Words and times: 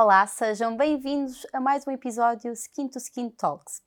Olá, 0.00 0.24
sejam 0.28 0.76
bem-vindos 0.76 1.44
a 1.52 1.58
mais 1.58 1.84
um 1.84 1.90
episódio 1.90 2.52
Skin 2.52 2.86
to 2.86 2.98
Skin 2.98 3.30
Talks. 3.30 3.82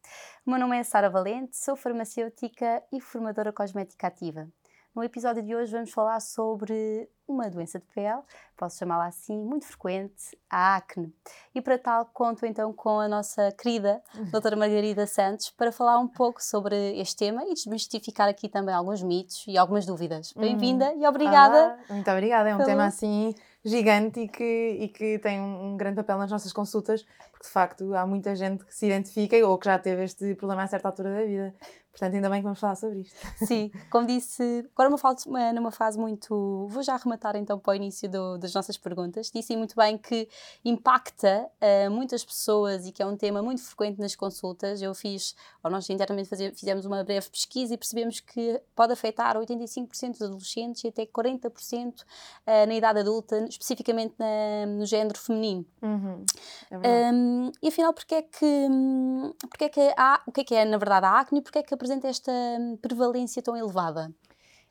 O 0.45 0.49
meu 0.49 0.59
nome 0.59 0.77
é 0.77 0.83
Sara 0.83 1.09
Valente, 1.09 1.55
sou 1.55 1.73
farmacêutica 1.73 2.83
e 2.91 2.99
formadora 2.99 3.53
cosmética 3.53 4.07
ativa. 4.07 4.45
No 4.93 5.05
episódio 5.05 5.41
de 5.41 5.55
hoje 5.55 5.71
vamos 5.71 5.89
falar 5.89 6.19
sobre 6.19 7.09
uma 7.25 7.49
doença 7.49 7.79
de 7.79 7.85
pele, 7.95 8.21
posso 8.57 8.77
chamá-la 8.77 9.05
assim, 9.05 9.37
muito 9.37 9.65
frequente, 9.65 10.37
a 10.49 10.75
acne. 10.75 11.15
E 11.55 11.61
para 11.61 11.77
tal, 11.77 12.05
conto 12.07 12.45
então 12.45 12.73
com 12.73 12.99
a 12.99 13.07
nossa 13.07 13.49
querida 13.53 14.03
doutora 14.29 14.57
Margarida 14.57 15.07
Santos 15.07 15.49
para 15.51 15.71
falar 15.71 15.97
um 15.97 16.09
pouco 16.09 16.43
sobre 16.43 16.75
este 16.99 17.15
tema 17.15 17.45
e 17.45 17.53
desmistificar 17.53 18.27
aqui 18.27 18.49
também 18.49 18.75
alguns 18.75 19.01
mitos 19.01 19.45
e 19.47 19.57
algumas 19.57 19.85
dúvidas. 19.85 20.33
Bem-vinda 20.33 20.93
e 20.93 21.07
obrigada. 21.07 21.57
Olá. 21.57 21.77
Muito 21.89 22.11
obrigada, 22.11 22.49
é 22.49 22.55
um 22.57 22.65
tema 22.65 22.83
assim 22.83 23.33
gigante 23.63 24.21
e 24.21 24.27
que, 24.27 24.77
e 24.79 24.87
que 24.87 25.19
tem 25.19 25.39
um, 25.39 25.77
grande 25.77 25.97
papel 25.97 26.17
nas 26.17 26.31
nossas 26.31 26.51
consultas, 26.51 27.05
porque 27.31 27.45
de 27.45 27.51
facto 27.51 27.93
há 27.95 28.05
muita 28.05 28.35
gente 28.35 28.65
que 28.65 28.73
se 28.73 28.87
identifica 28.87 29.35
ou 29.47 29.57
que 29.57 29.65
já 29.65 29.77
teve 29.77 30.03
este 30.03 30.35
problema 30.35 30.63
a 30.63 30.67
certa 30.67 30.87
altura 30.87 31.13
da 31.13 31.23
vida. 31.23 31.55
Portanto, 31.91 32.15
ainda 32.15 32.29
bem 32.29 32.39
que 32.39 32.43
vamos 32.43 32.59
falar 32.59 32.75
sobre 32.75 33.01
isto. 33.01 33.15
Sim, 33.45 33.69
como 33.89 34.07
disse, 34.07 34.65
agora 34.73 34.89
uma 34.89 34.97
fase, 34.97 35.29
numa 35.53 35.71
fase 35.71 35.99
muito. 35.99 36.67
Vou 36.69 36.81
já 36.81 36.95
arrematar 36.95 37.35
então 37.35 37.59
para 37.59 37.71
o 37.71 37.75
início 37.75 38.09
do, 38.09 38.37
das 38.37 38.53
nossas 38.53 38.77
perguntas. 38.77 39.29
Disse 39.29 39.55
muito 39.57 39.75
bem 39.75 39.97
que 39.97 40.27
impacta 40.63 41.49
uh, 41.61 41.91
muitas 41.91 42.23
pessoas 42.23 42.87
e 42.87 42.91
que 42.91 43.03
é 43.03 43.05
um 43.05 43.17
tema 43.17 43.41
muito 43.41 43.61
frequente 43.61 43.99
nas 43.99 44.15
consultas. 44.15 44.81
Eu 44.81 44.95
fiz, 44.95 45.35
ou 45.61 45.69
nós 45.69 45.89
internamente 45.89 46.29
fizemos 46.55 46.85
uma 46.85 47.03
breve 47.03 47.29
pesquisa 47.29 47.73
e 47.73 47.77
percebemos 47.77 48.21
que 48.21 48.61
pode 48.73 48.93
afetar 48.93 49.35
85% 49.35 50.11
dos 50.11 50.21
adolescentes 50.21 50.83
e 50.85 50.87
até 50.87 51.05
40% 51.05 52.01
uh, 52.01 52.03
na 52.67 52.73
idade 52.73 52.99
adulta, 52.99 53.45
especificamente 53.49 54.15
na, 54.17 54.65
no 54.65 54.85
género 54.85 55.19
feminino. 55.19 55.65
Uhum, 55.81 56.25
é 56.71 57.11
um, 57.11 57.51
e 57.61 57.67
afinal, 57.67 57.93
porque 57.93 58.15
é 58.15 58.21
que, 58.21 58.67
porque 59.49 59.65
é 59.65 59.69
que 59.69 59.93
há, 59.97 60.21
o 60.25 60.31
que 60.31 60.41
é 60.41 60.43
que 60.43 60.55
é 60.55 60.63
na 60.63 60.77
verdade 60.77 61.05
a 61.05 61.19
acne 61.19 61.39
e 61.39 61.41
porque 61.41 61.59
é 61.59 61.63
que 61.63 61.80
apresenta 61.81 62.07
esta 62.07 62.31
hum, 62.31 62.77
prevalência 62.79 63.41
tão 63.41 63.57
elevada? 63.57 64.13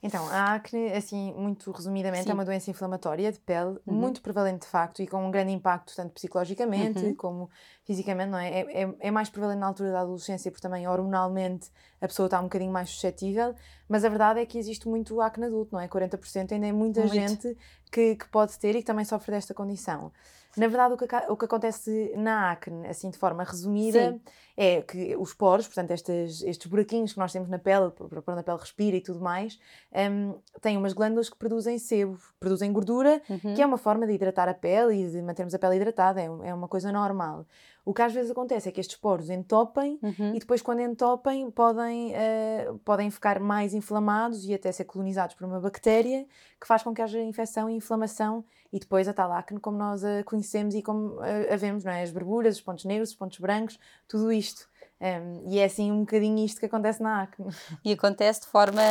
Então, 0.02 0.26
a 0.30 0.54
acne, 0.54 0.92
assim, 0.94 1.34
muito 1.34 1.70
resumidamente, 1.72 2.24
Sim. 2.24 2.30
é 2.30 2.34
uma 2.34 2.44
doença 2.44 2.70
inflamatória 2.70 3.30
de 3.30 3.38
pele, 3.38 3.78
uhum. 3.86 3.94
muito 3.94 4.22
prevalente 4.22 4.60
de 4.60 4.66
facto 4.66 5.02
e 5.02 5.06
com 5.06 5.26
um 5.26 5.30
grande 5.30 5.52
impacto, 5.52 5.94
tanto 5.94 6.14
psicologicamente 6.14 7.00
uhum. 7.00 7.14
como 7.14 7.50
fisicamente, 7.84 8.30
não 8.30 8.38
é? 8.38 8.48
É, 8.48 8.82
é? 8.82 8.94
é, 8.98 9.10
mais 9.10 9.28
prevalente 9.28 9.58
na 9.58 9.66
altura 9.66 9.92
da 9.92 10.00
adolescência, 10.00 10.50
porque 10.50 10.62
também 10.62 10.88
hormonalmente 10.88 11.68
a 12.00 12.08
pessoa 12.08 12.28
está 12.28 12.40
um 12.40 12.44
bocadinho 12.44 12.72
mais 12.72 12.88
suscetível, 12.88 13.54
mas 13.86 14.02
a 14.02 14.08
verdade 14.08 14.40
é 14.40 14.46
que 14.46 14.56
existe 14.56 14.88
muito 14.88 15.20
acne 15.20 15.44
adulto, 15.44 15.74
não 15.74 15.80
é? 15.80 15.86
40% 15.86 16.52
ainda 16.52 16.66
é 16.66 16.72
muita 16.72 17.00
muito. 17.00 17.12
gente 17.12 17.54
que, 17.92 18.16
que 18.16 18.28
pode 18.28 18.58
ter 18.58 18.74
e 18.74 18.78
que 18.78 18.86
também 18.86 19.04
sofre 19.04 19.32
desta 19.32 19.52
condição. 19.52 20.10
Na 20.56 20.66
verdade, 20.66 20.94
o 20.94 20.96
que, 20.96 21.04
o 21.28 21.36
que 21.36 21.44
acontece 21.44 22.12
na 22.16 22.50
acne, 22.50 22.86
assim 22.88 23.08
de 23.08 23.16
forma 23.16 23.44
resumida, 23.44 24.12
Sim. 24.12 24.20
é 24.56 24.82
que 24.82 25.16
os 25.16 25.32
poros, 25.32 25.66
portanto, 25.66 25.92
estes, 25.92 26.42
estes 26.42 26.66
buraquinhos 26.66 27.12
que 27.12 27.18
nós 27.18 27.32
temos 27.32 27.48
na 27.48 27.58
pele, 27.58 27.90
para 27.90 28.32
onde 28.32 28.40
a 28.40 28.42
pele 28.42 28.58
respira 28.58 28.96
e 28.96 29.00
tudo 29.00 29.20
mais, 29.20 29.58
um, 29.92 30.34
têm 30.60 30.76
umas 30.76 30.92
glândulas 30.92 31.30
que 31.30 31.36
produzem 31.36 31.78
sebo, 31.78 32.18
produzem 32.40 32.72
gordura, 32.72 33.22
uhum. 33.28 33.54
que 33.54 33.62
é 33.62 33.66
uma 33.66 33.78
forma 33.78 34.06
de 34.06 34.12
hidratar 34.12 34.48
a 34.48 34.54
pele 34.54 35.04
e 35.04 35.10
de 35.10 35.22
mantermos 35.22 35.54
a 35.54 35.58
pele 35.58 35.76
hidratada, 35.76 36.20
é, 36.20 36.24
é 36.24 36.54
uma 36.54 36.66
coisa 36.66 36.90
normal. 36.90 37.46
O 37.90 37.92
que 37.92 38.02
às 38.02 38.12
vezes 38.12 38.30
acontece 38.30 38.68
é 38.68 38.72
que 38.72 38.80
estes 38.80 38.96
poros 38.96 39.28
entopem 39.28 39.98
uhum. 40.00 40.32
e 40.32 40.38
depois, 40.38 40.62
quando 40.62 40.80
entopem, 40.80 41.50
podem, 41.50 42.12
uh, 42.12 42.78
podem 42.84 43.10
ficar 43.10 43.40
mais 43.40 43.74
inflamados 43.74 44.44
e 44.46 44.54
até 44.54 44.70
ser 44.70 44.84
colonizados 44.84 45.34
por 45.34 45.44
uma 45.44 45.58
bactéria 45.58 46.24
que 46.60 46.68
faz 46.68 46.84
com 46.84 46.94
que 46.94 47.02
haja 47.02 47.20
infecção 47.20 47.68
e 47.68 47.74
inflamação 47.74 48.44
e 48.72 48.78
depois 48.78 49.08
a 49.08 49.12
tal 49.12 49.32
acne 49.32 49.58
como 49.58 49.76
nós 49.76 50.04
a 50.04 50.22
conhecemos 50.22 50.76
e 50.76 50.82
como 50.82 51.18
a, 51.18 51.52
a 51.52 51.56
vemos, 51.56 51.82
não 51.82 51.90
é? 51.90 52.04
As 52.04 52.12
berburas, 52.12 52.54
os 52.54 52.60
pontos 52.60 52.84
negros, 52.84 53.08
os 53.08 53.16
pontos 53.16 53.40
brancos, 53.40 53.76
tudo 54.06 54.30
isto. 54.30 54.68
Um, 55.00 55.50
e 55.50 55.58
é 55.58 55.64
assim 55.64 55.90
um 55.90 56.00
bocadinho 56.00 56.44
isto 56.44 56.60
que 56.60 56.66
acontece 56.66 57.02
na 57.02 57.22
acne. 57.22 57.46
E 57.84 57.92
acontece 57.92 58.42
de 58.42 58.46
forma, 58.48 58.82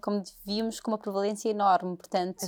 como 0.00 0.22
vimos, 0.44 0.78
com 0.78 0.92
uma 0.92 0.98
prevalência 0.98 1.48
enorme. 1.48 1.96
Portanto, 1.96 2.44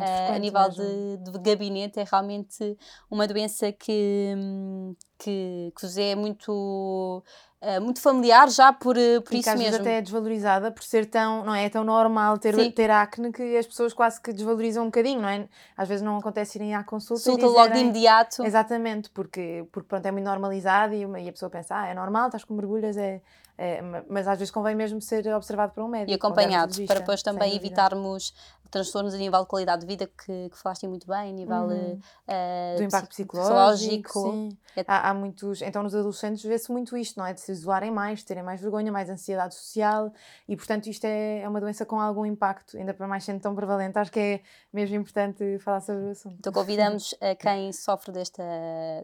é 0.00 0.34
a 0.34 0.38
nível 0.38 0.68
de, 0.68 1.16
de, 1.18 1.38
gabinete, 1.38 2.00
é 2.00 2.04
realmente 2.04 2.76
uma 3.08 3.28
doença 3.28 3.70
que, 3.70 4.34
hum, 4.36 4.96
que, 5.16 5.72
que 5.76 5.82
vos 5.82 5.96
é 5.96 6.16
muito 6.16 7.22
Uh, 7.66 7.80
muito 7.80 8.00
familiar 8.00 8.48
já 8.48 8.72
por, 8.72 8.96
uh, 8.96 9.20
por 9.22 9.34
e 9.34 9.40
isso 9.40 9.48
mesmo. 9.50 9.64
vezes 9.64 9.80
até 9.80 9.98
é 9.98 10.00
desvalorizada 10.00 10.70
por 10.70 10.84
ser 10.84 11.04
tão, 11.04 11.44
não 11.44 11.52
é, 11.52 11.64
é 11.64 11.68
tão 11.68 11.82
normal 11.82 12.38
ter, 12.38 12.72
ter 12.72 12.90
acne 12.90 13.32
que 13.32 13.56
as 13.56 13.66
pessoas 13.66 13.92
quase 13.92 14.20
que 14.20 14.32
desvalorizam 14.32 14.84
um 14.84 14.86
bocadinho, 14.86 15.20
não 15.20 15.28
é? 15.28 15.48
Às 15.76 15.88
vezes 15.88 16.00
não 16.04 16.16
acontece 16.16 16.58
irem 16.58 16.76
à 16.76 16.84
consulta 16.84 17.24
Consulta 17.24 17.46
logo 17.46 17.74
de 17.74 17.80
imediato. 17.80 18.44
Exatamente, 18.44 19.10
porque, 19.10 19.66
porque 19.72 19.88
pronto, 19.88 20.06
é 20.06 20.12
muito 20.12 20.24
normalizado 20.24 20.94
e, 20.94 21.04
uma, 21.04 21.18
e 21.18 21.28
a 21.28 21.32
pessoa 21.32 21.50
pensa, 21.50 21.74
ah, 21.76 21.88
é 21.88 21.94
normal, 21.94 22.26
estás 22.26 22.44
com 22.44 22.54
mergulhas, 22.54 22.96
é, 22.96 23.20
é, 23.58 23.80
mas 24.08 24.28
às 24.28 24.38
vezes 24.38 24.50
convém 24.52 24.74
mesmo 24.74 25.00
ser 25.00 25.26
observado 25.34 25.72
por 25.72 25.82
um 25.82 25.88
médico. 25.88 26.12
E 26.12 26.14
acompanhado, 26.14 26.76
para 26.86 27.00
depois 27.00 27.22
também 27.22 27.56
evitarmos 27.56 28.34
transtornos 28.70 29.14
a 29.14 29.18
nível 29.18 29.40
de 29.40 29.46
qualidade 29.46 29.80
de 29.82 29.86
vida 29.86 30.06
que, 30.06 30.48
que 30.50 30.58
falaste 30.58 30.86
muito 30.86 31.06
bem, 31.06 31.30
a 31.30 31.32
nível 31.32 31.56
uhum. 31.56 32.00
uh, 32.28 32.76
do 32.76 32.82
impacto 32.82 33.08
psicológico. 33.08 34.48
É... 34.76 34.84
Há, 34.86 35.10
há, 35.10 35.14
muitos, 35.14 35.62
então 35.62 35.82
nos 35.82 35.94
adolescentes 35.94 36.42
vê-se 36.42 36.70
muito 36.70 36.96
isto, 36.96 37.18
não 37.18 37.26
é? 37.26 37.32
De 37.32 37.40
se 37.40 37.52
isolarem 37.52 37.90
mais, 37.90 38.22
terem 38.22 38.42
mais 38.42 38.60
vergonha, 38.60 38.92
mais 38.92 39.08
ansiedade 39.08 39.54
social 39.54 40.12
e 40.48 40.56
portanto 40.56 40.86
isto 40.86 41.04
é, 41.04 41.40
é 41.40 41.48
uma 41.48 41.60
doença 41.60 41.84
com 41.86 42.00
algum 42.00 42.26
impacto, 42.26 42.76
ainda 42.76 42.92
para 42.92 43.06
mais 43.06 43.24
sendo 43.24 43.40
tão 43.40 43.54
prevalente, 43.54 43.98
acho 43.98 44.12
que 44.12 44.20
é 44.20 44.40
mesmo 44.72 44.96
importante 44.96 45.58
falar 45.58 45.80
sobre 45.80 46.04
o 46.04 46.10
assunto. 46.10 46.36
Então 46.38 46.52
convidamos 46.52 47.14
a 47.20 47.34
quem 47.34 47.72
sofre 47.72 48.12
desta, 48.12 48.42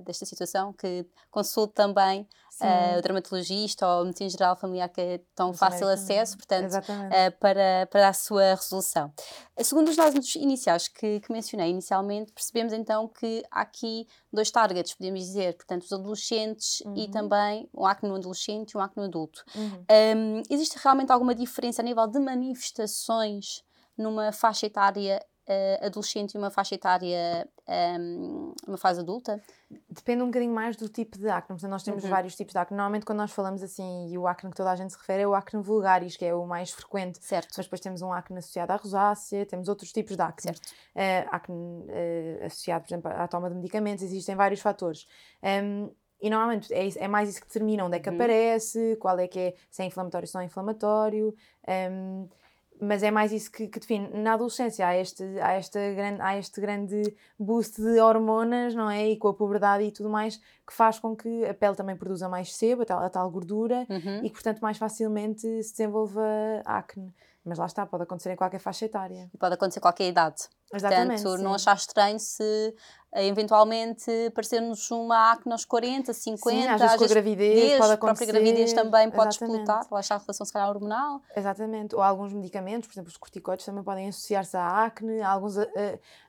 desta 0.04 0.26
situação 0.26 0.72
que 0.72 1.06
consulte 1.30 1.74
também 1.74 2.26
uh, 2.60 2.98
o 2.98 3.02
dermatologista 3.02 3.86
ou 3.86 4.02
a 4.02 4.04
medicina 4.04 4.30
geral 4.30 4.56
familiar 4.56 4.88
que 4.88 5.00
é 5.00 5.20
tão 5.34 5.52
fácil 5.52 5.88
acesso, 5.88 6.36
portanto, 6.36 6.74
uh, 6.74 7.38
para, 7.38 7.86
para 7.90 8.08
a 8.08 8.12
sua 8.12 8.54
resolução. 8.54 9.12
Segundo 9.58 9.88
os 9.88 9.96
dados 9.96 10.34
iniciais 10.34 10.88
que, 10.88 11.20
que, 11.20 11.30
mencionei 11.30 11.70
inicialmente, 11.70 12.32
percebemos 12.32 12.72
então 12.72 13.06
que 13.06 13.42
há 13.50 13.60
aqui 13.60 14.06
dois 14.32 14.50
targets, 14.50 14.94
podemos 14.94 15.20
dizer, 15.20 15.54
portanto, 15.54 15.82
os 15.82 15.92
adolescentes 15.92 16.80
uhum. 16.80 16.96
e 16.96 17.10
também 17.10 17.68
um 17.74 17.84
acne 17.84 18.08
no 18.08 18.16
adolescente 18.16 18.72
e 18.72 18.78
um 18.78 18.80
acne 18.80 19.02
no 19.02 19.08
adulto. 19.08 19.44
Uhum. 19.54 19.84
Um, 20.16 20.42
existe 20.48 20.78
realmente 20.82 21.12
alguma 21.12 21.34
diferença 21.34 21.82
a 21.82 21.84
nível 21.84 22.06
de 22.06 22.18
manifestações 22.18 23.62
numa 23.96 24.32
faixa 24.32 24.66
etária 24.66 25.24
uh, 25.48 25.86
adolescente 25.86 26.34
e 26.34 26.38
uma 26.38 26.50
faixa 26.50 26.74
etária, 26.74 27.48
um, 27.98 28.54
uma 28.66 28.76
fase 28.76 29.00
adulta? 29.00 29.42
Depende 29.88 30.22
um 30.22 30.26
bocadinho 30.26 30.52
mais 30.52 30.76
do 30.76 30.88
tipo 30.88 31.18
de 31.18 31.28
acne. 31.28 31.48
Portanto, 31.48 31.70
nós 31.70 31.82
temos 31.82 32.04
uhum. 32.04 32.10
vários 32.10 32.36
tipos 32.36 32.52
de 32.52 32.58
acne. 32.58 32.76
Normalmente, 32.76 33.06
quando 33.06 33.18
nós 33.18 33.32
falamos 33.32 33.62
assim, 33.62 34.08
e 34.10 34.18
o 34.18 34.26
acne 34.26 34.50
que 34.50 34.56
toda 34.56 34.70
a 34.70 34.76
gente 34.76 34.92
se 34.92 34.98
refere 34.98 35.22
é 35.22 35.26
o 35.26 35.34
acne 35.34 35.62
vulgaris, 35.62 36.16
que 36.16 36.24
é 36.24 36.34
o 36.34 36.46
mais 36.46 36.70
frequente. 36.70 37.18
Certo. 37.24 37.54
Mas 37.56 37.66
depois 37.66 37.80
temos 37.80 38.02
um 38.02 38.12
acne 38.12 38.38
associado 38.38 38.72
à 38.72 38.76
rosácea, 38.76 39.46
temos 39.46 39.68
outros 39.68 39.92
tipos 39.92 40.16
de 40.16 40.22
acne. 40.22 40.42
Certo. 40.42 40.66
Uh, 40.94 41.28
acne 41.30 41.56
uh, 41.56 42.46
associado, 42.46 42.84
por 42.84 42.92
exemplo, 42.92 43.10
à 43.10 43.26
toma 43.28 43.48
de 43.48 43.56
medicamentos, 43.56 44.04
existem 44.04 44.34
vários 44.34 44.60
fatores. 44.60 45.06
Um, 45.42 45.90
e 46.22 46.30
normalmente 46.30 46.72
é, 46.72 46.88
é, 47.04 47.08
mais 47.08 47.28
isso 47.28 47.40
que 47.40 47.48
determina 47.48 47.84
onde 47.84 47.96
é 47.96 48.00
que 48.00 48.08
uhum. 48.08 48.14
aparece, 48.14 48.96
qual 49.00 49.18
é 49.18 49.26
que 49.26 49.38
é, 49.40 49.54
se 49.68 49.82
é 49.82 49.86
inflamatório, 49.86 50.28
se 50.28 50.34
não 50.34 50.40
é 50.40 50.44
inflamatório. 50.44 51.34
Um, 51.68 52.28
mas 52.82 53.02
é 53.04 53.10
mais 53.12 53.30
isso 53.30 53.50
que, 53.50 53.68
que, 53.68 53.78
define. 53.78 54.08
Na 54.08 54.34
adolescência 54.34 54.84
há 54.84 54.96
este, 54.96 55.22
há, 55.40 55.52
esta 55.52 55.78
grande, 55.94 56.20
há 56.20 56.36
este 56.36 56.60
grande 56.60 57.14
boost 57.38 57.80
de 57.80 58.00
hormonas, 58.00 58.74
não 58.74 58.90
é? 58.90 59.10
E 59.10 59.16
com 59.16 59.28
a 59.28 59.34
puberdade 59.34 59.84
e 59.84 59.92
tudo 59.92 60.10
mais, 60.10 60.38
que 60.66 60.72
faz 60.72 60.98
com 60.98 61.14
que 61.14 61.44
a 61.44 61.54
pele 61.54 61.76
também 61.76 61.96
produza 61.96 62.28
mais 62.28 62.52
sebo, 62.54 62.82
a 62.82 62.84
tal, 62.84 62.98
a 62.98 63.08
tal 63.08 63.30
gordura, 63.30 63.86
uhum. 63.88 64.24
e 64.24 64.28
que, 64.28 64.32
portanto, 64.32 64.58
mais 64.60 64.78
facilmente 64.78 65.42
se 65.62 65.70
desenvolva 65.70 66.22
acne. 66.64 67.14
Mas 67.44 67.58
lá 67.58 67.66
está, 67.66 67.84
pode 67.84 68.04
acontecer 68.04 68.32
em 68.32 68.36
qualquer 68.36 68.60
faixa 68.60 68.84
etária. 68.84 69.28
E 69.34 69.36
pode 69.36 69.54
acontecer 69.54 69.80
em 69.80 69.82
qualquer 69.82 70.08
idade. 70.08 70.48
Exatamente, 70.72 71.22
Portanto, 71.22 71.38
sim. 71.38 71.44
não 71.44 71.54
achar 71.54 71.76
estranho 71.76 72.18
se 72.18 72.74
eh, 73.12 73.26
eventualmente 73.26 74.30
parecer-nos 74.34 74.90
uma 74.90 75.32
acne 75.32 75.52
aos 75.52 75.64
40, 75.64 76.14
50, 76.14 76.50
sim, 76.50 76.66
às 76.66 76.80
vezes 76.80 76.96
com 76.96 77.04
a 77.04 77.08
gravidez, 77.08 77.78
pode 77.78 77.92
acontecer. 77.92 77.94
A 77.94 77.98
própria 77.98 78.26
gravidez 78.26 78.72
também 78.72 79.10
pode 79.10 79.28
Exatamente. 79.28 79.60
explotar, 79.60 79.86
lá 79.90 80.00
está 80.00 80.14
a 80.14 80.18
relação 80.18 80.46
se 80.46 80.52
calhar 80.52 80.68
hormonal. 80.70 81.20
Exatamente, 81.36 81.94
ou 81.94 82.00
alguns 82.00 82.32
medicamentos, 82.32 82.88
por 82.88 82.94
exemplo, 82.94 83.10
os 83.10 83.16
corticoides 83.18 83.66
também 83.66 83.82
podem 83.82 84.08
associar-se 84.08 84.56
à 84.56 84.84
acne, 84.84 85.20
alguns, 85.20 85.56
uh, 85.58 85.68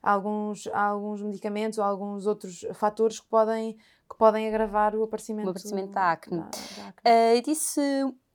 alguns, 0.02 0.68
alguns 0.74 1.22
medicamentos 1.22 1.80
ou 1.80 1.86
alguns 1.86 2.26
outros 2.26 2.66
fatores 2.74 3.20
que 3.20 3.28
podem 3.28 3.78
que 4.10 4.18
podem 4.18 4.48
agravar 4.48 4.96
o 4.96 5.04
aparecimento, 5.04 5.48
o 5.48 5.50
aparecimento 5.52 5.92
da 5.92 6.12
acne. 6.12 6.38
Da, 6.38 6.44
da 6.44 6.90
acne. 6.90 7.40
Uh, 7.40 7.42
disse 7.42 7.82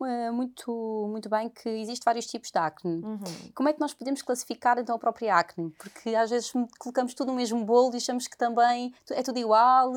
uh, 0.00 0.33
muito, 0.33 1.06
muito 1.11 1.29
bem 1.29 1.49
que 1.49 1.69
existem 1.69 2.05
vários 2.05 2.27
tipos 2.27 2.50
de 2.50 2.59
acne. 2.59 3.03
Uhum. 3.05 3.50
Como 3.55 3.69
é 3.69 3.73
que 3.73 3.81
nós 3.81 3.95
podemos 3.95 4.23
classificar 4.23 4.79
então 4.79 4.97
a 4.97 4.99
própria 4.99 5.37
acne? 5.37 5.71
Porque 5.79 6.15
às 6.15 6.31
vezes 6.31 6.53
colocamos 6.79 7.15
tudo 7.15 7.29
no 7.29 7.35
mesmo 7.35 7.65
bolo 7.65 7.95
e 7.95 7.97
achamos 7.97 8.27
que 8.27 8.37
também 8.37 8.95
é 9.11 9.23
tudo 9.23 9.39
igual. 9.39 9.93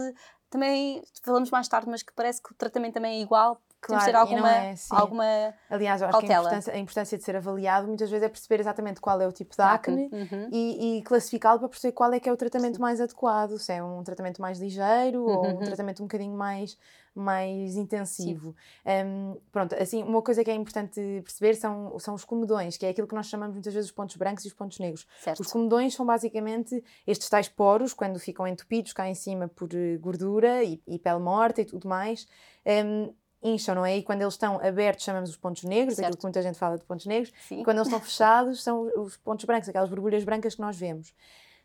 Também 0.49 1.01
falamos 1.23 1.49
mais 1.49 1.67
tarde, 1.67 1.89
mas 1.89 2.03
que 2.03 2.11
parece 2.13 2.41
que 2.41 2.51
o 2.51 2.55
tratamento 2.55 2.95
também 2.95 3.19
é 3.19 3.21
igual. 3.21 3.59
claro, 3.79 4.05
ter 4.05 4.15
alguma, 4.15 4.51
é, 4.51 4.75
alguma 4.89 5.23
Aliás, 5.69 6.01
eu 6.01 6.09
acho 6.09 6.19
cautela. 6.19 6.27
que 6.27 6.33
a 6.33 6.37
importância, 6.37 6.73
a 6.73 6.77
importância, 6.77 7.17
de 7.17 7.23
ser 7.23 7.35
avaliado 7.35 7.87
muitas 7.87 8.09
vezes 8.09 8.25
é 8.25 8.29
perceber 8.29 8.59
exatamente 8.59 8.99
qual 8.99 9.19
é 9.21 9.27
o 9.27 9.31
tipo 9.31 9.55
de 9.55 9.61
acne 9.61 10.09
uhum. 10.11 10.49
e, 10.51 10.97
e 10.97 11.03
classificá-lo 11.03 11.59
para 11.59 11.69
perceber 11.69 11.93
qual 11.93 12.11
é 12.13 12.19
que 12.19 12.27
é 12.27 12.33
o 12.33 12.37
tratamento 12.37 12.81
mais 12.81 12.99
adequado, 12.99 13.57
se 13.57 13.71
é 13.71 13.81
um 13.81 14.03
tratamento 14.03 14.41
mais 14.41 14.59
ligeiro 14.59 15.23
uhum. 15.23 15.35
ou 15.35 15.45
um 15.45 15.53
uhum. 15.53 15.59
tratamento 15.59 16.03
um 16.03 16.05
bocadinho 16.05 16.35
mais 16.35 16.77
mais 17.13 17.75
intensivo. 17.75 18.55
Um, 18.85 19.37
pronto, 19.51 19.75
assim, 19.75 20.03
uma 20.03 20.21
coisa 20.21 20.43
que 20.43 20.49
é 20.49 20.55
importante 20.55 20.99
perceber 21.23 21.55
são, 21.55 21.97
são 21.99 22.13
os 22.13 22.23
comedões, 22.23 22.77
que 22.77 22.85
é 22.85 22.89
aquilo 22.89 23.07
que 23.07 23.15
nós 23.15 23.27
chamamos 23.27 23.53
muitas 23.53 23.73
vezes 23.73 23.89
os 23.89 23.95
pontos 23.95 24.15
brancos 24.15 24.45
e 24.45 24.47
os 24.47 24.53
pontos 24.53 24.79
negros. 24.79 25.07
Certo. 25.19 25.39
Os 25.41 25.51
comedões 25.51 25.93
são 25.93 26.05
basicamente 26.05 26.83
estes 27.05 27.29
tais 27.29 27.49
poros, 27.49 27.93
quando 27.93 28.19
ficam 28.19 28.47
entupidos 28.47 28.93
cá 28.93 29.07
em 29.09 29.15
cima 29.15 29.47
por 29.47 29.69
eh, 29.73 29.97
gordura 29.97 30.63
e, 30.63 30.81
e 30.87 30.97
pele 30.97 31.19
morta 31.19 31.61
e 31.61 31.65
tudo 31.65 31.87
mais. 31.87 32.27
Um, 32.65 33.13
incham, 33.43 33.73
não 33.73 33.85
é? 33.85 33.97
E 33.97 34.03
quando 34.03 34.21
eles 34.21 34.35
estão 34.35 34.59
abertos 34.63 35.03
chamamos 35.03 35.29
os 35.29 35.37
pontos 35.37 35.63
negros, 35.63 35.95
certo. 35.95 36.05
aquilo 36.05 36.17
que 36.17 36.23
muita 36.23 36.41
gente 36.41 36.57
fala 36.57 36.77
de 36.77 36.83
pontos 36.83 37.05
negros, 37.05 37.33
Sim. 37.47 37.61
e 37.61 37.63
quando 37.63 37.77
eles 37.77 37.87
estão 37.87 37.99
fechados 38.01 38.63
são 38.63 38.89
os 38.97 39.17
pontos 39.17 39.45
brancos, 39.45 39.67
aquelas 39.67 39.89
borbulhas 39.89 40.23
brancas 40.23 40.55
que 40.55 40.61
nós 40.61 40.77
vemos. 40.77 41.13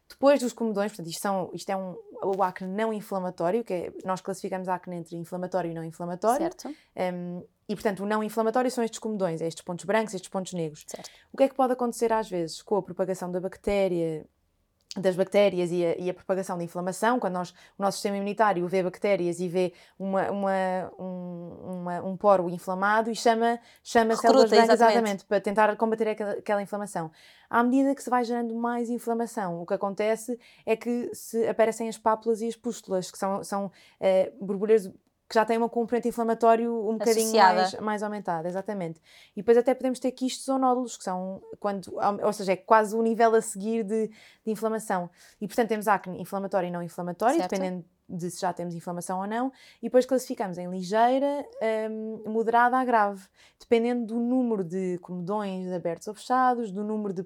Depois 0.08 0.40
dos 0.40 0.52
comedões, 0.52 0.92
portanto, 0.92 1.08
isto, 1.08 1.20
são, 1.20 1.50
isto 1.52 1.68
é 1.70 1.76
um, 1.76 1.96
o 2.22 2.42
acne 2.42 2.68
não 2.68 2.92
inflamatório, 2.92 3.64
que 3.64 3.72
é, 3.72 3.92
nós 4.04 4.20
classificamos 4.20 4.68
acne 4.68 4.96
entre 4.96 5.16
inflamatório 5.16 5.70
e 5.70 5.74
não 5.74 5.82
inflamatório. 5.82 6.42
Certo. 6.42 6.68
Um, 6.96 7.42
e, 7.68 7.74
portanto, 7.74 8.04
o 8.04 8.06
não 8.06 8.22
inflamatório 8.22 8.70
são 8.70 8.84
estes 8.84 9.00
comedões, 9.00 9.40
é 9.40 9.48
estes 9.48 9.64
pontos 9.64 9.84
brancos, 9.84 10.14
estes 10.14 10.30
pontos 10.30 10.52
negros. 10.52 10.84
Certo. 10.86 11.10
O 11.32 11.36
que 11.36 11.42
é 11.42 11.48
que 11.48 11.54
pode 11.54 11.72
acontecer 11.72 12.12
às 12.12 12.28
vezes 12.28 12.62
com 12.62 12.76
a 12.76 12.82
propagação 12.82 13.30
da 13.30 13.40
bactéria 13.40 14.24
das 15.00 15.16
bactérias 15.16 15.70
e 15.70 15.84
a, 15.84 15.96
e 15.98 16.10
a, 16.10 16.14
propagação 16.14 16.56
da 16.56 16.64
inflamação, 16.64 17.18
quando 17.18 17.34
nós, 17.34 17.50
o 17.78 17.82
nosso 17.82 17.98
sistema 17.98 18.16
imunitário 18.16 18.66
vê 18.66 18.82
bactérias 18.82 19.40
e 19.40 19.48
vê 19.48 19.72
uma, 19.98 20.30
uma, 20.30 20.92
um, 20.98 21.50
uma, 21.64 22.02
um 22.02 22.16
poro 22.16 22.48
inflamado 22.48 23.10
e 23.10 23.14
chama, 23.14 23.58
chama 23.82 24.16
células 24.16 24.50
brancas 24.50 24.70
exatamente. 24.70 24.96
exatamente. 24.96 25.24
para 25.24 25.40
tentar 25.40 25.76
combater 25.76 26.08
aquela, 26.08 26.32
aquela, 26.32 26.62
inflamação. 26.62 27.10
À 27.48 27.62
medida 27.62 27.94
que 27.94 28.02
se 28.02 28.10
vai 28.10 28.24
gerando 28.24 28.54
mais 28.54 28.90
inflamação, 28.90 29.62
o 29.62 29.66
que 29.66 29.74
acontece 29.74 30.38
é 30.64 30.74
que 30.76 31.10
se 31.12 31.46
aparecem 31.46 31.88
as 31.88 31.98
pápulas 31.98 32.40
e 32.40 32.48
as 32.48 32.56
pústulas, 32.56 33.10
que 33.10 33.18
são, 33.18 33.44
são 33.44 33.70
é, 34.00 34.32
borbulhas 34.40 34.90
que 35.28 35.34
já 35.34 35.44
tem 35.44 35.56
uma 35.56 35.68
componente 35.68 36.08
inflamatório 36.08 36.72
um 36.88 36.98
bocadinho 36.98 37.34
mais, 37.36 37.74
mais 37.80 38.02
aumentada, 38.02 38.48
exatamente. 38.48 39.00
E 39.34 39.40
depois 39.40 39.58
até 39.58 39.74
podemos 39.74 39.98
ter 39.98 40.12
quistos 40.12 40.46
ou 40.48 40.58
nódulos, 40.58 40.96
que 40.96 41.04
são 41.04 41.42
quando, 41.58 41.92
ou 42.22 42.32
seja, 42.32 42.52
é 42.52 42.56
quase 42.56 42.94
o 42.94 43.02
nível 43.02 43.34
a 43.34 43.40
seguir 43.40 43.82
de, 43.82 44.08
de 44.08 44.50
inflamação. 44.50 45.10
E 45.40 45.46
portanto 45.46 45.68
temos 45.68 45.88
acne 45.88 46.20
inflamatório 46.20 46.68
e 46.68 46.70
não 46.70 46.82
inflamatório, 46.82 47.36
certo. 47.36 47.50
dependendo 47.50 47.84
de 48.08 48.30
se 48.30 48.40
já 48.40 48.52
temos 48.52 48.74
inflamação 48.74 49.20
ou 49.20 49.26
não, 49.26 49.52
e 49.82 49.86
depois 49.86 50.06
classificamos 50.06 50.58
em 50.58 50.70
ligeira, 50.70 51.44
um, 51.90 52.30
moderada 52.30 52.78
a 52.78 52.84
grave, 52.84 53.26
dependendo 53.58 54.06
do 54.06 54.20
número 54.20 54.62
de 54.62 54.98
comedões 54.98 55.72
abertos 55.72 56.06
ou 56.06 56.14
fechados, 56.14 56.70
do 56.70 56.84
número 56.84 57.12
de, 57.12 57.22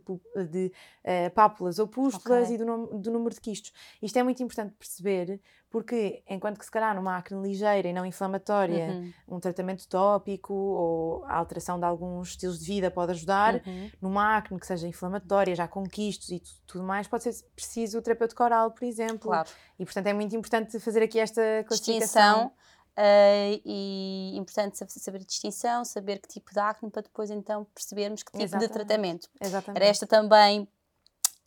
de 0.49 0.73
uh, 1.05 1.31
pápulas 1.35 1.79
ou 1.79 1.87
pústulas 1.87 2.45
okay. 2.45 2.55
e 2.55 2.59
do, 2.59 2.87
do, 2.99 3.11
número 3.11 3.35
de 3.35 3.41
quistos. 3.41 3.73
Isto 4.01 4.19
é 4.19 4.23
muito 4.23 4.43
importante 4.43 4.75
perceber, 4.79 5.41
porque 5.71 6.23
enquanto 6.29 6.59
que 6.59 6.65
se 6.65 6.71
calhar 6.71 6.95
numa 6.97 7.17
acne 7.17 7.41
ligeira 7.41 7.89
e 7.89 7.93
não 7.93 8.05
inflamatória, 8.05 8.89
uhum. 8.89 9.13
um 9.37 9.41
tratamento 9.41 9.87
tópico 9.87 10.53
ou 10.53 11.25
a 11.27 11.37
alteração 11.37 11.79
de 11.79 11.85
alguns 11.85 12.31
estilos 12.31 12.59
de 12.59 12.67
vida 12.67 12.91
pode 12.91 13.13
ajudar, 13.13 13.63
uhum. 13.65 13.91
numa 14.03 14.37
acne 14.37 14.59
que 14.59 14.67
seja 14.67 14.89
inflamatória, 14.89 15.55
já 15.55 15.69
com 15.69 15.85
quistos 15.85 16.31
e 16.31 16.43
tudo 16.67 16.83
mais, 16.83 17.07
pode 17.07 17.23
ser 17.23 17.45
preciso 17.55 17.99
o 17.99 18.03
terapêutico 18.03 18.43
oral, 18.43 18.73
por 18.73 18.85
exemplo. 18.85 19.31
Claro. 19.31 19.49
E 19.79 19.85
portanto 19.85 20.09
é 20.09 20.13
muito 20.13 20.35
importante 20.35 20.81
fazer 20.81 21.05
aqui 21.05 21.21
esta 21.21 21.41
classificação. 21.67 21.99
Distinção. 22.01 22.53
Uh, 22.91 23.63
e 23.65 24.33
importante 24.37 24.77
saber 24.77 25.19
a 25.19 25.25
distinção, 25.25 25.85
saber 25.85 26.19
que 26.19 26.29
tipo 26.29 26.53
de 26.53 26.59
acne 26.59 26.91
para 26.91 27.03
depois 27.03 27.31
então 27.31 27.65
percebermos 27.73 28.25
que 28.25 28.33
tipo 28.33 28.43
Exatamente. 28.43 28.69
de 28.69 28.75
tratamento. 28.75 29.29
Exatamente. 29.41 29.77
Era 29.81 29.87
esta 29.89 30.07
também 30.07 30.69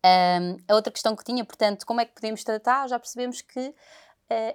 um, 0.06 0.58
a 0.68 0.76
outra 0.76 0.92
questão 0.92 1.16
que 1.16 1.24
tinha, 1.24 1.46
portanto, 1.46 1.86
como 1.86 2.02
é 2.02 2.06
que 2.06 2.14
podemos 2.14 2.44
tratar? 2.44 2.88
Já 2.88 3.00
percebemos 3.00 3.42
que 3.42 3.74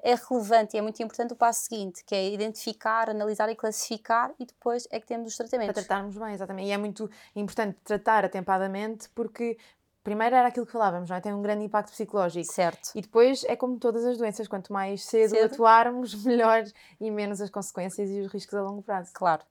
é 0.02 0.14
relevante 0.28 0.76
e 0.76 0.78
é 0.78 0.82
muito 0.82 1.02
importante 1.02 1.32
o 1.32 1.36
passo 1.36 1.62
seguinte, 1.62 2.04
que 2.04 2.14
é 2.14 2.28
identificar, 2.30 3.10
analisar 3.10 3.48
e 3.48 3.56
classificar 3.56 4.32
e 4.38 4.46
depois 4.46 4.86
é 4.90 5.00
que 5.00 5.06
temos 5.06 5.28
os 5.28 5.36
tratamentos. 5.36 5.74
Para 5.74 5.84
tratarmos 5.84 6.16
bem, 6.16 6.32
exatamente. 6.32 6.68
E 6.68 6.72
é 6.72 6.76
muito 6.76 7.10
importante 7.34 7.78
tratar 7.84 8.24
atempadamente 8.24 9.08
porque 9.10 9.56
primeiro 10.02 10.34
era 10.34 10.48
aquilo 10.48 10.64
que 10.64 10.72
falávamos, 10.72 11.10
não 11.10 11.16
é? 11.16 11.20
Tem 11.20 11.34
um 11.34 11.42
grande 11.42 11.64
impacto 11.64 11.90
psicológico. 11.92 12.52
Certo. 12.52 12.90
E 12.94 13.02
depois 13.02 13.44
é 13.44 13.54
como 13.54 13.78
todas 13.78 14.04
as 14.04 14.16
doenças, 14.16 14.48
quanto 14.48 14.72
mais 14.72 15.04
cedo, 15.04 15.30
cedo. 15.30 15.52
atuarmos, 15.52 16.14
melhor 16.24 16.64
e 17.00 17.10
menos 17.10 17.40
as 17.40 17.50
consequências 17.50 18.10
e 18.10 18.20
os 18.20 18.32
riscos 18.32 18.54
a 18.54 18.62
longo 18.62 18.82
prazo. 18.82 19.10
Claro. 19.12 19.42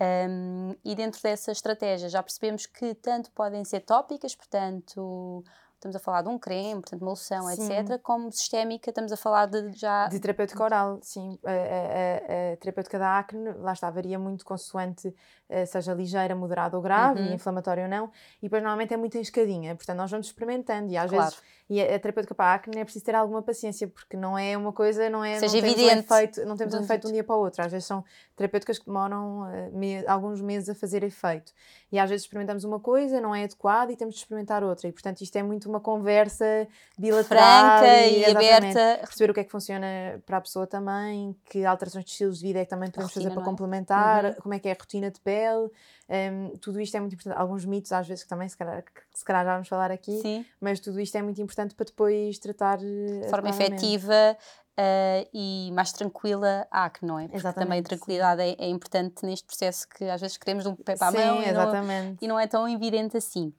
Um, 0.00 0.74
e 0.82 0.94
dentro 0.94 1.22
dessa 1.22 1.52
estratégia 1.52 2.08
já 2.08 2.22
percebemos 2.22 2.64
que 2.64 2.94
tanto 2.94 3.30
podem 3.32 3.64
ser 3.64 3.80
tópicas, 3.80 4.34
portanto 4.34 5.44
estamos 5.80 5.96
a 5.96 5.98
falar 5.98 6.20
de 6.20 6.28
um 6.28 6.38
creme, 6.38 6.82
portanto, 6.82 7.00
uma 7.00 7.10
loção, 7.10 7.46
sim. 7.48 7.72
etc., 7.72 7.98
como 8.02 8.30
sistémica, 8.30 8.90
estamos 8.90 9.10
a 9.10 9.16
falar 9.16 9.46
de 9.46 9.72
já. 9.72 10.08
De 10.08 10.20
terapêutica 10.20 10.62
oral, 10.62 10.98
sim. 11.02 11.38
A, 11.42 11.50
a, 11.50 11.54
a, 11.54 12.52
a 12.52 12.56
terapêutica 12.58 12.98
da 12.98 13.18
acne, 13.18 13.52
lá 13.54 13.72
está, 13.72 13.90
varia 13.90 14.18
muito 14.18 14.44
consoante 14.44 15.14
eh, 15.48 15.66
seja 15.66 15.94
ligeira, 15.94 16.34
moderada 16.34 16.76
ou 16.76 16.82
grave, 16.82 17.20
uhum. 17.20 17.32
inflamatória 17.32 17.84
ou 17.84 17.90
não, 17.90 18.10
e 18.38 18.42
depois 18.42 18.62
normalmente 18.62 18.94
é 18.94 18.96
muito 18.96 19.16
em 19.16 19.20
escadinha, 19.20 19.74
portanto 19.74 19.96
nós 19.96 20.10
vamos 20.10 20.26
experimentando 20.28 20.92
e 20.92 20.96
às 20.96 21.10
claro. 21.10 21.24
vezes 21.24 21.42
e 21.70 21.80
a, 21.80 21.94
a 21.94 21.98
terapêutica 22.00 22.34
para 22.34 22.46
a 22.46 22.54
acne 22.54 22.80
é 22.80 22.84
preciso 22.84 23.04
ter 23.04 23.14
alguma 23.14 23.40
paciência, 23.40 23.86
porque 23.86 24.16
não 24.16 24.36
é 24.36 24.56
uma 24.56 24.72
coisa, 24.72 25.08
não 25.08 25.24
é 25.24 25.38
Seja 25.38 25.52
não 25.52 25.58
evidente. 25.58 25.86
Temos 25.86 26.10
um 26.10 26.14
efeito, 26.14 26.44
não 26.44 26.56
temos 26.56 26.74
um 26.74 26.82
efeito 26.82 27.02
de 27.02 27.08
um 27.08 27.12
dia 27.12 27.22
para 27.22 27.36
o 27.36 27.38
outro, 27.38 27.64
às 27.64 27.70
vezes 27.70 27.86
são 27.86 28.04
terapêuticas 28.34 28.80
que 28.80 28.86
demoram 28.86 29.42
uh, 29.42 29.70
me, 29.72 30.04
alguns 30.08 30.40
meses 30.40 30.68
a 30.68 30.74
fazer 30.74 31.04
efeito, 31.04 31.52
e 31.92 31.98
às 31.98 32.10
vezes 32.10 32.24
experimentamos 32.24 32.64
uma 32.64 32.80
coisa, 32.80 33.20
não 33.20 33.32
é 33.32 33.44
adequada 33.44 33.92
e 33.92 33.96
temos 33.96 34.16
de 34.16 34.20
experimentar 34.20 34.64
outra, 34.64 34.88
e 34.88 34.92
portanto 34.92 35.20
isto 35.20 35.36
é 35.36 35.44
muito 35.44 35.68
uma 35.68 35.78
conversa 35.78 36.66
bilateral 36.98 37.78
Franca 37.78 38.06
e, 38.06 38.20
e 38.20 38.24
aberta. 38.24 38.98
Perceber 39.02 39.30
o 39.30 39.34
que 39.34 39.40
é 39.40 39.44
que 39.44 39.50
funciona 39.52 39.86
para 40.26 40.38
a 40.38 40.40
pessoa 40.40 40.66
também, 40.66 41.36
que 41.44 41.64
alterações 41.64 42.04
de 42.04 42.10
estilos 42.10 42.40
de 42.40 42.46
vida 42.48 42.58
é 42.58 42.64
que 42.64 42.70
também 42.70 42.90
podemos 42.90 43.12
rotina, 43.12 43.30
fazer 43.30 43.34
para 43.34 43.42
é? 43.42 43.48
complementar, 43.48 44.24
uhum. 44.24 44.34
como 44.42 44.54
é 44.54 44.58
que 44.58 44.68
é 44.68 44.72
a 44.72 44.76
rotina 44.76 45.08
de 45.08 45.20
pele, 45.20 45.70
um, 46.10 46.56
tudo 46.58 46.80
isto 46.80 46.96
é 46.96 47.00
muito 47.00 47.14
importante. 47.14 47.38
Alguns 47.38 47.64
mitos, 47.64 47.92
às 47.92 48.06
vezes, 48.06 48.24
que 48.24 48.28
também 48.28 48.48
se 48.48 48.56
calhar, 48.56 48.82
se 49.14 49.24
calhar 49.24 49.44
já 49.44 49.52
vamos 49.52 49.68
falar 49.68 49.92
aqui, 49.92 50.20
Sim. 50.20 50.44
mas 50.60 50.80
tudo 50.80 51.00
isto 51.00 51.16
é 51.16 51.22
muito 51.22 51.40
importante 51.40 51.74
para 51.74 51.86
depois 51.86 52.38
tratar 52.38 52.78
de 52.78 53.26
forma 53.30 53.48
efetiva 53.48 54.36
uh, 54.80 55.28
e 55.32 55.70
mais 55.72 55.92
tranquila 55.92 56.66
a 56.68 56.86
acne, 56.86 57.08
não 57.08 57.18
é? 57.18 57.22
Porque 57.24 57.36
exatamente, 57.36 57.66
também 57.66 57.80
a 57.80 57.82
tranquilidade 57.82 58.42
é, 58.42 58.56
é, 58.58 58.68
importante 58.68 59.24
neste 59.24 59.46
processo 59.46 59.88
que 59.88 60.04
às 60.04 60.20
vezes 60.20 60.36
queremos 60.36 60.64
de 60.64 60.70
um 60.70 60.74
pé 60.74 60.96
para 60.96 61.08
a 61.08 61.12
mão 61.12 61.42
e 61.42 61.52
não, 61.52 62.16
e 62.20 62.28
não, 62.28 62.40
é 62.40 62.46
tão 62.48 62.68
evidente 62.68 63.16
assim. 63.16 63.52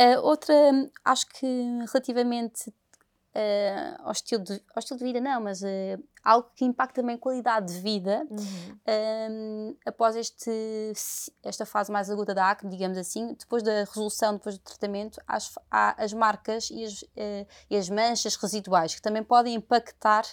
Uh, 0.00 0.20
outra, 0.22 0.54
acho 1.04 1.26
que 1.28 1.46
relativamente 1.92 2.72
uh, 3.34 4.02
ao, 4.04 4.12
estilo 4.12 4.42
de, 4.44 4.52
ao 4.74 4.78
estilo 4.78 4.98
de 4.98 5.04
vida, 5.04 5.20
não, 5.20 5.40
mas 5.40 5.62
uh, 5.62 6.02
algo 6.22 6.48
que 6.54 6.64
impacta 6.64 7.00
também 7.00 7.16
a 7.16 7.18
qualidade 7.18 7.74
de 7.74 7.80
vida 7.80 8.26
uhum. 8.30 8.78
um, 9.30 9.76
após 9.86 10.16
este, 10.16 10.50
esta 11.42 11.66
fase 11.66 11.90
mais 11.90 12.10
aguda 12.10 12.34
da 12.34 12.50
acne, 12.50 12.70
digamos 12.70 12.98
assim, 12.98 13.34
depois 13.34 13.62
da 13.62 13.84
resolução, 13.84 14.34
depois 14.34 14.56
do 14.56 14.62
tratamento, 14.62 15.20
as, 15.26 15.52
há 15.70 16.02
as 16.02 16.12
marcas 16.12 16.70
e 16.70 16.84
as, 16.84 17.02
uh, 17.02 17.46
e 17.70 17.76
as 17.76 17.88
manchas 17.88 18.36
residuais 18.36 18.94
que 18.94 19.02
também 19.02 19.22
podem 19.22 19.54
impactar 19.54 20.24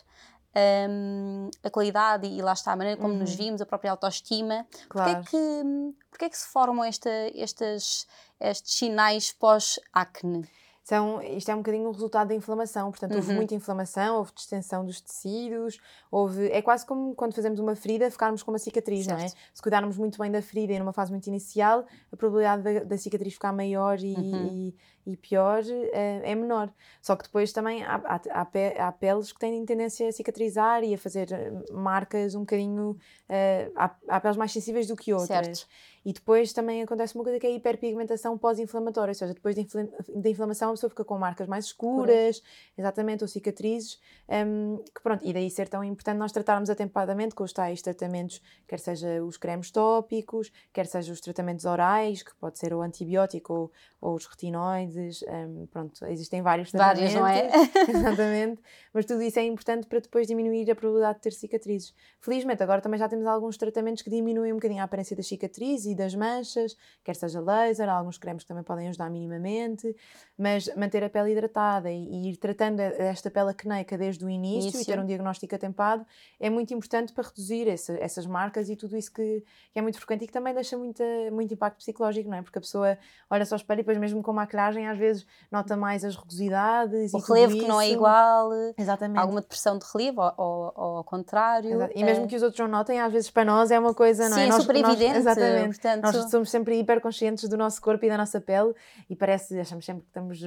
um, 0.89 1.49
a 1.63 1.69
qualidade 1.69 2.27
e 2.27 2.41
lá 2.41 2.53
está 2.53 2.71
a 2.71 2.75
maneira 2.75 2.99
como 2.99 3.13
uhum. 3.13 3.19
nos 3.19 3.33
vimos, 3.33 3.61
a 3.61 3.65
própria 3.65 3.91
autoestima. 3.91 4.65
Claro. 4.87 5.21
Porquê, 5.21 5.37
é 5.37 5.39
que, 5.39 5.95
porquê 6.09 6.25
é 6.25 6.29
que 6.29 6.37
se 6.37 6.47
formam 6.47 6.83
esta, 6.83 7.09
estas, 7.35 8.07
estes 8.39 8.73
sinais 8.75 9.31
pós-acne? 9.31 10.47
São, 10.89 11.21
isto 11.21 11.51
é 11.51 11.53
um 11.53 11.59
bocadinho 11.59 11.87
o 11.87 11.91
resultado 11.91 12.29
da 12.29 12.33
inflamação, 12.33 12.89
portanto, 12.89 13.13
houve 13.13 13.29
uhum. 13.29 13.35
muita 13.35 13.53
inflamação, 13.53 14.17
houve 14.17 14.31
distensão 14.33 14.83
dos 14.83 14.99
tecidos, 14.99 15.79
houve. 16.09 16.49
É 16.49 16.63
quase 16.63 16.83
como 16.83 17.13
quando 17.13 17.35
fazemos 17.35 17.59
uma 17.59 17.75
ferida, 17.75 18.09
ficarmos 18.09 18.41
com 18.41 18.51
uma 18.51 18.57
cicatriz, 18.57 19.05
certo. 19.05 19.19
não 19.19 19.23
é? 19.23 19.29
Se 19.53 19.61
cuidarmos 19.61 19.97
muito 19.99 20.17
bem 20.17 20.31
da 20.31 20.41
ferida 20.41 20.73
e 20.73 20.79
numa 20.79 20.91
fase 20.91 21.11
muito 21.11 21.27
inicial, 21.27 21.85
a 22.11 22.17
probabilidade 22.17 22.63
da, 22.63 22.83
da 22.85 22.97
cicatriz 22.97 23.35
ficar 23.35 23.53
maior 23.53 23.99
e, 23.99 24.15
uhum. 24.15 24.47
e, 24.47 24.75
e 25.11 25.17
pior 25.17 25.63
é, 25.91 26.31
é, 26.31 26.35
menor. 26.35 26.71
Só 27.01 27.15
que 27.15 27.23
depois 27.23 27.51
também 27.51 27.83
há, 27.83 27.95
há, 28.05 28.47
há, 28.87 28.91
peles 28.91 29.31
que 29.31 29.39
têm 29.39 29.65
tendência 29.65 30.07
a 30.07 30.11
cicatrizar 30.11 30.83
e 30.83 30.93
a 30.93 30.97
fazer 30.97 31.31
eh, 31.31 31.51
marcas 31.71 32.35
um 32.35 32.41
bocadinho. 32.41 32.91
Uh, 33.29 33.71
há, 33.75 33.95
há 34.07 34.19
peles 34.19 34.37
mais 34.37 34.51
sensíveis 34.51 34.87
do 34.87 34.95
que 34.95 35.13
outras. 35.13 35.59
Certo. 35.59 35.67
E 36.05 36.13
depois 36.13 36.53
também 36.53 36.81
acontece 36.81 37.13
uma 37.15 37.23
coisa 37.23 37.39
que 37.39 37.45
é 37.45 37.49
a 37.49 37.53
hiperpigmentação 37.53 38.37
pós-inflamatória, 38.37 39.11
ou 39.11 39.15
seja, 39.15 39.33
depois 39.33 39.55
da 39.55 39.61
infl 39.61 39.79
inflamação 40.25 40.69
a 40.69 40.73
pessoa 40.73 40.89
fica 40.89 41.03
com 41.03 41.17
marcas 41.17 41.47
mais 41.47 41.65
escuras, 41.65 42.41
exatamente, 42.77 43.23
ou 43.23 43.27
cicatrizes, 43.27 43.99
um, 44.29 44.77
que 44.77 45.01
pronto, 45.03 45.25
e 45.25 45.33
daí 45.33 45.49
ser 45.49 45.67
tão 45.67 45.83
importante 45.83 46.17
nós 46.17 46.31
tratarmos 46.31 46.69
atempadamente 46.69 47.35
com 47.35 47.43
os 47.43 47.51
tais 47.51 47.81
tratamentos, 47.81 48.41
quer 48.67 48.79
seja 48.79 49.23
os 49.23 49.37
cremes 49.37 49.71
tópicos, 49.71 50.51
quer 50.71 50.87
seja 50.87 51.11
os 51.11 51.19
tratamentos 51.19 51.65
orais, 51.65 52.23
que 52.23 52.33
pode 52.35 52.57
ser 52.57 52.73
o 52.73 52.81
antibiótico 52.81 53.53
ou, 53.53 53.71
ou 53.99 54.15
os 54.15 54.25
retinoides, 54.25 54.95
um, 55.23 55.65
pronto, 55.67 56.05
existem 56.05 56.41
vários 56.41 56.71
Várias, 56.71 57.13
não 57.13 57.27
é? 57.27 57.49
exatamente, 57.89 58.61
mas 58.93 59.05
tudo 59.05 59.21
isso 59.21 59.39
é 59.39 59.43
importante 59.43 59.87
para 59.87 59.99
depois 59.99 60.27
diminuir 60.27 60.69
a 60.69 60.75
probabilidade 60.75 61.19
de 61.19 61.23
ter 61.23 61.33
cicatrizes. 61.33 61.93
Felizmente, 62.19 62.61
agora 62.63 62.81
também 62.81 62.99
já 62.99 63.07
temos 63.07 63.25
alguns 63.25 63.57
tratamentos 63.57 64.01
que 64.01 64.09
diminuem 64.09 64.51
um 64.51 64.55
bocadinho 64.55 64.81
a 64.81 64.83
aparência 64.83 65.15
das 65.15 65.27
cicatrizes 65.27 65.87
e 65.87 65.95
das 65.95 66.15
manchas, 66.15 66.75
quer 67.03 67.15
seja 67.15 67.39
laser, 67.39 67.89
alguns 67.89 68.17
cremes 68.17 68.43
que 68.43 68.47
também 68.47 68.63
podem 68.63 68.87
ajudar 68.89 69.09
minimamente, 69.09 69.95
mas 70.37 70.73
manter 70.75 71.03
a 71.03 71.09
pele 71.09 71.31
hidratada 71.31 71.91
e, 71.91 72.29
ir 72.29 72.37
tratando 72.37 72.79
esta 72.79 73.29
pele 73.29 73.49
acneica 73.49 73.97
desde 73.97 74.23
o 74.25 74.29
início, 74.29 74.69
início, 74.69 74.81
e 74.81 74.85
ter 74.85 74.99
um 74.99 75.05
diagnóstico 75.05 75.53
atempado 75.55 76.05
é 76.39 76.49
muito 76.49 76.73
importante 76.73 77.13
para 77.13 77.27
reduzir 77.27 77.67
essa, 77.67 77.93
essas 77.93 78.25
marcas 78.25 78.69
e 78.69 78.75
tudo 78.75 78.97
isso 78.97 79.11
que, 79.11 79.43
que, 79.71 79.79
é 79.79 79.81
muito 79.81 79.97
frequente 79.97 80.23
e 80.23 80.27
que 80.27 80.33
também 80.33 80.53
deixa 80.53 80.77
muita, 80.77 81.03
muito 81.31 81.53
impacto 81.53 81.77
psicológico, 81.77 82.29
não 82.29 82.37
é? 82.37 82.41
Porque 82.41 82.57
a 82.57 82.61
pessoa 82.61 82.97
olha 83.29 83.45
só 83.45 83.55
ao 83.55 83.57
espelho 83.57 83.79
e 83.79 83.83
depois 83.83 83.97
mesmo 83.97 84.23
com 84.23 84.33
maquilhagem 84.33 84.87
às 84.89 84.97
vezes 84.97 85.25
nota 85.51 85.75
mais 85.75 86.03
as 86.03 86.15
rugosidades 86.15 87.13
o 87.13 87.17
relevo 87.17 87.57
que 87.57 87.67
não 87.67 87.79
é 87.79 87.89
igual 87.89 88.51
Exatamente. 88.77 89.19
alguma 89.19 89.41
depressão 89.41 89.77
de 89.77 89.85
relevo 89.91 90.21
ou, 90.37 90.73
ou, 90.75 90.97
ao 90.97 91.03
contrário 91.03 91.71
Exato. 91.71 91.93
e 91.95 92.03
mesmo 92.03 92.25
é... 92.25 92.27
que 92.27 92.35
os 92.35 92.43
outros 92.43 92.59
não 92.59 92.67
notem 92.67 92.99
às 92.99 93.11
vezes 93.11 93.29
para 93.29 93.45
nós 93.45 93.71
é 93.71 93.79
uma 93.79 93.93
coisa, 93.93 94.29
não 94.29 94.37
é? 94.37 94.41
Sim, 94.41 94.47
é 94.47 94.49
nós, 94.49 94.61
super 94.61 94.81
nós, 94.81 94.93
evidente 94.93 95.17
exatamente, 95.17 95.79
portanto... 95.79 96.03
nós 96.03 96.31
somos 96.31 96.49
sempre 96.49 96.79
hiper 96.79 97.01
conscientes 97.01 97.47
do 97.47 97.57
nosso 97.57 97.81
corpo 97.81 98.05
e 98.05 98.09
da 98.09 98.17
nossa 98.17 98.41
pele 98.41 98.73
e 99.09 99.15
parece, 99.15 99.59
achamos 99.59 99.85
sempre 99.85 100.03
que 100.03 100.09
estamos 100.09 100.39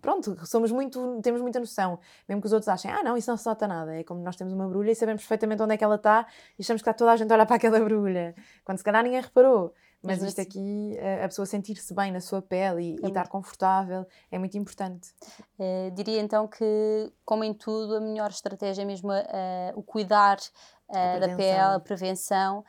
pronto, 0.00 0.36
somos 0.46 0.70
muito, 0.70 1.20
temos 1.22 1.40
muita 1.40 1.60
noção 1.60 1.98
mesmo 2.28 2.40
que 2.40 2.46
os 2.46 2.52
outros 2.52 2.68
achem, 2.68 2.90
ah 2.90 3.02
não, 3.02 3.16
isso 3.16 3.30
não 3.30 3.36
se 3.36 3.46
nota 3.46 3.66
nada 3.66 3.94
é 3.94 4.04
como 4.04 4.20
nós 4.20 4.36
temos 4.36 4.52
uma 4.52 4.68
brulha 4.68 4.90
e 4.90 4.94
sabemos 4.94 5.22
perfeitamente 5.22 5.62
onde 5.62 5.74
é 5.74 5.76
que 5.76 5.84
ela 5.84 5.96
está 5.96 6.26
e 6.58 6.62
achamos 6.62 6.82
que 6.82 6.88
está 6.88 6.92
toda 6.92 7.12
a 7.12 7.16
gente 7.16 7.30
a 7.30 7.34
olhar 7.34 7.46
para 7.46 7.56
aquela 7.56 7.80
brulha 7.80 8.34
quando 8.64 8.78
se 8.78 8.84
calhar 8.84 9.02
ninguém 9.02 9.20
reparou 9.20 9.74
mas 10.04 10.22
isto 10.22 10.40
aqui, 10.40 10.96
a 11.22 11.26
pessoa 11.28 11.46
sentir-se 11.46 11.94
bem 11.94 12.12
na 12.12 12.20
sua 12.20 12.42
pele 12.42 12.82
e, 12.82 12.96
é 13.02 13.06
e 13.06 13.08
estar 13.08 13.28
confortável 13.28 14.06
é 14.30 14.38
muito 14.38 14.56
importante. 14.58 15.10
Uh, 15.58 15.90
diria 15.94 16.20
então 16.20 16.46
que, 16.46 17.12
como 17.24 17.44
em 17.44 17.54
tudo, 17.54 17.96
a 17.96 18.00
melhor 18.00 18.30
estratégia 18.30 18.82
é 18.82 18.84
mesmo 18.84 19.10
uh, 19.10 19.22
o 19.74 19.82
cuidar 19.82 20.38
uh, 20.88 21.20
da 21.20 21.34
pele, 21.36 21.74
a 21.76 21.80
prevenção. 21.80 22.64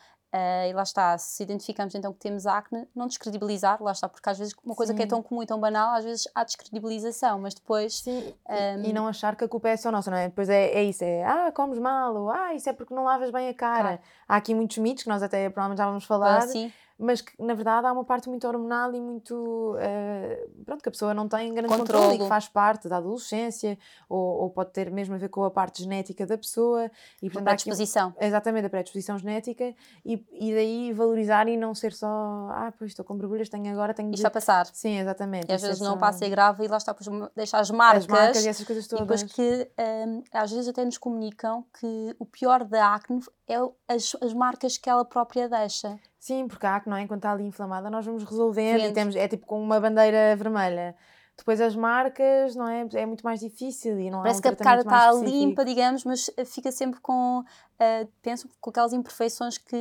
e 0.70 0.74
lá 0.74 0.84
está, 0.84 1.18
se 1.18 1.44
identificamos 1.44 1.96
então 1.96 2.12
que 2.12 2.20
temos 2.20 2.46
acne, 2.46 2.88
não 2.94 3.08
descredibilizar, 3.08 3.82
lá 3.82 3.94
está, 3.94 4.10
porque 4.10 4.30
às 4.30 4.38
vezes 4.38 4.54
uma 4.64 4.76
coisa 4.76 4.92
Sim. 4.92 4.98
que 4.98 5.04
é 5.04 5.08
tão 5.08 5.24
comum 5.24 5.42
e 5.42 5.46
tão 5.46 5.60
banal, 5.60 5.96
às 5.96 6.04
vezes 6.04 6.28
há 6.36 6.44
descredibilização, 6.44 7.40
mas 7.40 7.54
depois. 7.54 8.00
Sim, 8.00 8.34
um... 8.50 8.84
e, 8.84 8.90
e, 8.90 8.94
não 8.94 9.08
achar 9.08 9.36
que 9.36 9.44
a 9.44 9.48
culpa 9.48 9.70
é 9.70 9.78
só 9.78 9.92
nossa, 9.92 10.12
não 10.12 10.18
é? 10.18 10.28
Depois 10.28 10.50
é, 10.50 10.72
é 10.72 10.84
isso, 10.84 11.04
é 11.04 11.24
ah, 11.24 11.52
comes 11.54 11.80
mal, 11.80 12.16
ou 12.16 12.30
ah, 12.30 12.54
isso 12.54 12.70
é 12.70 12.74
porque 12.74 12.94
não 12.94 13.06
lavas 13.06 13.32
bem 13.32 13.48
a 13.50 13.54
cara. 13.54 13.82
Claro. 13.82 14.02
Há 14.28 14.36
aqui 14.36 14.54
muitos 14.54 14.78
mitos 14.78 15.04
que 15.04 15.10
nós 15.10 15.24
até 15.24 15.50
provavelmente 15.50 15.78
já 15.78 15.86
vamos 15.86 16.04
falar. 16.04 16.38
Ah, 16.40 16.48
sim 16.48 16.72
mas 16.98 17.22
que 17.22 17.34
na 17.42 17.54
verdade 17.54 17.88
há 17.88 17.92
uma 17.92 18.06
parte 18.06 18.30
muito 18.30 18.48
hormonal 18.48 18.94
e 18.94 19.02
muito 19.02 19.76
uh, 19.76 20.64
pronto, 20.64 20.82
que 20.82 20.90
a 20.90 20.92
pessoa 20.92 21.14
não 21.14 21.28
tem 21.28 21.54
grande 21.54 21.70
controle, 21.70 22.04
controle 22.04 22.16
e 22.16 22.20
que 22.20 22.28
faz 22.28 22.48
parte 22.48 22.88
da 22.88 22.98
adolescência 22.98 23.78
ou, 24.08 24.44
ou, 24.44 24.50
pode 24.50 24.72
ter 24.72 24.90
mesmo 24.90 25.16
a 25.16 25.18
ver 25.18 25.30
com 25.30 25.44
a 25.44 25.52
parte 25.52 25.84
genética 25.84 26.26
da 26.26 26.38
pessoa 26.38 26.90
e 27.22 27.30
portanto, 27.30 27.48
a 27.48 27.52
predisposição 27.52 28.10
aqui, 28.10 28.26
exatamente, 28.26 28.66
a 28.66 28.70
predisposição 28.70 29.18
genética 29.18 29.76
e, 30.06 30.26
e 30.32 30.54
daí 30.54 30.94
valorizar 30.94 31.48
e 31.48 31.58
não 31.58 31.76
ser 31.76 31.92
só 31.92 32.08
ah, 32.08 32.74
pois 32.78 32.92
estou 32.92 33.04
com 33.04 33.18
borbulhas, 33.18 33.50
tenho 33.50 33.72
agora, 33.72 33.94
tenho 33.94 34.12
Isto 34.12 34.22
de... 34.22 34.28
a 34.28 34.32
passar. 34.32 34.66
Sim, 34.68 35.00
exatamente. 35.00 35.50
E 35.50 35.54
às 35.54 35.62
vezes 35.62 35.80
não 35.80 35.94
só... 35.94 35.98
passa 35.98 36.26
e 36.26 36.30
grave 36.30 36.64
e 36.64 36.68
lá 36.68 36.78
está, 36.78 36.94
depois 36.94 37.30
deixa 37.36 37.58
as 37.58 37.70
marcas, 37.72 38.04
as 38.04 38.08
marcas 38.08 38.46
e 38.46 38.50
essas 38.50 38.66
coisas 38.66 38.88
todas. 38.88 39.22
E 39.22 39.26
depois 39.26 39.34
que 39.34 39.70
um, 40.08 40.24
às 40.32 40.52
vezes 40.52 40.68
até 40.68 40.86
nos 40.86 40.98
comunicam 40.98 41.66
que 41.80 42.16
o 42.20 42.26
pior 42.26 42.64
da 42.64 42.96
acne 42.96 43.22
é 43.48 43.56
as, 43.88 44.16
as 44.22 44.34
marcas 44.34 44.78
que 44.78 44.90
ela 44.90 45.06
própria 45.06 45.48
deixa. 45.48 46.00
Sim, 46.20 46.48
porque 46.48 46.66
a 46.66 46.76
acne, 46.76 46.92
não 46.92 46.98
é? 46.98 47.02
Enquanto 47.04 47.20
está 47.20 47.32
ali 47.32 47.44
inflamada, 47.44 47.90
nós 47.90 48.06
vamos 48.06 48.24
resolvendo 48.24 48.82
e 48.82 48.92
temos, 48.92 49.16
é 49.16 49.28
tipo 49.28 49.46
com 49.46 49.62
uma 49.62 49.80
bandeira 49.80 50.36
vermelha. 50.36 50.96
Depois 51.38 51.60
as 51.60 51.76
marcas, 51.76 52.56
não 52.56 52.68
é? 52.68 52.88
É 52.94 53.06
muito 53.06 53.24
mais 53.24 53.42
difícil 53.42 54.00
e 54.00 54.10
não 54.10 54.22
Parece 54.22 54.40
um 54.40 54.42
que 54.42 54.48
a 54.48 54.56
cara 54.56 54.82
está 54.82 55.12
limpa, 55.12 55.66
digamos, 55.66 56.06
mas 56.06 56.32
eh, 56.38 56.46
fica 56.46 56.72
sempre 56.72 57.02
com, 57.02 57.40
uh, 57.42 58.12
penso, 58.22 58.50
com 58.62 58.70
aquelas 58.70 58.94
imperfeições 58.94 59.58
que, 59.58 59.76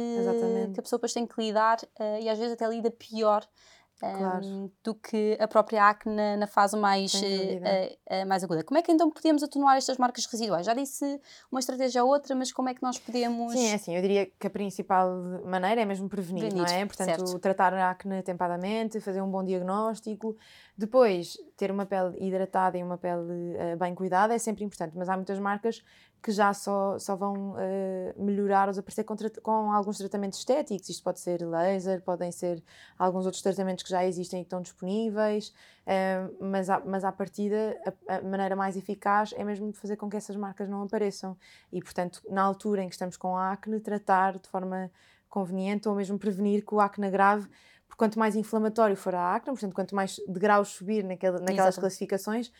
que 0.74 0.80
a 0.80 0.82
pessoa 0.82 0.98
depois 0.98 1.12
tem 1.12 1.24
que 1.24 1.40
lidar 1.40 1.78
uh, 2.00 2.20
e 2.20 2.28
às 2.28 2.38
vezes 2.38 2.54
até 2.54 2.66
lida 2.68 2.90
pior 2.90 3.46
claro. 4.00 4.44
um, 4.44 4.70
do 4.82 4.94
que 4.94 5.36
a 5.40 5.46
própria 5.46 5.88
acne 5.88 6.14
na, 6.14 6.36
na 6.36 6.46
fase 6.46 6.76
mais, 6.76 7.14
uh, 7.14 7.18
uh, 7.18 8.26
mais 8.26 8.42
aguda. 8.44 8.64
Como 8.64 8.78
é 8.78 8.82
que 8.82 8.92
então 8.92 9.10
podemos 9.10 9.42
atenuar 9.42 9.76
estas 9.76 9.96
marcas 9.96 10.26
residuais? 10.26 10.66
Já 10.66 10.74
disse 10.74 11.20
uma 11.50 11.60
estratégia 11.60 12.04
ou 12.04 12.10
outra, 12.10 12.34
mas 12.34 12.52
como 12.52 12.68
é 12.68 12.74
que 12.74 12.82
nós 12.82 12.98
podemos. 12.98 13.52
Sim, 13.52 13.66
é 13.68 13.74
assim, 13.74 13.94
eu 13.94 14.02
diria 14.02 14.26
que 14.26 14.46
a 14.46 14.50
principal 14.50 15.10
maneira 15.44 15.80
é 15.80 15.84
mesmo 15.84 16.08
prevenir, 16.08 16.48
prevenir 16.48 16.66
não 16.68 16.74
é? 16.74 16.86
Portanto, 16.86 17.26
certo. 17.26 17.38
tratar 17.38 17.74
a 17.74 17.90
acne 17.90 18.18
atempadamente, 18.18 19.00
fazer 19.00 19.22
um 19.22 19.30
bom 19.30 19.44
diagnóstico. 19.44 20.36
Depois, 20.76 21.36
ter 21.56 21.70
uma 21.70 21.86
pele 21.86 22.16
hidratada 22.18 22.76
e 22.76 22.82
uma 22.82 22.98
pele 22.98 23.56
uh, 23.56 23.76
bem 23.78 23.94
cuidada 23.94 24.34
é 24.34 24.38
sempre 24.38 24.64
importante, 24.64 24.96
mas 24.96 25.08
há 25.08 25.16
muitas 25.16 25.38
marcas 25.38 25.82
que 26.24 26.32
já 26.32 26.54
só, 26.54 26.98
só 26.98 27.14
vão 27.14 27.50
uh, 27.50 28.24
melhorar 28.24 28.66
ou 28.66 28.72
desaparecer 28.72 29.04
com, 29.04 29.14
com, 29.42 29.70
alguns 29.70 29.98
tratamentos 29.98 30.38
estéticos. 30.38 30.88
Isto 30.88 31.04
pode 31.04 31.20
ser 31.20 31.46
laser, 31.46 32.00
podem 32.00 32.32
ser 32.32 32.64
alguns 32.98 33.26
outros 33.26 33.42
tratamentos 33.42 33.84
que 33.84 33.90
já 33.90 34.02
existem 34.06 34.40
e 34.40 34.42
que 34.42 34.46
estão 34.46 34.62
disponíveis, 34.62 35.48
uh, 35.48 36.34
mas, 36.40 36.70
à, 36.70 36.80
mas 36.80 37.04
à 37.04 37.12
partida 37.12 37.78
a, 38.08 38.16
a, 38.16 38.22
maneira 38.22 38.56
mais 38.56 38.74
eficaz 38.74 39.34
é 39.36 39.44
mesmo 39.44 39.70
fazer 39.74 39.96
com 39.96 40.08
que 40.08 40.16
essas 40.16 40.34
marcas 40.34 40.66
não 40.66 40.84
apareçam. 40.84 41.36
E, 41.70 41.82
portanto, 41.82 42.22
na 42.30 42.40
altura 42.40 42.82
em 42.82 42.88
que 42.88 42.94
estamos 42.94 43.18
com 43.18 43.36
acne, 43.36 43.78
tratar 43.78 44.38
de 44.38 44.48
forma 44.48 44.90
conveniente 45.28 45.86
ou 45.90 45.94
mesmo 45.94 46.18
prevenir 46.18 46.64
que 46.64 46.74
o 46.74 46.80
acne 46.80 47.10
grave 47.10 47.50
porque 47.86 47.98
quanto 47.98 48.18
mais 48.18 48.34
inflamatório 48.34 48.96
for 48.96 49.14
a 49.14 49.36
acne, 49.36 49.52
portanto, 49.52 49.74
quanto 49.74 49.94
mais 49.94 50.16
de 50.26 50.40
graus 50.40 50.68
subir 50.68 51.04
naquela, 51.04 51.38
naquelas 51.38 51.76
classificações, 51.76 52.50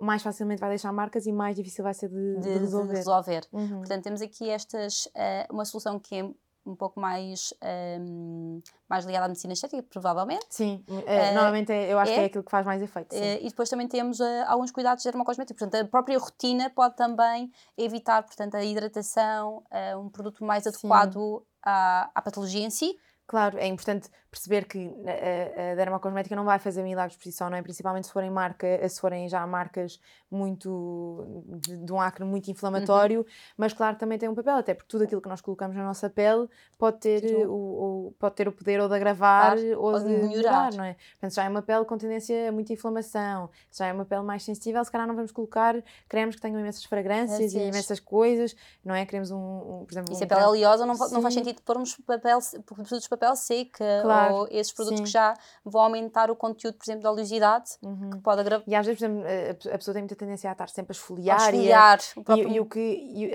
mais 0.00 0.22
facilmente 0.22 0.60
vai 0.60 0.70
deixar 0.70 0.92
marcas 0.92 1.26
e 1.26 1.32
mais 1.32 1.56
difícil 1.56 1.84
vai 1.84 1.94
ser 1.94 2.08
de, 2.08 2.36
de, 2.36 2.40
de 2.40 2.58
resolver. 2.58 2.92
De 2.92 2.96
resolver. 2.96 3.42
Uhum. 3.52 3.78
Portanto, 3.78 4.02
temos 4.02 4.22
aqui 4.22 4.48
estas, 4.48 5.06
uh, 5.06 5.52
uma 5.52 5.64
solução 5.64 5.98
que 5.98 6.16
é 6.16 6.30
um 6.66 6.76
pouco 6.76 7.00
mais, 7.00 7.54
um, 7.62 8.56
ehm, 8.58 8.62
mais 8.86 9.06
ligada 9.06 9.24
à 9.24 9.28
medicina 9.28 9.54
estética, 9.54 9.82
provavelmente. 9.84 10.44
Sim, 10.50 10.84
uh, 10.86 11.34
normalmente 11.34 11.72
é, 11.72 11.90
eu 11.90 11.98
acho 11.98 12.12
é, 12.12 12.14
que 12.14 12.20
é 12.20 12.24
aquilo 12.26 12.44
que 12.44 12.50
faz 12.50 12.66
mais 12.66 12.82
efeito. 12.82 13.14
Uh, 13.14 13.38
e 13.40 13.48
depois 13.48 13.70
também 13.70 13.88
temos 13.88 14.20
alguns 14.46 14.70
cuidados 14.70 15.02
dermocosméticos. 15.02 15.58
Portanto, 15.58 15.86
a 15.86 15.88
própria 15.88 16.18
rotina 16.18 16.68
pode 16.68 16.94
também 16.94 17.50
evitar 17.76 18.22
portanto, 18.22 18.54
a 18.56 18.62
hidratação, 18.62 19.64
um 19.98 20.10
produto 20.10 20.44
mais 20.44 20.66
adequado 20.66 21.42
à, 21.62 22.10
à 22.14 22.20
patologia 22.20 22.66
em 22.66 22.70
si. 22.70 22.98
Claro, 23.26 23.58
é 23.58 23.66
importante 23.66 24.08
perceber 24.30 24.66
que 24.66 24.90
a, 25.06 25.72
a 25.72 25.74
dermocosmética 25.74 26.36
não 26.36 26.44
vai 26.44 26.58
fazer 26.58 26.82
milagres 26.82 27.16
por 27.16 27.22
si 27.22 27.32
só, 27.32 27.48
não 27.48 27.56
é? 27.56 27.62
Principalmente 27.62 28.06
se 28.06 28.12
forem, 28.12 28.30
marca, 28.30 28.66
se 28.88 29.00
forem 29.00 29.28
já 29.28 29.46
marcas 29.46 29.98
muito 30.30 31.42
de, 31.46 31.78
de 31.78 31.92
um 31.92 32.00
acne 32.00 32.26
muito 32.26 32.50
inflamatório, 32.50 33.20
uhum. 33.20 33.26
mas 33.56 33.72
claro 33.72 33.96
também 33.96 34.18
tem 34.18 34.28
um 34.28 34.34
papel, 34.34 34.56
até 34.56 34.74
porque 34.74 34.88
tudo 34.88 35.04
aquilo 35.04 35.22
que 35.22 35.28
nós 35.28 35.40
colocamos 35.40 35.74
na 35.74 35.82
nossa 35.82 36.10
pele 36.10 36.46
pode 36.76 36.98
ter, 36.98 37.46
o, 37.46 37.52
o, 37.52 38.14
pode 38.18 38.34
ter 38.34 38.46
o 38.46 38.52
poder 38.52 38.80
ou 38.80 38.88
de 38.88 38.94
agravar 38.94 39.56
claro, 39.56 39.80
ou, 39.80 39.92
ou, 39.94 40.00
de 40.00 40.08
melhorar. 40.08 40.74
não 40.74 40.84
é? 40.84 40.96
Portanto, 41.12 41.30
se 41.30 41.36
já 41.36 41.44
é 41.44 41.48
uma 41.48 41.62
pele 41.62 41.84
com 41.86 41.96
tendência 41.96 42.50
a 42.50 42.52
muita 42.52 42.74
inflamação, 42.74 43.48
se 43.70 43.78
já 43.78 43.86
é 43.86 43.92
uma 43.92 44.04
pele 44.04 44.22
mais 44.22 44.42
sensível, 44.42 44.84
se 44.84 44.92
calhar 44.92 45.06
não 45.08 45.14
vamos 45.14 45.32
colocar 45.32 45.74
cremes 46.06 46.34
que 46.34 46.42
tenham 46.42 46.60
imensas 46.60 46.84
fragrâncias 46.84 47.54
é, 47.54 47.58
e 47.58 47.68
imensas 47.68 47.98
coisas, 47.98 48.54
não 48.84 48.94
é? 48.94 49.06
Queremos 49.06 49.30
um, 49.30 49.38
um 49.38 49.84
por 49.86 49.92
exemplo... 49.92 50.12
E 50.12 50.16
se 50.16 50.24
a 50.24 50.26
pele 50.26 50.42
é 50.42 50.46
oleosa 50.46 50.84
não, 50.84 50.94
não 50.94 51.22
faz 51.22 51.32
sentido 51.32 51.62
pormos 51.62 51.96
papel, 52.06 52.38
produtos 52.66 53.00
de 53.00 53.08
papel 53.08 53.34
seca 53.34 54.02
claro 54.02 54.17
claro. 54.18 54.34
ou 54.34 54.48
esses 54.50 54.72
produtos 54.72 54.98
Sim. 54.98 55.04
que 55.04 55.10
já 55.10 55.34
vão 55.64 55.82
aumentar 55.82 56.30
o 56.30 56.36
conteúdo, 56.36 56.76
por 56.76 56.84
exemplo, 56.84 57.02
da 57.02 57.12
oleosidade, 57.12 57.70
uhum. 57.82 58.10
que 58.10 58.18
pode 58.18 58.40
agravar. 58.40 58.64
E 58.66 58.74
às 58.74 58.86
vezes, 58.86 59.00
por 59.00 59.06
exemplo, 59.06 59.24
a 59.72 59.78
pessoa 59.78 59.92
tem 59.92 60.02
muita 60.02 60.16
tendência 60.16 60.50
a 60.50 60.52
estar 60.52 60.68
sempre 60.68 60.92
a 60.92 60.96
esfoliar. 60.96 61.40
A 61.40 61.50
esfoliar. 61.50 61.98
E, 61.98 62.18
a, 62.18 62.20
o 62.20 62.24
próprio... 62.24 62.48
e, 62.48 62.54
e, 62.54 62.60
o 62.60 62.66
que, 62.66 62.80
e 62.80 63.32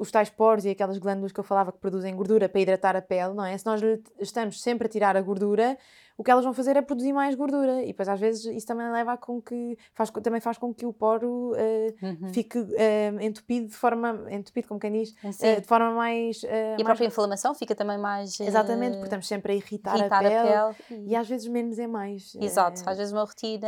os 0.00 0.10
tais 0.10 0.30
poros 0.30 0.64
e 0.64 0.70
aquelas 0.70 0.98
glândulas 0.98 1.32
que 1.32 1.40
eu 1.40 1.44
falava 1.44 1.72
que 1.72 1.78
produzem 1.78 2.14
gordura 2.14 2.48
para 2.48 2.60
hidratar 2.60 2.96
a 2.96 3.02
pele, 3.02 3.34
não 3.34 3.44
é? 3.44 3.56
Se 3.56 3.66
nós 3.66 3.80
estamos 4.18 4.60
sempre 4.60 4.86
a 4.86 4.90
tirar 4.90 5.16
a 5.16 5.20
gordura, 5.20 5.76
o 6.16 6.24
que 6.24 6.30
elas 6.30 6.44
vão 6.44 6.54
fazer 6.54 6.76
é 6.76 6.82
produzir 6.82 7.12
mais 7.12 7.34
gordura. 7.34 7.82
E 7.82 7.88
depois 7.88 8.08
às 8.08 8.18
vezes 8.18 8.44
isso 8.46 8.66
também 8.66 8.90
leva 8.90 9.12
a 9.12 9.16
com 9.16 9.40
que 9.40 9.78
faz, 9.94 10.10
também 10.10 10.40
faz 10.40 10.58
com 10.58 10.72
que 10.72 10.86
o 10.86 10.92
poro 10.92 11.52
uh, 11.52 12.06
uhum. 12.06 12.32
fique 12.32 12.58
uh, 12.58 13.20
entupido 13.20 13.68
de 13.68 13.74
forma 13.74 14.26
entupido 14.30 14.68
como 14.68 14.80
quem 14.80 14.92
diz 14.92 15.10
uh, 15.10 15.60
de 15.60 15.66
forma 15.66 15.90
mais 15.90 16.42
e 16.42 16.80
a 16.80 16.84
própria 16.84 17.06
inflamação 17.06 17.54
fica 17.54 17.74
também 17.74 17.98
mais 17.98 18.38
exatamente 18.40 18.92
porque 18.92 19.06
estamos 19.06 19.26
sempre 19.26 19.52
a 19.52 19.54
irritar, 19.56 19.98
irritar 19.98 20.18
a, 20.18 20.22
pele, 20.22 20.34
a, 20.34 20.74
pele, 20.88 21.04
e... 21.06 21.16
às 21.16 21.28
vezes 21.28 21.46
menos 21.48 21.78
é 21.78 21.86
mais 21.86 22.34
exato 22.40 22.82
às 22.86 22.96
vezes 22.96 23.12
uma 23.12 23.24
rotina 23.24 23.66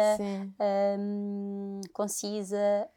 um, 0.98 1.80
concisa 1.92 2.88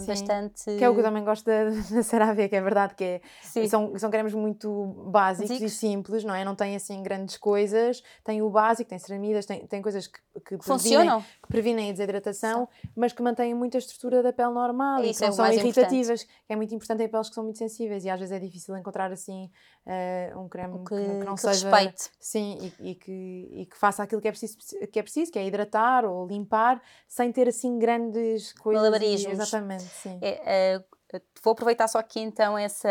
um, 0.00 0.06
bastante 0.06 0.64
que 0.64 0.84
é 0.84 0.88
o 0.88 0.94
que 0.94 1.00
eu 1.00 1.04
também 1.04 1.24
gosto 1.24 1.44
da, 1.44 1.64
da 1.94 2.02
CeraVe 2.02 2.48
que 2.48 2.56
é 2.56 2.60
verdade 2.60 2.94
que 2.94 3.04
é, 3.04 3.20
são, 3.68 3.96
são 3.98 4.10
cremes 4.10 4.34
muito 4.34 4.86
básicos 5.08 5.56
Zicos. 5.56 5.72
e 5.72 5.76
simples 5.76 6.24
não 6.24 6.34
é? 6.34 6.44
Não 6.44 6.54
tem 6.54 6.76
assim 6.76 7.02
grandes 7.02 7.36
coisas. 7.36 8.02
Tem 8.24 8.42
o 8.42 8.50
básico 8.50 8.90
tem 8.90 8.95
tem 8.96 8.98
ceramidas, 8.98 9.46
tem, 9.46 9.66
tem 9.66 9.82
coisas 9.82 10.06
que, 10.06 10.18
que, 10.44 10.56
previnem, 10.56 11.20
que 11.20 11.48
previnem 11.48 11.90
a 11.90 11.92
desidratação, 11.92 12.68
Sim. 12.80 12.88
mas 12.96 13.12
que 13.12 13.22
mantêm 13.22 13.54
muita 13.54 13.78
estrutura 13.78 14.22
da 14.22 14.32
pele 14.32 14.50
normal 14.50 15.02
Isso 15.04 15.10
e 15.10 15.14
que 15.14 15.20
não 15.22 15.28
é 15.28 15.32
são 15.32 15.52
irritativas, 15.52 16.22
importante. 16.22 16.44
que 16.46 16.52
é 16.52 16.56
muito 16.56 16.74
importante 16.74 17.02
em 17.02 17.08
peles 17.08 17.28
que 17.28 17.34
são 17.34 17.44
muito 17.44 17.58
sensíveis 17.58 18.04
e 18.04 18.10
às 18.10 18.18
vezes 18.18 18.32
é 18.32 18.38
difícil 18.38 18.76
encontrar 18.76 19.12
assim 19.12 19.50
uh, 19.86 20.40
um 20.40 20.48
creme 20.48 20.78
que, 20.78 20.94
que, 20.94 21.24
não 21.24 21.34
que 21.34 21.40
seja... 21.40 21.70
Respeite. 21.70 22.10
Sim, 22.18 22.58
e, 22.80 22.90
e, 22.90 22.94
que, 22.94 23.48
e 23.52 23.66
que 23.66 23.76
faça 23.76 24.02
aquilo 24.02 24.20
que 24.20 24.28
é, 24.28 24.30
preciso, 24.30 24.56
que 24.90 24.98
é 24.98 25.02
preciso, 25.02 25.30
que 25.30 25.38
é 25.38 25.46
hidratar 25.46 26.04
ou 26.04 26.26
limpar, 26.26 26.82
sem 27.06 27.30
ter 27.32 27.48
assim 27.48 27.78
grandes 27.78 28.52
coisas. 28.54 28.82
Malabarismos. 28.82 29.32
Exatamente, 29.32 29.84
sim. 29.84 30.18
É, 30.22 30.78
uh, 30.78 30.95
vou 31.42 31.52
aproveitar 31.52 31.88
só 31.88 31.98
aqui 31.98 32.20
então 32.20 32.56
essa, 32.58 32.88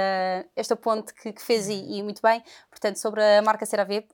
esta 0.55 0.75
ponte 0.75 1.13
que, 1.13 1.33
que 1.33 1.41
fez 1.41 1.67
e, 1.67 1.97
e, 1.97 2.03
muito 2.03 2.21
bem, 2.21 2.43
portanto, 2.69 2.97
sobre 2.97 3.21
a 3.21 3.41
marca 3.41 3.65
CeraVe, 3.65 4.07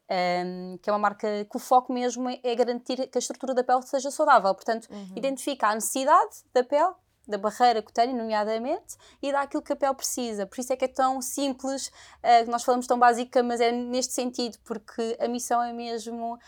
um, 0.45 0.77
que 0.81 0.89
é 0.89 0.93
uma 0.93 0.99
marca 0.99 1.27
que 1.45 1.55
o 1.55 1.59
foco 1.59 1.93
mesmo 1.93 2.29
é, 2.29 2.39
é, 2.43 2.55
garantir 2.55 3.07
que 3.07 3.17
a 3.17 3.19
estrutura 3.19 3.53
da 3.53 3.63
pele 3.63 3.81
seja 3.83 4.09
saudável, 4.09 4.53
portanto, 4.53 4.87
uhum. 4.89 5.13
identifica 5.15 5.67
a 5.67 5.75
necessidade 5.75 6.43
da 6.53 6.63
pele 6.63 6.93
da 7.27 7.37
barreira 7.37 7.81
cutânea, 7.81 8.15
nomeadamente, 8.15 8.97
e 9.21 9.31
dá 9.31 9.41
aquilo 9.41 9.61
que 9.61 9.71
a 9.71 9.75
pele 9.75 9.93
precisa. 9.93 10.45
Por 10.45 10.59
isso 10.59 10.73
é 10.73 10.75
que 10.75 10.85
é 10.85 10.87
tão 10.87 11.21
simples, 11.21 11.87
uh, 11.87 12.49
nós 12.49 12.63
falamos 12.63 12.87
tão 12.87 12.97
básica, 12.97 13.43
mas 13.43 13.61
é 13.61 13.71
neste 13.71 14.13
sentido, 14.13 14.57
porque 14.65 15.17
a 15.19 15.27
missão 15.27 15.61
é 15.61 15.71
mesmo 15.71 16.35
uh, 16.35 16.39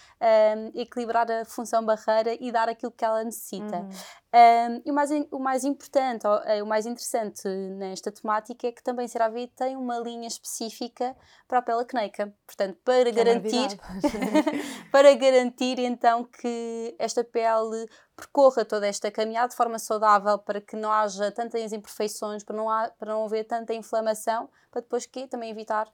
equilibrar 0.74 1.30
a 1.32 1.46
função 1.46 1.86
barreira 1.86 2.36
e 2.40 2.52
dar 2.52 2.68
aquilo 2.68 2.92
que 2.92 3.06
ela 3.06 3.24
necessita. 3.24 3.78
Uhum. 3.78 3.90
Um, 4.34 4.82
e 4.84 4.90
o 4.90 4.94
mais, 4.96 5.12
o 5.30 5.40
mais 5.40 5.64
importante, 5.64 6.26
o 6.64 6.66
mais 6.66 6.88
interessante 6.88 7.48
nesta 7.48 8.12
temática 8.12 8.66
é 8.66 8.72
que 8.72 8.82
também 8.82 9.08
CeraVe 9.08 9.48
tem 9.50 9.78
uma 9.78 10.00
linha 10.00 10.28
específica 10.28 11.16
para 11.48 11.60
a 11.60 11.62
pele 11.62 11.82
acneica. 11.82 12.34
Portanto, 12.48 12.80
para 12.84 13.04
que 13.04 13.10
é 13.10 13.24
garantir, 13.24 13.80
para 14.92 15.14
garantir 15.14 15.78
então 15.78 16.24
que 16.24 16.96
esta 16.98 17.24
pele 17.24 17.88
percorra 18.16 18.66
toda 18.66 18.88
esta 18.88 19.12
caminhada 19.12 19.50
de 19.50 19.56
forma 19.56 19.78
saudável 19.78 20.40
para 20.40 20.60
que 20.60 20.76
não 20.76 20.92
haja 20.92 21.32
tantas 21.32 21.72
imperfeições, 21.72 22.44
para 22.44 22.58
não, 22.58 22.68
há, 22.68 22.90
para 22.90 23.14
não 23.14 23.26
haver 23.26 23.44
tanta 23.44 23.72
inflamação, 23.76 24.50
para 24.72 24.82
depois 24.82 25.06
que 25.06 25.28
também 25.28 25.52
evitar 25.52 25.88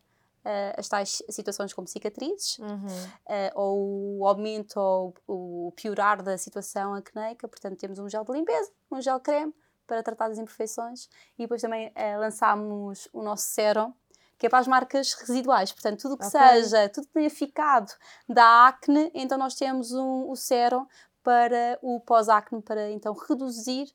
uh, 0.46 0.74
as 0.78 0.88
tais 0.88 1.22
situações 1.30 1.74
como 1.74 1.88
cicatrizes, 1.88 2.60
uhum. 2.60 2.86
uh, 2.86 3.52
ou 3.56 4.20
o 4.20 4.28
aumento 4.28 4.80
ou 4.80 5.14
o 5.28 5.74
piorar 5.76 6.22
da 6.22 6.38
situação 6.38 6.94
acneica. 6.94 7.48
Portanto, 7.48 7.78
temos 7.78 8.00
um 8.00 8.10
gel 8.10 8.24
de 8.24 8.32
limpeza, 8.32 8.72
um 8.92 9.02
gel 9.02 9.20
creme 9.20 9.54
para 9.86 10.04
tratar 10.04 10.30
das 10.30 10.38
imperfeições 10.38 11.10
e 11.38 11.44
depois 11.44 11.62
também 11.62 11.88
uh, 11.90 12.20
lançámos 12.20 13.08
o 13.12 13.22
nosso 13.22 13.48
sérum 13.50 13.94
que 14.38 14.46
é 14.46 14.50
para 14.50 14.60
as 14.60 14.68
marcas 14.68 15.14
residuais. 15.14 15.74
Portanto, 15.74 16.00
tudo 16.00 16.18
que 16.18 16.26
okay. 16.26 16.40
seja, 16.40 16.88
tudo 16.88 17.08
que 17.08 17.14
tenha 17.14 17.30
ficado 17.30 17.92
da 18.28 18.68
acne, 18.68 19.12
então 19.14 19.38
nós 19.38 19.54
temos 19.54 19.92
um, 19.92 20.30
o 20.30 20.36
sérum 20.38 20.88
para 21.22 21.78
o 21.82 22.00
pós-acne, 22.00 22.62
para 22.62 22.90
então 22.90 23.14
reduzir 23.14 23.94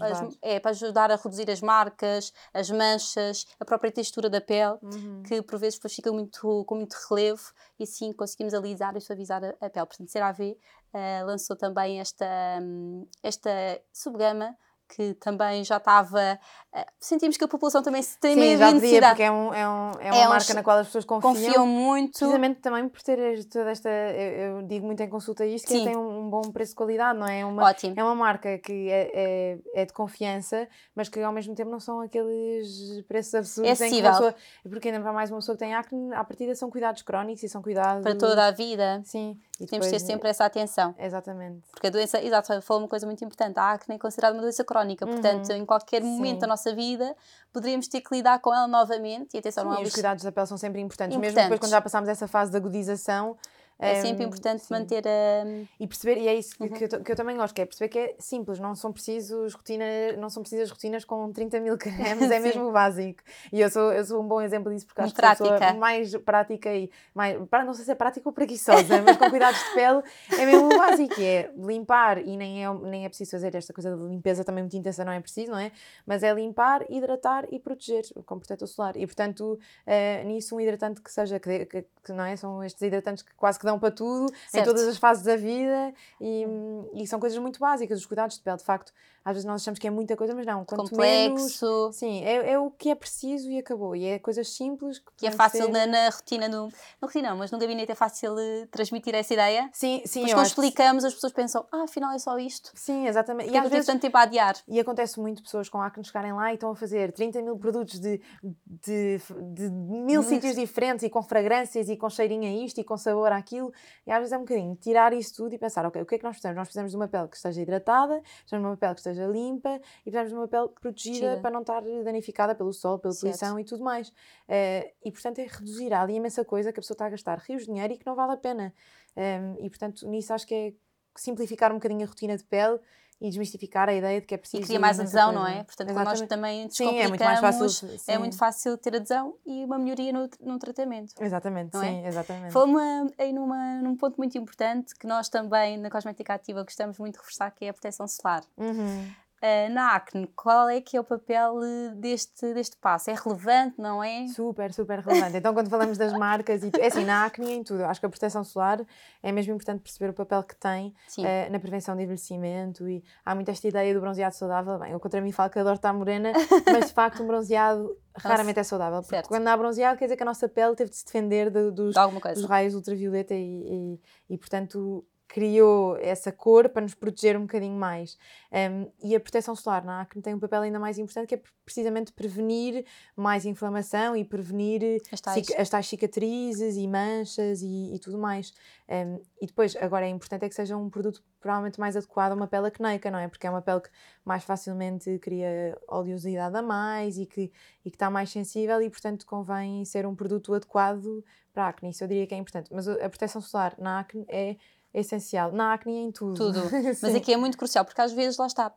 as, 0.00 0.38
é, 0.42 0.60
para 0.60 0.70
ajudar 0.70 1.10
a 1.10 1.16
reduzir 1.16 1.50
as 1.50 1.60
marcas, 1.60 2.32
as 2.52 2.70
manchas, 2.70 3.46
a 3.58 3.64
própria 3.64 3.90
textura 3.90 4.28
da 4.28 4.40
pele, 4.40 4.78
uhum. 4.82 5.22
que 5.22 5.42
por 5.42 5.58
vezes 5.58 5.78
depois 5.78 5.94
fica 5.94 6.12
muito, 6.12 6.64
com 6.64 6.74
muito 6.74 6.96
relevo 7.08 7.52
e 7.78 7.84
assim 7.84 8.12
conseguimos 8.12 8.54
alisar 8.54 8.96
e 8.96 9.00
suavizar 9.00 9.42
a, 9.44 9.66
a 9.66 9.70
pele. 9.70 9.86
Portanto, 9.86 10.10
CeraVe 10.10 10.58
uh, 10.94 11.26
lançou 11.26 11.56
também 11.56 12.00
esta, 12.00 12.26
um, 12.62 13.06
esta 13.22 13.50
subgama 13.92 14.56
que 14.88 15.14
também 15.14 15.64
já 15.64 15.78
estava. 15.78 16.38
Uh, 16.74 16.84
sentimos 17.00 17.36
que 17.36 17.44
a 17.44 17.48
população 17.48 17.82
também 17.82 18.02
se 18.02 18.18
tem 18.18 18.34
Sim, 18.34 18.56
já 18.56 18.70
devia, 18.70 19.00
porque 19.08 19.22
é, 19.22 19.30
um, 19.30 19.52
é, 19.52 19.68
um, 19.68 19.90
é 20.00 20.12
uma 20.12 20.22
é 20.22 20.28
marca 20.28 20.54
na 20.54 20.62
qual 20.62 20.78
as 20.78 20.86
pessoas 20.86 21.04
confiam. 21.04 21.32
Confiam 21.32 21.66
muito. 21.66 22.18
Precisamente 22.18 22.60
também 22.60 22.88
por 22.88 23.02
ter 23.02 23.44
toda 23.44 23.70
esta. 23.70 23.88
Eu, 23.88 24.56
eu 24.58 24.62
digo 24.62 24.86
muito 24.86 25.02
em 25.02 25.08
consulta 25.08 25.44
isto, 25.44 25.66
que 25.66 25.84
tem 25.84 25.96
um, 25.96 26.26
um, 26.26 26.30
bom 26.30 26.42
preço 26.52 26.72
de 26.72 26.76
qualidade, 26.76 27.18
não 27.18 27.26
é? 27.26 27.40
é? 27.40 27.46
Uma, 27.46 27.64
Ótimo. 27.64 27.94
É 27.96 28.04
uma 28.04 28.14
marca 28.14 28.58
que 28.58 28.90
é, 28.90 29.10
é, 29.12 29.58
é, 29.74 29.84
de 29.84 29.92
confiança, 29.92 30.68
mas 30.94 31.08
que 31.08 31.20
ao 31.20 31.32
mesmo 31.32 31.54
tempo 31.54 31.70
não 31.70 31.80
são 31.80 32.00
aqueles 32.00 33.02
preços 33.08 33.34
absurdos. 33.34 33.80
É 33.80 33.86
em 33.86 33.90
que 33.90 34.02
pessoa, 34.02 34.34
porque 34.68 34.88
ainda 34.88 35.00
para 35.00 35.12
mais 35.12 35.30
uma 35.30 35.38
pessoa 35.38 35.56
que 35.56 35.64
tem 35.64 35.74
acne, 35.74 36.14
à 36.14 36.24
partida 36.24 36.54
são 36.54 36.70
cuidados 36.70 37.02
crónicos 37.02 37.42
e 37.42 37.48
são 37.48 37.62
cuidados. 37.62 38.02
Para 38.02 38.16
toda 38.16 38.46
a 38.46 38.50
vida. 38.50 39.02
Sim. 39.04 39.38
E 39.58 39.66
Temos 39.66 39.86
de 39.86 39.92
ter 39.92 40.00
sempre 40.00 40.28
essa 40.28 40.44
atenção. 40.44 40.94
Exatamente. 40.98 41.62
Porque 41.70 41.86
a 41.86 41.90
doença, 41.90 42.22
exato, 42.22 42.60
falou 42.60 42.82
uma 42.82 42.88
coisa 42.88 43.06
muito 43.06 43.24
importante, 43.24 43.58
a 43.58 43.72
acne 43.72 43.96
é 43.96 43.98
considerada 43.98 44.34
uma 44.34 44.42
doença 44.42 44.62
crónica, 44.62 45.06
portanto, 45.06 45.48
uhum. 45.48 45.56
em 45.56 45.64
qualquer 45.64 46.02
momento 46.02 46.34
Sim. 46.34 46.40
da 46.40 46.46
nossa 46.46 46.74
vida 46.74 47.16
poderíamos 47.52 47.88
ter 47.88 48.02
que 48.02 48.14
lidar 48.14 48.38
com 48.40 48.52
ela 48.52 48.68
novamente 48.68 49.34
e 49.34 49.38
atenção, 49.38 49.64
Sim, 49.64 49.70
não 49.70 49.78
é 49.78 49.82
os 49.82 49.94
cuidados 49.94 50.22
da 50.22 50.30
pele 50.30 50.46
são 50.46 50.58
sempre 50.58 50.80
importantes, 50.80 51.16
importantes, 51.16 51.34
mesmo 51.34 51.48
depois 51.48 51.60
quando 51.60 51.70
já 51.70 51.80
passamos 51.80 52.08
essa 52.08 52.28
fase 52.28 52.50
de 52.50 52.56
agudização, 52.58 53.34
é 53.78 54.00
sempre 54.00 54.24
importante 54.24 54.62
sim. 54.62 54.72
manter 54.72 55.06
a. 55.06 55.44
E 55.78 55.86
perceber, 55.86 56.18
e 56.18 56.28
é 56.28 56.34
isso 56.34 56.54
uhum. 56.58 56.68
que, 56.68 56.84
eu, 56.84 57.02
que 57.02 57.12
eu 57.12 57.16
também 57.16 57.36
gosto, 57.36 57.54
que 57.54 57.60
é 57.60 57.66
perceber 57.66 57.88
que 57.88 57.98
é 57.98 58.14
simples, 58.18 58.58
não 58.58 58.74
são 58.74 58.92
precisos 58.92 59.54
rotinas, 59.54 60.16
não 60.18 60.30
são 60.30 60.42
precisas 60.42 60.70
rotinas 60.70 61.04
com 61.04 61.30
30 61.30 61.60
mil 61.60 61.76
cremes, 61.76 62.30
é 62.30 62.38
mesmo 62.38 62.68
o 62.68 62.72
básico. 62.72 63.22
E 63.52 63.60
eu 63.60 63.70
sou, 63.70 63.92
eu 63.92 64.04
sou 64.04 64.22
um 64.22 64.26
bom 64.26 64.40
exemplo 64.40 64.72
disso, 64.72 64.86
porque 64.86 65.02
acho 65.02 65.14
que 65.14 65.36
sou 65.36 65.74
mais 65.78 66.16
prática 66.16 66.74
e 66.74 66.90
mais, 67.14 67.36
para 67.48 67.64
não 67.64 67.74
sei 67.74 67.84
se 67.84 67.90
é 67.90 67.94
prática 67.94 68.28
ou 68.28 68.32
preguiçosa, 68.32 69.02
mas 69.04 69.16
com 69.16 69.28
cuidados 69.28 69.60
de 69.60 69.74
pele 69.74 70.02
é 70.38 70.46
mesmo 70.46 70.66
o 70.66 70.78
básico, 70.78 71.20
é 71.20 71.50
limpar, 71.56 72.26
e 72.26 72.36
nem 72.36 72.64
é, 72.64 72.74
nem 72.74 73.04
é 73.04 73.08
preciso 73.08 73.32
fazer 73.32 73.54
esta 73.54 73.72
coisa 73.72 73.94
de 73.94 74.02
limpeza 74.04 74.42
também 74.42 74.62
muito 74.62 74.76
intensa, 74.76 75.04
não 75.04 75.12
é 75.12 75.20
preciso, 75.20 75.50
não 75.50 75.58
é? 75.58 75.70
Mas 76.06 76.22
é 76.22 76.32
limpar, 76.32 76.84
hidratar 76.88 77.46
e 77.50 77.58
proteger 77.58 78.04
com 78.24 78.38
protetor 78.38 78.68
solar. 78.68 78.96
E 78.96 79.06
portanto, 79.06 79.58
uh, 79.86 80.26
nisso 80.26 80.56
um 80.56 80.60
hidratante 80.60 81.00
que 81.00 81.12
seja, 81.12 81.38
que, 81.38 81.66
que, 81.66 81.84
que, 82.04 82.12
não 82.12 82.24
é? 82.24 82.36
São 82.36 82.62
estes 82.64 82.80
hidratantes 82.82 83.22
que 83.22 83.34
quase 83.34 83.58
que 83.58 83.65
dão 83.66 83.78
para 83.78 83.90
tudo, 83.90 84.32
certo. 84.48 84.56
em 84.56 84.64
todas 84.64 84.88
as 84.88 84.96
fases 84.96 85.24
da 85.24 85.36
vida, 85.36 85.92
e, 86.20 86.46
e, 86.94 87.06
são 87.06 87.20
coisas 87.20 87.38
muito 87.38 87.60
básicas. 87.60 87.98
Os 87.98 88.06
cuidados 88.06 88.36
de 88.36 88.42
pele, 88.42 88.56
de 88.56 88.64
facto, 88.64 88.92
às 89.26 89.32
vezes 89.32 89.44
nós 89.44 89.60
achamos 89.60 89.80
que 89.80 89.88
é 89.88 89.90
muita 89.90 90.16
coisa, 90.16 90.32
mas 90.36 90.46
não. 90.46 90.64
Quanto 90.64 90.88
Complexo. 90.90 91.66
Menos, 91.66 91.96
sim, 91.96 92.22
é, 92.22 92.52
é 92.52 92.58
o 92.60 92.70
que 92.70 92.90
é 92.90 92.94
preciso 92.94 93.50
e 93.50 93.58
acabou. 93.58 93.96
E 93.96 94.04
é 94.04 94.20
coisas 94.20 94.48
simples. 94.48 95.00
Que 95.16 95.24
e 95.24 95.28
é 95.28 95.32
fácil 95.32 95.64
ser... 95.64 95.72
na, 95.72 95.84
na, 95.84 96.10
rotina, 96.10 96.48
no, 96.48 96.66
na 96.66 97.08
rotina 97.08 97.30
não, 97.30 97.36
mas 97.36 97.50
no 97.50 97.58
gabinete 97.58 97.90
é 97.90 97.96
fácil 97.96 98.34
uh, 98.34 98.66
transmitir 98.70 99.16
essa 99.16 99.34
ideia. 99.34 99.68
Sim, 99.72 100.00
sim. 100.06 100.22
Mas 100.22 100.32
quando 100.32 100.46
explicamos, 100.46 101.04
as 101.04 101.12
pessoas 101.12 101.32
pensam, 101.32 101.66
ah, 101.72 101.82
afinal 101.82 102.12
é 102.12 102.20
só 102.20 102.38
isto. 102.38 102.70
Sim, 102.76 103.08
exatamente. 103.08 103.46
Porque 103.46 103.58
e 103.58 103.60
às 103.60 103.68
vezes 103.68 103.86
tanto 103.86 104.00
tempo 104.00 104.16
a 104.16 104.22
adiar. 104.22 104.54
E 104.68 104.78
acontece 104.78 105.18
muito 105.18 105.42
pessoas 105.42 105.68
com 105.68 105.82
acne 105.82 106.04
chegarem 106.04 106.32
lá 106.32 106.52
e 106.52 106.54
estão 106.54 106.70
a 106.70 106.76
fazer 106.76 107.10
30 107.10 107.42
mil 107.42 107.58
produtos 107.58 107.98
de, 107.98 108.20
de, 108.64 109.20
de 109.54 109.68
mil 109.70 110.22
sítios 110.22 110.54
diferentes 110.54 111.02
e 111.02 111.10
com 111.10 111.20
fragrâncias 111.20 111.88
e 111.88 111.96
com 111.96 112.08
cheirinho 112.08 112.44
a 112.44 112.64
isto 112.64 112.80
e 112.80 112.84
com 112.84 112.96
sabor 112.96 113.32
àquilo. 113.32 113.72
E 114.06 114.12
às 114.12 114.18
vezes 114.18 114.32
é 114.32 114.36
um 114.36 114.42
bocadinho 114.42 114.76
tirar 114.76 115.12
isso 115.12 115.34
tudo 115.34 115.52
e 115.52 115.58
pensar, 115.58 115.84
ok, 115.84 116.00
o 116.00 116.06
que 116.06 116.14
é 116.14 116.18
que 116.18 116.24
nós 116.24 116.34
precisamos? 116.34 116.56
Nós 116.56 116.68
precisamos 116.68 116.92
de 116.92 116.96
uma 116.96 117.08
pele 117.08 117.26
que 117.26 117.36
esteja 117.36 117.60
hidratada, 117.60 118.20
precisamos 118.20 118.64
de 118.64 118.70
uma 118.70 118.76
pele 118.76 118.94
que 118.94 119.00
esteja 119.00 119.15
limpa 119.24 119.80
e 120.00 120.10
precisamos 120.10 120.30
de 120.30 120.34
uma 120.34 120.48
pele 120.48 120.68
protegida 120.80 121.38
para 121.40 121.50
não 121.50 121.60
estar 121.60 121.82
danificada 122.04 122.54
pelo 122.54 122.72
sol, 122.72 122.98
pela 122.98 123.12
certo. 123.12 123.22
poluição 123.22 123.60
e 123.60 123.64
tudo 123.64 123.84
mais. 123.84 124.08
Uh, 124.08 124.90
e 125.04 125.12
portanto 125.12 125.38
é 125.38 125.46
reduzir 125.46 125.92
ali 125.92 126.14
imensa 126.14 126.44
coisa 126.44 126.72
que 126.72 126.80
a 126.80 126.82
pessoa 126.82 126.94
está 126.94 127.06
a 127.06 127.10
gastar 127.10 127.38
rios 127.38 127.62
de 127.62 127.68
dinheiro 127.68 127.92
e 127.94 127.98
que 127.98 128.06
não 128.06 128.14
vale 128.14 128.32
a 128.32 128.36
pena. 128.36 128.74
Um, 129.16 129.20
ehm, 129.20 129.56
e 129.60 129.70
portanto 129.70 130.06
nisso 130.06 130.32
acho 130.32 130.46
que 130.46 130.54
é 130.54 130.72
simplificar 131.16 131.72
um 131.72 131.76
bocadinho 131.76 132.04
a 132.04 132.08
rotina 132.08 132.36
de 132.36 132.44
pele 132.44 132.78
e 133.20 133.28
desmistificar 133.28 133.88
a 133.88 133.94
ideia 133.94 134.20
de 134.20 134.26
que 134.26 134.34
é 134.34 134.38
preciso. 134.38 134.62
E 134.62 134.66
cria 134.66 134.80
mais 134.80 135.00
adesão, 135.00 135.32
não 135.32 135.46
é? 135.46 135.64
Portanto, 135.64 135.92
quando 135.92 136.04
nós 136.04 136.20
também 136.22 136.66
descomplicamos, 136.66 136.98
sim, 136.98 137.04
é 137.04 137.08
muito 137.08 137.24
mais 137.24 137.40
fácil, 137.40 137.68
sim. 137.68 138.12
é 138.12 138.18
muito 138.18 138.36
fácil 138.36 138.76
ter 138.76 138.96
adesão 138.96 139.34
e 139.46 139.64
uma 139.64 139.78
melhoria 139.78 140.12
no, 140.12 140.28
no 140.40 140.58
tratamento. 140.58 141.14
Exatamente, 141.20 141.72
não 141.72 141.80
sim, 141.80 142.04
é? 142.04 142.08
exatamente. 142.08 142.52
Foi 142.52 142.64
uma, 142.64 143.06
aí 143.18 143.32
numa, 143.32 143.80
num 143.82 143.96
ponto 143.96 144.16
muito 144.16 144.36
importante 144.36 144.94
que 144.94 145.06
nós 145.06 145.28
também 145.28 145.78
na 145.78 145.90
Cosmética 145.90 146.34
Ativa 146.34 146.62
gostamos 146.62 146.98
muito 146.98 147.14
de 147.14 147.20
reforçar, 147.20 147.50
que 147.50 147.64
é 147.64 147.70
a 147.70 147.72
proteção 147.72 148.06
solar. 148.06 148.44
Uhum. 148.56 149.10
Uh, 149.36 149.70
na 149.70 149.94
acne, 149.94 150.26
qual 150.34 150.66
é 150.68 150.80
que 150.80 150.96
é 150.96 151.00
o 151.00 151.04
papel 151.04 151.60
eh, 151.62 151.94
deste, 151.94 152.54
deste 152.54 152.74
passo? 152.78 153.10
É 153.10 153.14
relevante, 153.14 153.74
não 153.78 154.02
é? 154.02 154.26
Super, 154.28 154.72
super 154.72 155.00
relevante. 155.00 155.36
Então, 155.36 155.52
quando 155.52 155.68
falamos 155.68 155.98
das 155.98 156.14
marcas, 156.14 156.62
e, 156.62 156.70
é 156.80 156.86
assim, 156.86 157.04
na 157.04 157.26
acne 157.26 157.50
e 157.50 157.52
em 157.52 157.62
tudo, 157.62 157.84
acho 157.84 158.00
que 158.00 158.06
a 158.06 158.08
proteção 158.08 158.42
solar 158.42 158.80
é 159.22 159.30
mesmo 159.32 159.52
importante 159.52 159.82
perceber 159.82 160.10
o 160.10 160.14
papel 160.14 160.42
que 160.42 160.56
tem 160.56 160.88
uh, 161.18 161.52
na 161.52 161.60
prevenção 161.60 161.94
de 161.94 162.04
envelhecimento 162.04 162.88
e 162.88 163.04
há 163.26 163.34
muito 163.34 163.50
esta 163.50 163.68
ideia 163.68 163.92
do 163.92 164.00
bronzeado 164.00 164.34
saudável. 164.34 164.78
Bem, 164.78 164.92
eu 164.92 165.00
contra 165.00 165.20
mim 165.20 165.32
falo 165.32 165.50
que 165.50 165.58
adoro 165.58 165.76
estar 165.76 165.92
morena, 165.92 166.32
mas 166.72 166.86
de 166.86 166.94
facto 166.94 167.22
um 167.22 167.26
bronzeado 167.26 167.94
raramente 168.16 168.58
é 168.58 168.62
saudável. 168.62 169.00
Porque 169.00 169.16
certo. 169.16 169.28
quando 169.28 169.46
há 169.48 169.56
bronzeado 169.56 169.98
quer 169.98 170.06
dizer 170.06 170.16
que 170.16 170.22
a 170.22 170.26
nossa 170.26 170.48
pele 170.48 170.74
teve 170.74 170.88
de 170.88 170.96
se 170.96 171.04
defender 171.04 171.50
de, 171.50 171.70
dos, 171.70 171.94
de 171.94 172.34
dos 172.34 172.44
raios 172.46 172.74
ultravioleta 172.74 173.34
e, 173.34 173.98
e, 174.30 174.34
e 174.34 174.38
portanto 174.38 175.04
criou 175.28 175.96
essa 175.96 176.30
cor 176.30 176.68
para 176.68 176.82
nos 176.82 176.94
proteger 176.94 177.36
um 177.36 177.42
bocadinho 177.42 177.76
mais. 177.76 178.16
Um, 178.52 178.90
e 179.02 179.14
a 179.14 179.20
proteção 179.20 179.54
solar 179.54 179.84
na 179.84 180.00
acne 180.00 180.22
tem 180.22 180.34
um 180.34 180.38
papel 180.38 180.62
ainda 180.62 180.78
mais 180.78 180.98
importante 180.98 181.28
que 181.28 181.34
é 181.34 181.42
precisamente 181.64 182.12
prevenir 182.12 182.84
mais 183.16 183.44
inflamação 183.44 184.16
e 184.16 184.24
prevenir 184.24 185.02
as 185.12 185.20
tais, 185.20 185.50
as 185.58 185.68
tais 185.68 185.86
cicatrizes 185.88 186.76
e 186.76 186.86
manchas 186.86 187.60
e, 187.60 187.94
e 187.94 187.98
tudo 187.98 188.18
mais. 188.18 188.54
Um, 188.88 189.20
e 189.42 189.46
depois, 189.46 189.74
agora 189.76 190.06
é 190.06 190.08
importante 190.08 190.44
é 190.44 190.48
que 190.48 190.54
seja 190.54 190.76
um 190.76 190.88
produto 190.88 191.22
provavelmente 191.40 191.78
mais 191.80 191.96
adequado 191.96 192.32
a 192.32 192.34
uma 192.34 192.46
pele 192.46 192.68
acneica, 192.68 193.10
não 193.10 193.18
é? 193.18 193.28
Porque 193.28 193.46
é 193.46 193.50
uma 193.50 193.62
pele 193.62 193.80
que 193.80 193.90
mais 194.24 194.44
facilmente 194.44 195.18
cria 195.18 195.76
oleosidade 195.88 196.56
a 196.56 196.62
mais 196.62 197.18
e 197.18 197.26
que, 197.26 197.52
e 197.84 197.90
que 197.90 197.96
está 197.96 198.08
mais 198.10 198.30
sensível 198.30 198.80
e, 198.80 198.88
portanto, 198.88 199.26
convém 199.26 199.84
ser 199.84 200.06
um 200.06 200.14
produto 200.14 200.54
adequado 200.54 201.24
para 201.52 201.64
a 201.64 201.68
acne. 201.68 201.90
Isso 201.90 202.04
eu 202.04 202.08
diria 202.08 202.26
que 202.26 202.34
é 202.34 202.38
importante. 202.38 202.72
Mas 202.72 202.86
a 202.86 203.08
proteção 203.08 203.40
solar 203.40 203.74
na 203.78 204.00
acne 204.00 204.24
é 204.28 204.56
é 204.96 205.00
essencial. 205.00 205.52
Na 205.52 205.74
acne 205.74 205.98
em 205.98 206.10
tudo. 206.10 206.52
Tudo. 206.52 206.62
Mas 207.02 207.14
aqui 207.14 207.32
é 207.32 207.36
muito 207.36 207.58
crucial, 207.58 207.84
porque 207.84 208.00
às 208.00 208.12
vezes, 208.12 208.38
lá 208.38 208.46
está, 208.46 208.72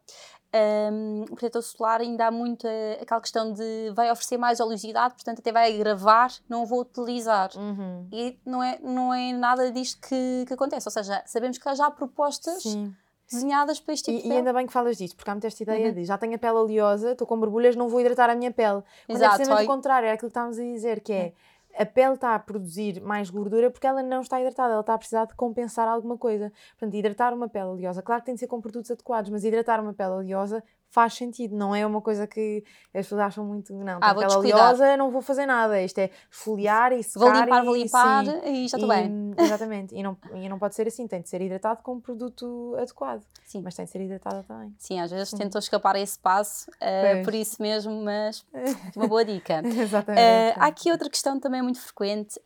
um, 0.92 1.24
o 1.24 1.36
protetor 1.36 1.62
solar 1.62 2.02
ainda 2.02 2.28
há 2.28 2.32
muito 2.32 2.68
uh, 2.68 3.02
aquela 3.02 3.22
questão 3.22 3.54
de 3.54 3.92
vai 3.96 4.12
oferecer 4.12 4.38
mais 4.38 4.60
oleosidade, 4.60 5.14
portanto 5.14 5.40
até 5.40 5.52
vai 5.52 5.74
agravar, 5.74 6.32
não 6.50 6.66
vou 6.66 6.82
utilizar. 6.82 7.52
Uhum. 7.56 8.08
E 8.12 8.38
não 8.46 8.62
é, 8.62 8.80
não 8.82 9.14
é 9.14 9.32
nada 9.32 9.72
disto 9.72 10.02
que, 10.02 10.44
que 10.46 10.54
acontece. 10.54 10.88
Ou 10.88 10.92
seja, 10.92 11.24
sabemos 11.26 11.58
que 11.58 11.70
há 11.70 11.74
já 11.74 11.90
propostas 11.90 12.64
Sim. 12.64 12.94
desenhadas 13.32 13.80
para 13.80 13.94
este 13.94 14.06
tipo 14.06 14.18
e, 14.18 14.22
de 14.22 14.24
pele. 14.24 14.36
E 14.36 14.38
ainda 14.40 14.52
bem 14.52 14.68
que 14.68 14.74
falas 14.74 14.98
disto, 14.98 15.16
porque 15.16 15.30
há 15.30 15.34
muita 15.34 15.48
esta 15.48 15.64
ideia 15.64 15.88
uhum. 15.88 15.94
de 15.94 16.04
já 16.04 16.18
tenho 16.18 16.36
a 16.36 16.38
pele 16.38 16.54
oleosa, 16.54 17.12
estou 17.12 17.26
com 17.26 17.40
borbulhas, 17.40 17.78
não 17.78 17.88
vou 17.88 18.02
hidratar 18.02 18.30
a 18.30 18.36
minha 18.36 18.52
pele. 18.52 18.82
Quando 18.82 18.84
é 19.10 19.14
Exato, 19.14 19.36
é 19.36 19.38
precisamente 19.38 19.64
o 19.64 19.68
contrário, 19.68 20.08
é 20.08 20.12
aquilo 20.12 20.30
que 20.30 20.32
estávamos 20.32 20.60
a 20.60 20.64
dizer, 20.64 21.00
que 21.00 21.14
é 21.14 21.34
a 21.78 21.86
pele 21.86 22.16
está 22.16 22.36
a 22.36 22.40
produzir 22.40 23.02
mais 23.02 23.30
gordura 23.30 23.70
porque 23.70 23.88
ela 23.88 24.04
não 24.04 24.22
está 24.22 24.40
hidratada, 24.40 24.74
ela 24.74 24.82
está 24.82 24.94
a 24.94 24.98
precisar 24.98 25.26
de 25.26 25.36
compensar 25.36 25.88
alguma 25.88 26.18
coisa. 26.18 26.52
Portanto, 26.72 26.96
hidratar 26.96 27.34
uma 27.34 27.48
pele 27.48 27.66
oleosa, 27.66 28.02
claro 28.02 28.22
que 28.22 28.26
tem 28.26 28.36
de 28.36 28.40
ser 28.40 28.48
com 28.48 28.60
produtos 28.60 28.92
adequados, 28.92 29.30
mas 29.30 29.44
hidratar 29.44 29.80
uma 29.80 29.94
pele 29.94 30.12
oleosa 30.12 30.64
faz 30.90 31.14
sentido, 31.14 31.56
não 31.56 31.76
é 31.76 31.86
uma 31.86 32.02
coisa 32.02 32.26
que 32.26 32.64
as 32.88 33.06
pessoas 33.06 33.22
acham 33.22 33.46
muito, 33.46 33.74
não, 33.74 34.00
ah, 34.02 34.14
pele 34.14 34.34
oleosa 34.34 34.98
não 34.98 35.12
vou 35.12 35.22
fazer 35.22 35.46
nada, 35.46 35.82
isto 35.82 36.00
é 36.00 36.10
esfoliar 36.32 36.92
e 36.92 37.04
secar. 37.04 37.26
Vou 37.26 37.42
limpar, 37.42 37.62
e, 37.62 37.66
vou 37.66 37.76
limpar 37.76 38.26
sim, 38.26 38.42
e 38.46 38.68
já 38.68 38.78
estou 38.78 38.90
bem. 38.90 39.34
Exatamente, 39.38 39.96
e 39.96 40.02
não, 40.02 40.18
e 40.34 40.50
não 40.50 40.58
pode 40.58 40.76
ser 40.76 40.88
assim, 40.88 41.08
tem 41.08 41.22
de 41.22 41.30
ser 41.30 41.42
hidratado 41.42 41.84
com 41.84 41.94
um 41.94 42.02
produto 42.02 42.76
adequado, 42.78 43.24
sim. 43.46 43.62
mas 43.62 43.76
tem 43.76 43.86
de 43.86 43.92
ser 43.92 44.02
hidratada 44.02 44.44
também. 44.44 44.74
Sim, 44.78 45.00
às 45.00 45.12
vezes 45.12 45.32
tentam 45.32 45.60
escapar 45.60 45.96
a 45.96 46.00
esse 46.00 46.18
passo, 46.18 46.70
uh, 46.72 47.24
por 47.24 47.36
isso 47.36 47.62
mesmo, 47.62 48.04
mas 48.04 48.44
uma 48.96 49.08
boa 49.08 49.24
dica. 49.24 49.62
Exatamente. 49.64 50.22
Uh, 50.22 50.60
há 50.60 50.66
aqui 50.66 50.92
outra 50.92 51.10
questão 51.10 51.40
também 51.40 51.62
muito 51.62 51.80
frequente, 51.80 52.40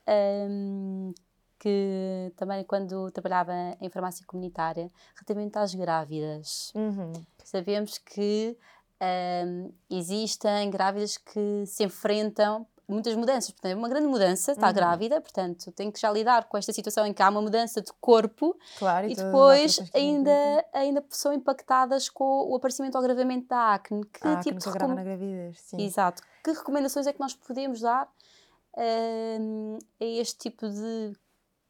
um, 0.49 1.13
que 1.63 2.33
também 2.35 2.61
quando 2.65 3.09
trabalhava 3.11 3.53
em 3.79 3.89
farmácia 3.89 4.25
comunitária, 4.27 4.91
relativamente 5.15 5.57
às 5.57 5.73
grávidas. 5.73 6.73
Uhum. 6.75 7.13
Sabemos 7.41 7.97
que 7.97 8.57
um, 9.47 9.71
existem 9.89 10.69
grávidas 10.69 11.17
que 11.17 11.63
se 11.65 11.85
enfrentam 11.85 12.67
muitas 12.85 13.15
mudanças. 13.15 13.51
Portanto, 13.51 13.71
é 13.71 13.75
uma 13.75 13.87
grande 13.87 14.07
mudança, 14.07 14.51
está 14.51 14.67
uhum. 14.67 14.73
grávida, 14.73 15.21
portanto, 15.21 15.71
tem 15.71 15.89
que 15.89 16.01
já 16.01 16.11
lidar 16.11 16.49
com 16.49 16.57
esta 16.57 16.73
situação 16.73 17.07
em 17.07 17.13
que 17.13 17.23
há 17.23 17.29
uma 17.29 17.41
mudança 17.41 17.81
de 17.81 17.93
corpo 18.01 18.59
claro, 18.77 19.07
e, 19.07 19.13
e 19.13 19.15
depois 19.15 19.79
ainda, 19.93 20.65
ainda 20.73 21.01
são 21.11 21.31
impactadas 21.31 22.09
com 22.09 22.51
o 22.51 22.57
aparecimento 22.57 22.95
ou 22.95 23.01
agravamento 23.01 23.47
da 23.47 23.73
acne. 23.73 24.03
Que 24.03 24.27
a 24.27 24.41
tipo 24.41 24.57
acne 24.57 24.59
de 24.59 24.69
recom... 24.69 24.93
na 24.95 25.03
gravidez, 25.03 25.61
sim. 25.61 25.81
Exato. 25.81 26.21
Que 26.43 26.51
recomendações 26.51 27.07
é 27.07 27.13
que 27.13 27.21
nós 27.21 27.33
podemos 27.33 27.79
dar 27.79 28.11
um, 28.77 29.77
a 30.01 30.03
este 30.03 30.49
tipo 30.49 30.67
de 30.67 31.13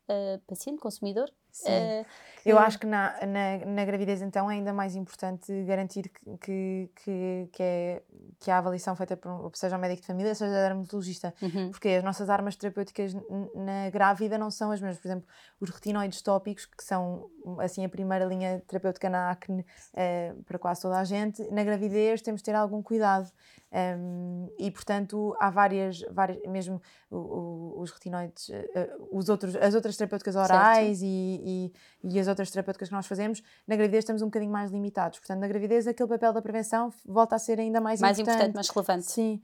uh, 0.09 0.39
paciente, 0.47 0.79
consumidor. 0.79 1.29
Uh. 1.65 2.03
Eu 2.45 2.59
acho 2.59 2.77
que 2.77 2.85
na, 2.85 3.13
na, 3.25 3.65
na, 3.65 3.85
gravidez, 3.85 4.21
então, 4.21 4.49
é 4.49 4.55
ainda 4.55 4.73
mais 4.73 4.95
importante 4.95 5.51
garantir 5.63 6.09
que, 6.41 6.89
que, 6.95 7.49
que, 7.51 7.63
é, 7.63 8.01
que 8.39 8.51
a 8.51 8.57
avaliação 8.57 8.95
feita 8.95 9.15
por 9.15 9.51
seja 9.55 9.77
o 9.77 9.79
médico 9.79 10.01
de 10.01 10.07
família, 10.07 10.35
seja 10.35 10.51
o 10.51 10.53
dermatologista, 10.53 11.33
uhum. 11.41 11.71
porque 11.71 11.89
as 11.89 12.03
nossas 12.03 12.29
armas 12.29 12.55
terapêuticas 12.55 13.13
na 13.55 13.89
grávida 13.91 14.37
não 14.37 14.51
são 14.51 14.71
as 14.71 14.81
mesmas. 14.81 14.99
Por 14.99 15.07
exemplo, 15.07 15.27
os 15.59 15.69
retinoides 15.69 16.21
tópicos, 16.21 16.65
que 16.65 16.83
são 16.83 17.29
assim 17.59 17.85
a 17.85 17.89
primeira 17.89 18.25
linha 18.25 18.61
terapêutica 18.67 19.09
na 19.09 19.31
acne 19.31 19.61
uh, 19.61 20.43
para 20.43 20.59
quase 20.59 20.81
toda 20.81 20.99
a 20.99 21.03
gente, 21.03 21.41
na 21.51 21.63
gravidez 21.63 22.21
temos 22.21 22.41
de 22.41 22.45
ter 22.45 22.55
algum 22.55 22.81
cuidado. 22.81 23.31
Um, 23.73 24.49
e 24.59 24.69
portanto 24.69 25.35
há 25.39 25.49
várias, 25.49 26.01
várias 26.11 26.39
mesmo 26.43 26.79
o, 27.09 27.17
o, 27.17 27.81
os 27.81 27.89
retinoides, 27.89 28.49
uh, 28.49 29.07
os 29.11 29.29
outros, 29.29 29.55
as 29.55 29.73
outras 29.73 29.97
terapêuticas 29.97 30.35
orais 30.35 31.01
e, 31.01 31.07
e, 31.43 31.73
e, 32.03 32.19
as 32.19 32.27
outras 32.33 32.51
terapêuticas 32.51 32.89
que 32.89 32.95
nós 32.95 33.07
fazemos, 33.07 33.41
na 33.67 33.75
gravidez 33.75 34.03
estamos 34.03 34.21
um 34.21 34.25
bocadinho 34.25 34.51
mais 34.51 34.71
limitados. 34.71 35.19
Portanto, 35.19 35.39
na 35.39 35.47
gravidez 35.47 35.87
aquele 35.87 36.09
papel 36.09 36.33
da 36.33 36.41
prevenção 36.41 36.91
volta 37.05 37.35
a 37.35 37.39
ser 37.39 37.59
ainda 37.59 37.79
mais, 37.79 38.01
mais 38.01 38.19
importante. 38.19 38.49
importante. 38.49 38.55
mais 38.55 38.69
relevante. 38.69 39.11
Sim, 39.11 39.41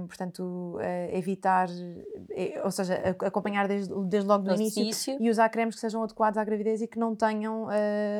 um, 0.00 0.06
portanto, 0.06 0.40
uh, 0.76 1.16
evitar, 1.16 1.68
uh, 1.68 2.64
ou 2.64 2.70
seja, 2.70 2.94
acompanhar 3.24 3.68
desde, 3.68 3.92
desde 4.06 4.28
logo 4.28 4.44
do 4.44 4.54
início, 4.54 4.82
início, 4.82 5.16
e 5.20 5.28
usar 5.28 5.48
cremes 5.48 5.74
que 5.74 5.80
sejam 5.80 6.02
adequados 6.02 6.38
à 6.38 6.44
gravidez 6.44 6.80
e 6.80 6.86
que 6.86 6.98
não 6.98 7.14
tenham 7.14 7.66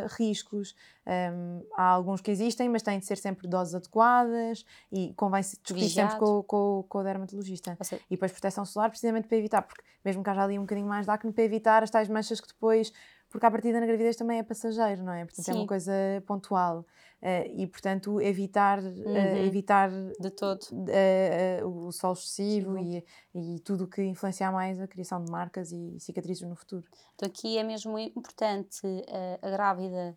riscos. 0.09 0.75
Um, 1.09 1.63
há 1.75 1.85
alguns 1.85 2.21
que 2.21 2.31
existem, 2.31 2.69
mas 2.69 2.83
têm 2.83 2.99
de 2.99 3.07
ser 3.07 3.17
sempre 3.17 3.49
doses 3.49 3.75
adequadas 3.75 4.63
e 4.93 5.15
convém 5.15 5.43
se 5.43 5.57
discutir 5.57 5.89
sempre 5.89 6.19
com, 6.19 6.43
com, 6.43 6.85
com 6.87 6.99
o 6.99 7.03
dermatologista. 7.03 7.79
E 8.11 8.15
depois 8.15 8.31
proteção 8.31 8.67
solar, 8.67 8.91
precisamente 8.91 9.27
para 9.27 9.39
evitar, 9.39 9.63
porque 9.63 9.83
mesmo 10.05 10.23
que 10.23 10.29
haja 10.29 10.45
ali 10.45 10.59
um 10.59 10.63
bocadinho 10.63 10.87
mais 10.87 11.07
de 11.07 11.11
acne, 11.11 11.33
para 11.33 11.45
evitar 11.45 11.83
as 11.83 11.91
tais 11.91 12.09
manchas 12.09 12.41
que 12.43 12.49
depois, 12.49 12.93
porque 13.29 13.47
a 13.47 13.51
partida 13.51 13.81
na 13.81 13.87
gravidez 13.87 14.17
também 14.17 14.39
é 14.39 14.43
passageiro, 14.43 15.03
não 15.03 15.13
é? 15.13 15.25
Portanto 15.25 15.45
Sim. 15.45 15.53
é 15.53 15.55
uma 15.55 15.67
coisa 15.67 15.93
pontual. 16.27 16.85
Uh, 17.21 17.51
e 17.57 17.67
portanto 17.67 18.21
evitar 18.21 18.79
uhum. 18.79 19.13
uh, 19.13 19.45
evitar 19.45 19.91
de 19.91 20.31
todo 20.31 20.63
uh, 20.73 21.67
o 21.67 21.91
sol 21.91 22.13
excessivo 22.13 22.79
e, 22.79 23.05
e 23.35 23.59
tudo 23.59 23.89
que 23.89 24.01
influenciar 24.05 24.53
mais 24.53 24.81
a 24.81 24.87
criação 24.87 25.25
de 25.25 25.29
marcas 25.29 25.73
e 25.73 25.99
cicatrizes 25.99 26.49
no 26.49 26.55
futuro. 26.55 26.85
Então 27.17 27.29
aqui 27.29 27.59
é 27.59 27.65
mesmo 27.65 27.99
importante 27.99 28.81
a 29.43 29.51
grávida 29.51 30.17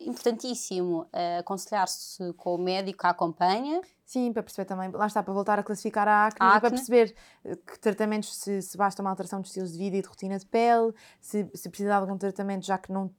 importantíssimo 0.00 1.02
uh, 1.02 1.40
aconselhar-se 1.40 2.32
com 2.34 2.54
o 2.54 2.58
médico 2.58 2.98
que 2.98 3.06
a 3.06 3.10
acompanha. 3.10 3.80
Sim, 4.04 4.32
para 4.32 4.42
perceber 4.42 4.66
também, 4.66 4.90
lá 4.90 5.06
está, 5.06 5.22
para 5.22 5.32
voltar 5.32 5.58
a 5.58 5.62
classificar 5.62 6.06
a 6.06 6.26
acne, 6.26 6.38
a 6.40 6.48
acne. 6.48 6.60
para 6.60 6.70
perceber 6.70 7.14
eh, 7.44 7.56
que 7.56 7.78
tratamentos, 7.78 8.34
se, 8.34 8.60
se, 8.60 8.76
basta 8.76 9.00
uma 9.00 9.08
alteração 9.08 9.40
de 9.40 9.46
estilos 9.46 9.72
de 9.72 9.78
vida 9.78 9.96
e 9.96 10.02
de 10.02 10.08
rotina 10.08 10.36
de 10.36 10.44
pele, 10.44 10.92
se, 11.20 11.48
se 11.54 11.68
precisa 11.68 11.90
de 11.90 11.94
algum 11.94 12.18
tratamento, 12.18 12.66
já 12.66 12.76
que 12.76 12.92
não, 12.92 13.10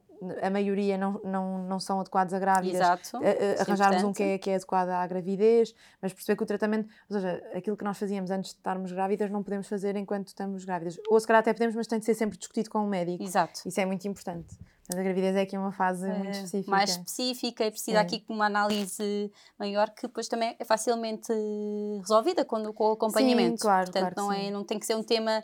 a 0.42 0.50
maioria 0.50 0.98
não, 0.98 1.18
não, 1.24 1.66
não 1.66 1.80
são 1.80 1.98
adequados 1.98 2.34
a 2.34 2.38
grávidas, 2.38 2.80
Exato. 2.80 3.18
arranjarmos 3.58 4.04
um 4.04 4.12
que 4.12 4.22
é, 4.22 4.38
que 4.38 4.50
é 4.50 4.56
adequado 4.56 4.90
à 4.90 5.06
gravidez, 5.06 5.74
mas 6.00 6.12
perceber 6.12 6.36
que 6.36 6.42
o 6.42 6.46
tratamento, 6.46 6.88
ou 7.08 7.16
seja, 7.16 7.42
aquilo 7.54 7.76
que 7.76 7.84
nós 7.84 7.98
fazíamos 7.98 8.30
antes 8.30 8.50
de 8.50 8.58
estarmos 8.58 8.92
grávidas, 8.92 9.30
não 9.30 9.42
podemos 9.42 9.66
fazer 9.66 9.96
enquanto 9.96 10.28
estamos 10.28 10.64
grávidas. 10.64 11.00
Ou 11.10 11.18
se 11.18 11.26
calhar 11.26 11.40
até 11.40 11.54
podemos, 11.54 11.74
mas 11.74 11.86
tem 11.86 11.98
de 11.98 12.04
ser 12.04 12.14
sempre 12.14 12.36
discutido 12.36 12.68
com 12.68 12.84
o 12.84 12.86
médico. 12.86 13.24
Exato. 13.24 13.62
Isso 13.66 13.80
é 13.80 13.86
muito 13.86 14.06
importante. 14.06 14.58
Mas 14.92 15.00
a 15.00 15.02
gravidez 15.02 15.36
é 15.36 15.42
aqui 15.42 15.56
uma 15.56 15.72
fase 15.72 16.08
é, 16.08 16.14
muito 16.14 16.34
específica. 16.34 16.70
Mais 16.70 16.90
específica 16.90 17.66
e 17.66 17.70
precisa 17.70 17.98
Sim. 17.98 18.04
aqui 18.04 18.18
de 18.18 18.32
uma 18.32 18.46
análise 18.46 19.32
maior 19.58 19.90
que 19.90 20.02
depois 20.02 20.28
também 20.28 20.54
é 20.58 20.64
facilmente 20.64 21.32
resolvida 22.00 22.44
quando, 22.44 22.72
com 22.72 22.90
o 22.90 22.92
acompanhamento. 22.92 23.56
Sim, 23.56 23.62
claro, 23.62 23.84
Portanto, 23.90 24.14
claro 24.14 24.28
não, 24.28 24.32
é, 24.32 24.50
não 24.50 24.64
tem 24.64 24.78
que 24.78 24.86
ser 24.86 24.94
um 24.94 25.02
tema 25.02 25.42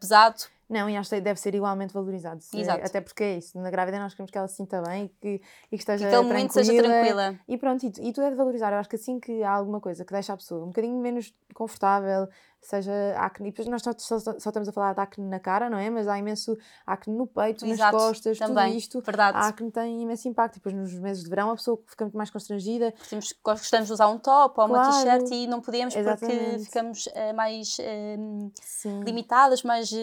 pesado. 0.00 0.44
Não, 0.68 0.90
e 0.90 0.96
acho 0.96 1.10
que 1.10 1.20
deve 1.20 1.38
ser 1.38 1.54
igualmente 1.54 1.94
valorizado. 1.94 2.40
Exato. 2.52 2.84
Até 2.84 3.00
porque 3.00 3.22
é 3.22 3.38
isso. 3.38 3.58
Na 3.58 3.70
grávida 3.70 3.98
nós 3.98 4.14
queremos 4.14 4.30
que 4.30 4.38
ela 4.38 4.48
se 4.48 4.56
sinta 4.56 4.82
bem 4.82 5.04
e 5.04 5.08
que, 5.08 5.28
e 5.70 5.70
que 5.70 5.76
esteja 5.76 6.08
que 6.08 6.14
aquele 6.14 6.28
momento 6.28 6.52
seja 6.52 6.82
tranquila. 6.82 7.38
E 7.46 7.56
pronto, 7.56 7.84
e, 7.84 8.08
e 8.08 8.12
tudo 8.12 8.24
é 8.26 8.30
de 8.30 8.36
valorizar. 8.36 8.72
Eu 8.72 8.78
acho 8.78 8.88
que 8.88 8.96
assim 8.96 9.20
que 9.20 9.42
há 9.42 9.52
alguma 9.52 9.80
coisa 9.80 10.04
que 10.04 10.12
deixa 10.12 10.32
a 10.32 10.36
pessoa 10.36 10.64
um 10.64 10.68
bocadinho 10.68 11.00
menos 11.00 11.32
confortável, 11.54 12.28
seja 12.60 12.92
acne, 13.16 13.50
depois 13.50 13.68
nós 13.68 13.82
só, 13.82 13.92
só, 13.96 14.18
só, 14.18 14.32
estamos 14.32 14.68
a 14.68 14.72
falar 14.72 14.92
de 14.92 15.00
acne 15.00 15.24
na 15.26 15.38
cara, 15.38 15.70
não 15.70 15.78
é? 15.78 15.88
Mas 15.88 16.08
há 16.08 16.18
imenso 16.18 16.56
acne 16.84 17.14
no 17.14 17.26
peito, 17.26 17.64
Exato, 17.64 17.96
nas 17.96 18.04
costas, 18.04 18.38
também, 18.38 18.66
tudo 18.66 18.78
isto. 18.78 19.00
Verdade. 19.00 19.38
A 19.38 19.48
acne 19.48 19.70
tem 19.70 20.02
imenso 20.02 20.28
impacto. 20.28 20.56
E 20.56 20.58
depois 20.58 20.74
nos 20.74 20.92
meses 20.94 21.22
de 21.22 21.30
verão 21.30 21.50
a 21.50 21.56
pessoa 21.56 21.80
fica 21.86 22.04
muito 22.04 22.16
mais 22.16 22.30
constrangida. 22.30 22.92
Temos, 23.08 23.32
gostamos 23.42 23.86
de 23.86 23.92
usar 23.92 24.08
um 24.08 24.18
top 24.18 24.60
ou 24.60 24.68
claro, 24.68 24.72
uma 24.72 25.04
t-shirt 25.04 25.30
e 25.30 25.46
não 25.46 25.60
podemos 25.60 25.94
Exatamente. 25.94 26.38
porque 26.38 26.58
ficamos 26.64 27.06
uh, 27.06 27.34
mais 27.34 27.78
uh, 27.78 29.04
limitadas, 29.04 29.62
mais 29.62 29.90
uh, 29.92 29.96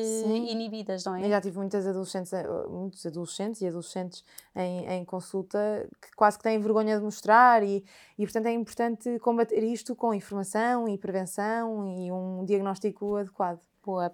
inibidas, 0.53 1.03
não 1.05 1.15
é? 1.15 1.25
Eu 1.25 1.29
já 1.29 1.41
tive 1.41 1.57
muitas 1.57 1.85
adolescentes, 1.85 2.31
muitos 2.69 3.05
adolescentes 3.05 3.61
e 3.61 3.67
adolescentes 3.67 4.23
em, 4.55 4.85
em 4.87 5.05
consulta 5.05 5.87
que 6.01 6.15
quase 6.15 6.37
que 6.37 6.43
têm 6.43 6.59
vergonha 6.59 6.97
de 6.97 7.03
mostrar 7.03 7.63
e, 7.63 7.83
e 8.17 8.25
portanto 8.25 8.45
é 8.45 8.53
importante 8.53 9.19
combater 9.19 9.63
isto 9.63 9.95
com 9.95 10.13
informação 10.13 10.87
e 10.87 10.97
prevenção 10.97 11.87
e 11.87 12.11
um 12.11 12.45
diagnóstico 12.45 13.15
adequado. 13.17 13.59
Boa. 13.83 14.13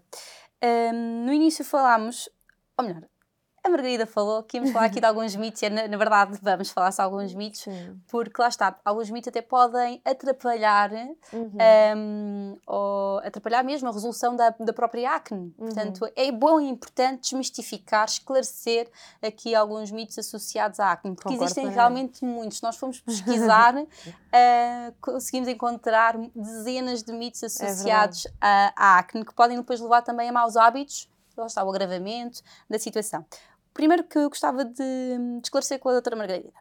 Um, 0.63 1.25
no 1.25 1.31
início 1.31 1.63
falámos, 1.63 2.29
ou 2.77 2.85
melhor, 2.85 3.03
a 3.63 3.69
Margarida 3.69 4.05
falou 4.05 4.43
que 4.43 4.57
íamos 4.57 4.71
falar 4.71 4.85
aqui 4.85 4.99
de 4.99 5.05
alguns 5.05 5.35
mitos, 5.35 5.61
e 5.61 5.69
na, 5.69 5.87
na 5.87 5.97
verdade 5.97 6.37
vamos 6.41 6.69
falar 6.69 6.91
só 6.91 7.03
alguns 7.03 7.33
mitos, 7.33 7.61
Sim. 7.61 7.99
porque 8.07 8.41
lá 8.41 8.47
está, 8.47 8.77
alguns 8.83 9.09
mitos 9.09 9.27
até 9.27 9.41
podem 9.41 10.01
atrapalhar 10.05 10.91
uhum. 11.33 11.51
um, 11.97 12.57
ou 12.65 13.19
atrapalhar 13.19 13.63
mesmo 13.63 13.89
a 13.89 13.91
resolução 13.91 14.35
da, 14.35 14.53
da 14.59 14.73
própria 14.73 15.15
acne. 15.15 15.53
Uhum. 15.57 15.65
Portanto, 15.65 16.09
é 16.15 16.31
bom 16.31 16.59
e 16.59 16.69
importante 16.69 17.21
desmistificar, 17.21 18.05
esclarecer 18.05 18.89
aqui 19.21 19.53
alguns 19.53 19.91
mitos 19.91 20.17
associados 20.17 20.79
à 20.79 20.91
acne, 20.91 21.15
porque 21.15 21.29
Concordo 21.29 21.45
existem 21.45 21.69
realmente 21.69 22.23
muitos. 22.23 22.61
Nós 22.61 22.77
formos 22.77 22.99
pesquisar, 23.01 23.75
uh, 23.75 23.87
conseguimos 25.01 25.49
encontrar 25.49 26.17
dezenas 26.35 27.03
de 27.03 27.11
mitos 27.11 27.43
é 27.43 27.45
associados 27.45 28.25
é 28.25 28.31
à, 28.41 28.73
à 28.75 28.99
acne, 28.99 29.25
que 29.25 29.33
podem 29.33 29.57
depois 29.57 29.79
levar 29.79 30.01
também 30.01 30.29
a 30.29 30.31
maus 30.31 30.55
hábitos 30.55 31.09
lá 31.39 31.47
está 31.47 31.63
o 31.63 31.69
agravamento 31.69 32.41
da 32.69 32.77
situação. 32.77 33.25
Primeiro 33.79 34.03
que 34.03 34.17
eu 34.17 34.27
gostava 34.27 34.65
de, 34.65 34.73
de 34.73 35.41
esclarecer 35.41 35.79
com 35.79 35.87
a 35.87 35.93
doutora 35.93 36.13
Margarida. 36.13 36.51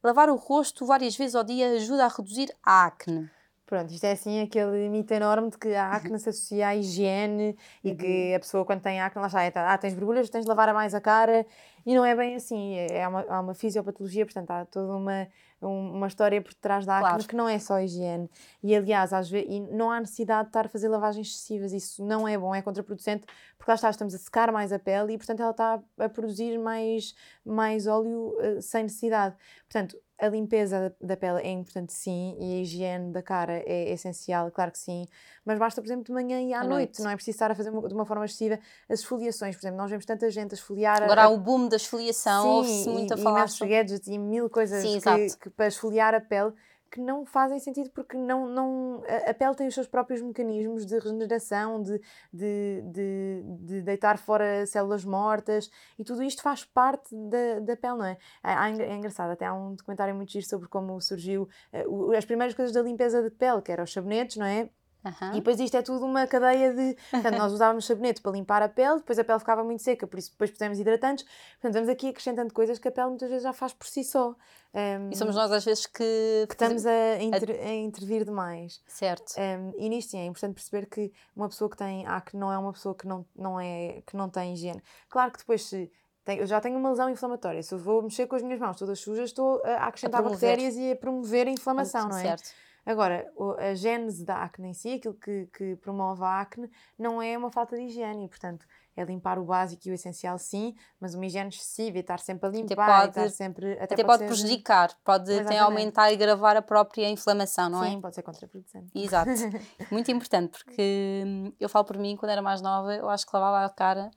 Lavar 0.00 0.30
o 0.30 0.36
rosto 0.36 0.86
várias 0.86 1.16
vezes 1.16 1.34
ao 1.34 1.42
dia 1.42 1.70
ajuda 1.70 2.04
a 2.04 2.08
reduzir 2.08 2.54
a 2.62 2.84
acne. 2.84 3.28
Pronto, 3.72 3.90
isto 3.90 4.04
é 4.04 4.12
assim 4.12 4.42
aquele 4.42 4.86
mito 4.90 5.14
enorme 5.14 5.48
de 5.48 5.56
que 5.56 5.74
a 5.74 5.92
acne 5.92 6.18
se 6.18 6.28
associa 6.28 6.68
à 6.68 6.76
higiene 6.76 7.56
e 7.82 7.92
uhum. 7.92 7.96
que 7.96 8.34
a 8.34 8.38
pessoa 8.38 8.66
quando 8.66 8.82
tem 8.82 9.00
acne, 9.00 9.18
lá 9.18 9.28
está, 9.28 9.42
é, 9.42 9.52
ah, 9.54 9.78
tens 9.78 9.94
borbulhas, 9.94 10.28
tens 10.28 10.42
de 10.42 10.48
lavar 10.50 10.68
a 10.68 10.74
mais 10.74 10.94
a 10.94 11.00
cara 11.00 11.46
e 11.86 11.94
não 11.94 12.04
é 12.04 12.14
bem 12.14 12.34
assim, 12.34 12.74
é, 12.76 13.08
uma, 13.08 13.24
há 13.26 13.40
uma 13.40 13.54
fisiopatologia, 13.54 14.26
portanto 14.26 14.50
há 14.50 14.66
toda 14.66 14.94
uma, 14.94 15.26
uma 15.62 16.06
história 16.06 16.42
por 16.42 16.52
trás 16.52 16.84
da 16.84 16.98
acne 16.98 17.08
claro. 17.08 17.28
que 17.28 17.34
não 17.34 17.48
é 17.48 17.58
só 17.58 17.80
higiene. 17.80 18.28
E 18.62 18.76
aliás, 18.76 19.10
às 19.10 19.30
vezes, 19.30 19.48
não 19.70 19.90
há 19.90 20.00
necessidade 20.00 20.42
de 20.42 20.48
estar 20.50 20.66
a 20.66 20.68
fazer 20.68 20.88
lavagens 20.88 21.28
excessivas, 21.28 21.72
isso 21.72 22.04
não 22.04 22.28
é 22.28 22.36
bom, 22.36 22.54
é 22.54 22.60
contraproducente, 22.60 23.24
porque 23.56 23.70
lá 23.70 23.74
está, 23.74 23.88
estamos 23.88 24.14
a 24.14 24.18
secar 24.18 24.52
mais 24.52 24.70
a 24.70 24.78
pele 24.78 25.14
e 25.14 25.16
portanto 25.16 25.40
ela 25.40 25.50
está 25.50 25.80
a 25.98 26.08
produzir 26.10 26.58
mais, 26.58 27.14
mais 27.42 27.86
óleo 27.86 28.36
uh, 28.38 28.60
sem 28.60 28.82
necessidade. 28.82 29.34
Portanto, 29.66 29.96
a 30.22 30.28
limpeza 30.28 30.94
da 31.00 31.16
pele 31.16 31.40
é 31.40 31.50
importante 31.50 31.92
sim 31.92 32.36
e 32.38 32.54
a 32.54 32.60
higiene 32.60 33.10
da 33.10 33.20
cara 33.20 33.60
é 33.66 33.92
essencial, 33.92 34.52
claro 34.52 34.70
que 34.70 34.78
sim, 34.78 35.04
mas 35.44 35.58
basta, 35.58 35.82
por 35.82 35.88
exemplo, 35.88 36.04
de 36.04 36.12
manhã 36.12 36.40
e 36.40 36.54
à, 36.54 36.60
à 36.60 36.64
noite. 36.64 36.70
noite. 36.70 37.02
não 37.02 37.10
é 37.10 37.16
preciso 37.16 37.34
estar 37.34 37.50
a 37.50 37.54
fazer 37.56 37.72
de 37.72 37.94
uma 37.94 38.06
forma 38.06 38.24
excessiva 38.24 38.56
as 38.88 39.00
esfoliações, 39.00 39.56
por 39.56 39.62
exemplo, 39.62 39.78
nós 39.78 39.90
vemos 39.90 40.06
tanta 40.06 40.30
gente 40.30 40.52
a 40.52 40.54
esfoliar. 40.54 41.02
Agora 41.02 41.22
a... 41.22 41.24
há 41.24 41.28
o 41.28 41.38
boom 41.38 41.66
da 41.66 41.74
esfoliação, 41.74 42.46
ouve-se 42.46 42.88
muito 42.88 43.14
a 43.14 43.16
falar. 43.16 43.48
Sim, 43.48 43.66
gadgets 43.66 44.06
e 44.06 44.16
mil 44.16 44.48
coisas 44.48 44.80
sim, 44.80 45.00
que, 45.00 45.36
que, 45.38 45.50
para 45.50 45.66
esfoliar 45.66 46.14
a 46.14 46.20
pele 46.20 46.52
que 46.92 47.00
não 47.00 47.24
fazem 47.24 47.58
sentido 47.58 47.90
porque 47.90 48.16
não, 48.18 48.46
não, 48.46 49.02
a 49.26 49.32
pele 49.32 49.54
tem 49.54 49.66
os 49.66 49.74
seus 49.74 49.86
próprios 49.86 50.20
mecanismos 50.20 50.84
de 50.84 50.98
regeneração, 50.98 51.82
de, 51.82 51.98
de, 52.30 52.82
de, 52.82 53.42
de 53.60 53.82
deitar 53.82 54.18
fora 54.18 54.66
células 54.66 55.02
mortas 55.02 55.70
e 55.98 56.04
tudo 56.04 56.22
isto 56.22 56.42
faz 56.42 56.64
parte 56.64 57.14
da, 57.14 57.60
da 57.60 57.76
pele, 57.76 57.96
não 57.96 58.04
é? 58.04 58.18
É, 58.44 58.52
é 58.82 58.94
engraçado, 58.94 59.30
até 59.30 59.46
há 59.46 59.54
um 59.54 59.74
documentário 59.74 60.14
muito 60.14 60.30
giro 60.30 60.44
sobre 60.46 60.68
como 60.68 61.00
surgiu 61.00 61.48
uh, 61.72 62.12
as 62.12 62.26
primeiras 62.26 62.54
coisas 62.54 62.74
da 62.74 62.82
limpeza 62.82 63.22
de 63.22 63.30
pele, 63.30 63.62
que 63.62 63.72
eram 63.72 63.84
os 63.84 63.92
sabonetes, 63.92 64.36
não 64.36 64.44
é? 64.44 64.68
Uhum. 65.04 65.30
E 65.30 65.34
depois 65.34 65.58
isto 65.58 65.76
é 65.76 65.82
tudo 65.82 66.04
uma 66.04 66.26
cadeia 66.26 66.72
de. 66.72 66.96
Portanto, 67.10 67.36
nós 67.36 67.52
usávamos 67.52 67.84
sabonete 67.84 68.20
para 68.20 68.32
limpar 68.32 68.62
a 68.62 68.68
pele, 68.68 68.96
depois 68.96 69.18
a 69.18 69.24
pele 69.24 69.38
ficava 69.38 69.64
muito 69.64 69.82
seca, 69.82 70.06
por 70.06 70.18
isso 70.18 70.30
depois 70.30 70.50
pusemos 70.50 70.78
hidratantes. 70.78 71.24
Portanto, 71.54 71.74
vamos 71.74 71.88
aqui 71.88 72.08
acrescentando 72.08 72.52
coisas 72.54 72.78
que 72.78 72.88
a 72.88 72.92
pele 72.92 73.08
muitas 73.08 73.28
vezes 73.28 73.42
já 73.42 73.52
faz 73.52 73.72
por 73.72 73.86
si 73.86 74.04
só. 74.04 74.34
Um, 74.74 75.10
e 75.10 75.16
somos 75.16 75.34
nós 75.34 75.50
às 75.50 75.64
vezes 75.64 75.86
que. 75.86 76.46
que 76.48 76.54
estamos 76.54 76.86
a, 76.86 77.20
inter, 77.20 77.50
a... 77.50 77.68
a 77.68 77.74
intervir 77.74 78.24
demais. 78.24 78.80
Certo. 78.86 79.34
Um, 79.38 79.72
e 79.76 79.88
nisto 79.88 80.12
sim, 80.12 80.18
é 80.18 80.24
importante 80.24 80.54
perceber 80.54 80.86
que 80.86 81.12
uma 81.36 81.48
pessoa 81.48 81.68
que 81.68 81.76
tem 81.76 82.06
acne 82.06 82.40
não 82.40 82.50
é 82.52 82.56
uma 82.56 82.72
pessoa 82.72 82.94
que 82.94 83.06
não, 83.06 83.26
não, 83.36 83.60
é, 83.60 84.02
que 84.06 84.16
não 84.16 84.30
tem 84.30 84.54
higiene. 84.54 84.82
Claro 85.08 85.32
que 85.32 85.38
depois 85.38 85.64
se. 85.64 85.90
Eu 86.24 86.46
já 86.46 86.60
tenho 86.60 86.78
uma 86.78 86.90
lesão 86.90 87.10
inflamatória. 87.10 87.60
Se 87.64 87.74
eu 87.74 87.78
vou 87.78 88.00
mexer 88.00 88.28
com 88.28 88.36
as 88.36 88.42
minhas 88.42 88.60
mãos 88.60 88.78
todas 88.78 89.00
sujas, 89.00 89.30
estou 89.30 89.60
a 89.64 89.88
acrescentar 89.88 90.20
a 90.20 90.28
bactérias 90.28 90.76
e 90.76 90.92
a 90.92 90.96
promover 90.96 91.48
a 91.48 91.50
inflamação, 91.50 92.08
não 92.08 92.16
é? 92.16 92.22
Certo. 92.22 92.54
Agora, 92.84 93.30
a 93.58 93.74
gênese 93.74 94.24
da 94.24 94.42
acne 94.42 94.70
em 94.70 94.74
si, 94.74 94.94
aquilo 94.94 95.14
que, 95.14 95.46
que 95.56 95.76
promove 95.76 96.24
a 96.24 96.40
acne, 96.40 96.68
não 96.98 97.22
é 97.22 97.38
uma 97.38 97.50
falta 97.50 97.76
de 97.76 97.82
higiene, 97.82 98.28
portanto, 98.28 98.66
é 98.96 99.04
limpar 99.04 99.38
o 99.38 99.44
básico 99.44 99.86
e 99.86 99.90
o 99.90 99.94
essencial, 99.94 100.36
sim, 100.36 100.74
mas 101.00 101.14
uma 101.14 101.24
higiene 101.24 101.48
excessiva 101.48 101.96
e 101.96 102.00
estar 102.00 102.18
sempre 102.18 102.48
a 102.48 102.50
limpar, 102.50 103.04
até 103.04 103.20
pode, 103.22 103.34
sempre. 103.34 103.72
Até, 103.74 103.94
até 103.94 104.04
pode, 104.04 104.06
pode 104.06 104.24
prejudicar, 104.26 104.90
pode 105.04 105.32
até 105.32 105.58
aumentar 105.58 106.10
e 106.10 106.14
agravar 106.14 106.56
a 106.56 106.62
própria 106.62 107.08
inflamação, 107.08 107.70
não 107.70 107.80
sim, 107.82 107.86
é? 107.86 107.90
Sim, 107.90 108.00
pode 108.00 108.14
ser 108.16 108.22
contraproducente. 108.22 108.90
Exato. 108.94 109.30
Muito 109.90 110.10
importante, 110.10 110.50
porque 110.50 111.22
hum, 111.24 111.52
eu 111.60 111.68
falo 111.68 111.84
por 111.84 111.96
mim, 111.96 112.16
quando 112.16 112.32
era 112.32 112.42
mais 112.42 112.60
nova, 112.60 112.94
eu 112.94 113.08
acho 113.08 113.24
que 113.24 113.34
lavava 113.34 113.64
a 113.64 113.70
cara 113.70 114.10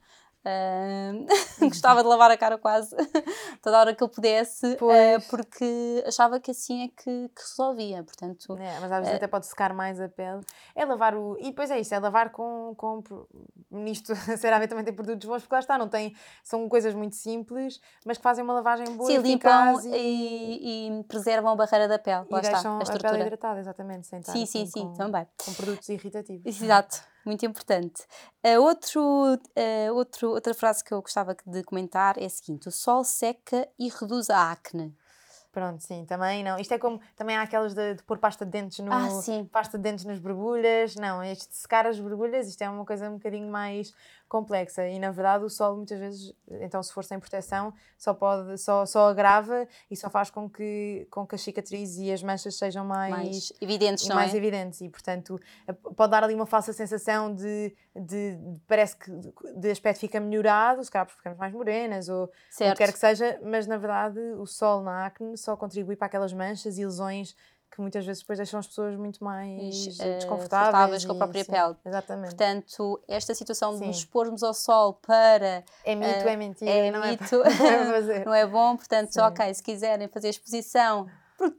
Uh, 0.46 1.26
gostava 1.68 2.02
de 2.02 2.08
lavar 2.08 2.30
a 2.30 2.36
cara 2.36 2.56
quase 2.56 2.94
toda 3.60 3.76
a 3.76 3.80
hora 3.80 3.94
que 3.94 4.04
eu 4.04 4.08
pudesse, 4.08 4.64
uh, 4.74 5.28
porque 5.28 6.04
achava 6.06 6.38
que 6.38 6.52
assim 6.52 6.84
é 6.84 6.88
que, 6.88 7.28
que 7.28 7.42
resolvia. 7.42 8.04
Portanto, 8.04 8.56
é, 8.56 8.78
mas 8.78 8.92
às 8.92 8.98
vezes 8.98 9.14
uh, 9.14 9.16
até 9.16 9.26
pode 9.26 9.46
secar 9.46 9.74
mais 9.74 10.00
a 10.00 10.08
pele. 10.08 10.42
É 10.76 10.84
lavar 10.84 11.16
o. 11.16 11.36
E 11.40 11.46
depois 11.46 11.68
é 11.72 11.80
isso, 11.80 11.92
é 11.92 11.98
lavar 11.98 12.30
com. 12.30 12.74
com 12.76 13.02
nisto, 13.72 14.14
sinceramente, 14.24 14.68
também 14.68 14.84
tem 14.84 14.94
produtos 14.94 15.28
bons, 15.28 15.42
porque 15.42 15.54
lá 15.56 15.58
está, 15.58 15.76
não 15.76 15.88
tem. 15.88 16.14
São 16.44 16.68
coisas 16.68 16.94
muito 16.94 17.16
simples, 17.16 17.80
mas 18.04 18.16
que 18.16 18.22
fazem 18.22 18.44
uma 18.44 18.54
lavagem 18.54 18.86
boa 18.96 19.10
Sim, 19.10 19.18
limpam 19.18 19.80
e... 19.84 19.96
E, 19.96 21.00
e... 21.00 21.04
preservam 21.04 21.50
a 21.50 21.56
barreira 21.56 21.88
da 21.88 21.98
pele. 21.98 22.24
Lá 22.30 22.38
e 22.38 22.42
está, 22.42 22.68
a, 22.68 22.78
a 22.78 22.98
pele 22.98 23.22
hidratada, 23.22 23.58
exatamente, 23.58 24.06
sem 24.06 24.20
estar 24.20 24.32
sim, 24.32 24.46
sim, 24.46 24.62
assim 24.62 24.70
sim, 24.70 24.86
com, 24.86 24.94
também. 24.94 25.26
Com 25.44 25.52
produtos 25.54 25.88
irritativos. 25.88 26.46
Exato 26.46 27.15
muito 27.26 27.44
importante. 27.44 28.02
Uh, 28.44 28.60
outro, 28.60 29.00
uh, 29.02 29.94
outro, 29.94 30.30
outra 30.30 30.54
frase 30.54 30.82
que 30.82 30.92
eu 30.92 31.02
gostava 31.02 31.36
de 31.46 31.62
comentar 31.62 32.16
é 32.18 32.24
a 32.24 32.30
seguinte: 32.30 32.68
o 32.68 32.72
sol 32.72 33.04
seca 33.04 33.68
e 33.78 33.88
reduz 33.88 34.30
a 34.30 34.50
acne. 34.50 34.94
Pronto, 35.56 35.82
sim, 35.82 36.04
também 36.04 36.44
não. 36.44 36.58
Isto 36.58 36.74
é 36.74 36.78
como 36.78 37.00
também 37.16 37.34
há 37.34 37.40
aquelas 37.40 37.72
de, 37.72 37.94
de 37.94 38.02
pôr 38.02 38.18
pasta 38.18 38.44
de 38.44 38.50
dentes 38.50 38.78
no 38.80 38.92
ah, 38.92 39.08
pasta 39.50 39.78
de 39.78 39.84
dentes 39.84 40.04
nas 40.04 40.18
borbulhas. 40.18 40.94
Não, 40.96 41.24
este 41.24 41.48
de 41.48 41.56
secar 41.56 41.86
as 41.86 41.98
borbulhas, 41.98 42.46
isto 42.46 42.60
é 42.60 42.68
uma 42.68 42.84
coisa 42.84 43.08
um 43.08 43.14
bocadinho 43.14 43.50
mais 43.50 43.94
complexa. 44.28 44.86
E 44.88 44.98
na 44.98 45.10
verdade 45.10 45.44
o 45.44 45.50
sol 45.50 45.76
muitas 45.76 45.98
vezes, 45.98 46.34
então 46.60 46.82
se 46.82 46.92
for 46.92 47.04
sem 47.04 47.18
proteção, 47.18 47.72
só 47.96 48.12
pode 48.12 48.58
só 48.58 48.84
só 48.84 49.08
agrava 49.08 49.66
e 49.90 49.96
só 49.96 50.10
faz 50.10 50.30
com 50.30 50.48
que 50.48 51.06
com 51.10 51.26
que 51.26 51.34
as 51.34 51.42
cicatrizes 51.42 51.98
e 51.98 52.12
as 52.12 52.22
manchas 52.22 52.56
sejam 52.56 52.84
mais, 52.84 53.10
mais 53.10 53.52
evidentes, 53.60 54.08
não 54.08 54.16
mais 54.16 54.34
é? 54.34 54.36
evidentes. 54.36 54.80
E 54.80 54.88
portanto 54.88 55.40
pode 55.96 56.10
dar 56.10 56.24
ali 56.24 56.34
uma 56.34 56.46
falsa 56.46 56.72
sensação 56.72 57.34
de, 57.34 57.74
de, 57.94 58.36
de 58.36 58.60
parece 58.66 58.96
que 58.96 59.10
de 59.56 59.70
aspecto 59.70 60.00
fica 60.00 60.20
melhorado, 60.20 60.82
se 60.84 60.90
calhar 60.90 61.08
ficamos 61.08 61.38
mais 61.38 61.52
morenas 61.52 62.08
ou, 62.08 62.22
ou 62.22 62.74
quer 62.74 62.92
que 62.92 62.98
seja, 62.98 63.40
mas 63.42 63.66
na 63.66 63.76
verdade 63.76 64.18
o 64.38 64.46
sol 64.46 64.82
na 64.82 65.06
acne 65.06 65.36
só 65.36 65.56
contribui 65.56 65.96
para 65.96 66.06
aquelas 66.06 66.32
manchas 66.32 66.78
e 66.78 66.84
lesões 66.84 67.36
que 67.70 67.80
muitas 67.80 68.06
vezes 68.06 68.22
depois 68.22 68.38
deixam 68.38 68.58
as 68.58 68.66
pessoas 68.66 68.96
muito 68.96 69.22
mais 69.22 69.86
uh, 69.98 70.14
desconfortáveis 70.16 71.04
com 71.04 71.12
a 71.12 71.16
própria 71.16 71.44
sim, 71.44 71.52
pele. 71.52 71.76
Exatamente. 71.84 72.28
Portanto, 72.28 73.00
esta 73.06 73.34
situação 73.34 73.72
sim. 73.72 73.80
de 73.80 73.86
nos 73.86 73.98
expormos 73.98 74.42
ao 74.42 74.54
sol 74.54 74.94
para. 74.94 75.64
É 75.84 75.94
mito, 75.94 76.24
uh, 76.24 76.28
é 76.28 76.36
mentira, 76.36 76.70
é 76.70 76.90
não, 76.90 77.04
é 77.04 77.10
mito, 77.10 77.42
é 77.44 78.24
não 78.24 78.34
é 78.34 78.46
bom. 78.46 78.76
Portanto, 78.76 79.12
sim. 79.12 79.20
ok, 79.20 79.54
se 79.54 79.62
quiserem 79.62 80.08
fazer 80.08 80.30
exposição 80.30 81.06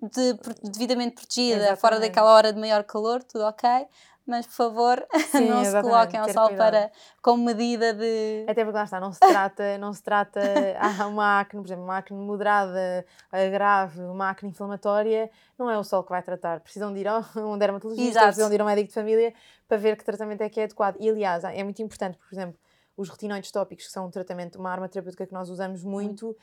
de, 0.01 0.33
de, 0.33 0.71
devidamente 0.71 1.15
protegida, 1.15 1.57
Exatamente. 1.57 1.81
fora 1.81 1.99
daquela 1.99 2.33
hora 2.33 2.51
de 2.51 2.59
maior 2.59 2.83
calor, 2.83 3.23
tudo 3.23 3.45
ok 3.45 3.87
mas 4.27 4.45
por 4.45 4.53
favor 4.53 5.07
Sim, 5.31 5.47
não 5.47 5.63
se 5.63 5.81
coloquem 5.81 6.19
ao 6.19 6.29
sol 6.29 6.49
para, 6.55 6.91
como 7.21 7.45
medida 7.45 7.93
de. 7.93 8.45
Até 8.47 8.63
porque 8.63 8.77
lá 8.77 8.83
está, 8.83 8.99
não 8.99 9.13
se 9.13 9.19
trata, 9.19 9.77
não 9.77 9.93
se 9.93 10.03
trata, 10.03 10.41
há 10.77 11.07
uma 11.07 11.39
acne, 11.39 11.61
por 11.61 11.67
exemplo, 11.67 11.83
uma 11.85 11.97
acne 11.97 12.17
moderada, 12.17 13.05
grave, 13.51 14.01
uma 14.01 14.29
acne 14.29 14.49
inflamatória, 14.49 15.31
não 15.57 15.71
é 15.71 15.77
o 15.77 15.83
sol 15.83 16.03
que 16.03 16.09
vai 16.09 16.21
tratar. 16.21 16.59
Precisam 16.59 16.93
de 16.93 16.99
ir 16.99 17.07
a 17.07 17.23
um 17.37 17.57
dermatologista, 17.57 18.09
Exato. 18.09 18.25
precisam 18.25 18.49
de 18.49 18.55
ir 18.55 18.61
a 18.61 18.63
um 18.65 18.67
médico 18.67 18.89
de 18.89 18.93
família 18.93 19.33
para 19.67 19.77
ver 19.77 19.95
que 19.95 20.03
tratamento 20.03 20.41
é 20.41 20.49
que 20.49 20.59
é 20.59 20.65
adequado. 20.65 20.97
E 20.99 21.09
aliás, 21.09 21.43
é 21.43 21.63
muito 21.63 21.81
importante, 21.81 22.17
por 22.17 22.33
exemplo, 22.33 22.59
os 22.97 23.09
retinoides 23.09 23.51
tópicos, 23.51 23.85
que 23.85 23.91
são 23.91 24.07
um 24.07 24.09
tratamento, 24.09 24.57
uma 24.57 24.71
arma 24.71 24.89
terapêutica 24.89 25.27
que 25.27 25.33
nós 25.33 25.49
usamos 25.49 25.83
muito, 25.83 26.35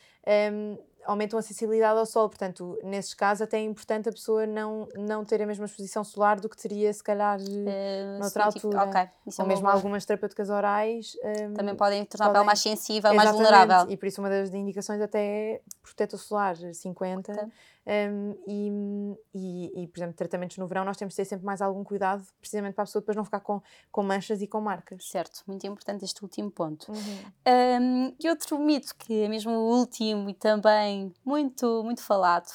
um, 0.52 0.78
aumentam 1.04 1.36
a 1.36 1.42
sensibilidade 1.42 1.98
ao 1.98 2.06
sol. 2.06 2.28
Portanto, 2.28 2.78
nesses 2.84 3.12
casos, 3.12 3.42
até 3.42 3.58
é 3.58 3.62
importante 3.64 4.08
a 4.08 4.12
pessoa 4.12 4.46
não, 4.46 4.88
não 4.96 5.24
ter 5.24 5.42
a 5.42 5.46
mesma 5.46 5.64
exposição 5.64 6.04
solar 6.04 6.38
do 6.38 6.48
que 6.48 6.56
teria, 6.56 6.92
se 6.92 7.02
calhar, 7.02 7.40
uh, 7.40 8.18
noutra 8.20 8.44
altura. 8.44 8.84
Okay. 8.84 9.08
Isso 9.26 9.42
é 9.42 9.44
Ou 9.44 9.50
é 9.50 9.52
mesmo 9.52 9.68
algumas 9.68 10.04
terapêuticas 10.04 10.48
orais. 10.48 11.16
Um, 11.24 11.54
Também 11.54 11.74
podem 11.74 12.04
tornar 12.04 12.26
podem... 12.26 12.30
a 12.30 12.40
pele 12.40 12.46
mais 12.46 12.60
sensível, 12.60 13.12
mais 13.12 13.32
vulnerável. 13.32 13.90
E 13.90 13.96
por 13.96 14.06
isso, 14.06 14.20
uma 14.20 14.30
das 14.30 14.54
indicações 14.54 15.00
até 15.00 15.54
é 15.54 15.60
protetor 15.82 16.20
solar 16.20 16.56
50. 16.56 17.32
Okay. 17.32 17.44
Um, 17.86 18.34
e, 18.46 19.16
e, 19.34 19.82
e, 19.82 19.88
por 19.88 19.98
exemplo, 19.98 20.14
tratamentos 20.16 20.56
no 20.56 20.66
verão, 20.66 20.84
nós 20.84 20.96
temos 20.96 21.12
de 21.12 21.16
ter 21.16 21.24
sempre 21.26 21.44
mais 21.44 21.60
algum 21.60 21.84
cuidado, 21.84 22.24
precisamente 22.40 22.74
para 22.74 22.84
a 22.84 22.86
pessoa 22.86 23.02
depois 23.02 23.16
não 23.16 23.24
ficar 23.24 23.40
com, 23.40 23.60
com 23.92 24.02
manchas 24.02 24.40
e 24.40 24.46
com 24.46 24.60
marcas. 24.60 25.04
Certo, 25.08 25.42
muito 25.46 25.66
importante 25.66 26.04
este 26.04 26.22
último 26.22 26.50
ponto. 26.50 26.90
Uhum. 26.90 27.18
Um, 27.46 28.14
e 28.18 28.28
outro 28.28 28.58
mito, 28.58 28.94
que 28.96 29.24
é 29.24 29.28
mesmo 29.28 29.52
o 29.52 29.78
último 29.78 30.30
e 30.30 30.34
também 30.34 31.12
muito, 31.24 31.82
muito 31.84 32.02
falado 32.02 32.48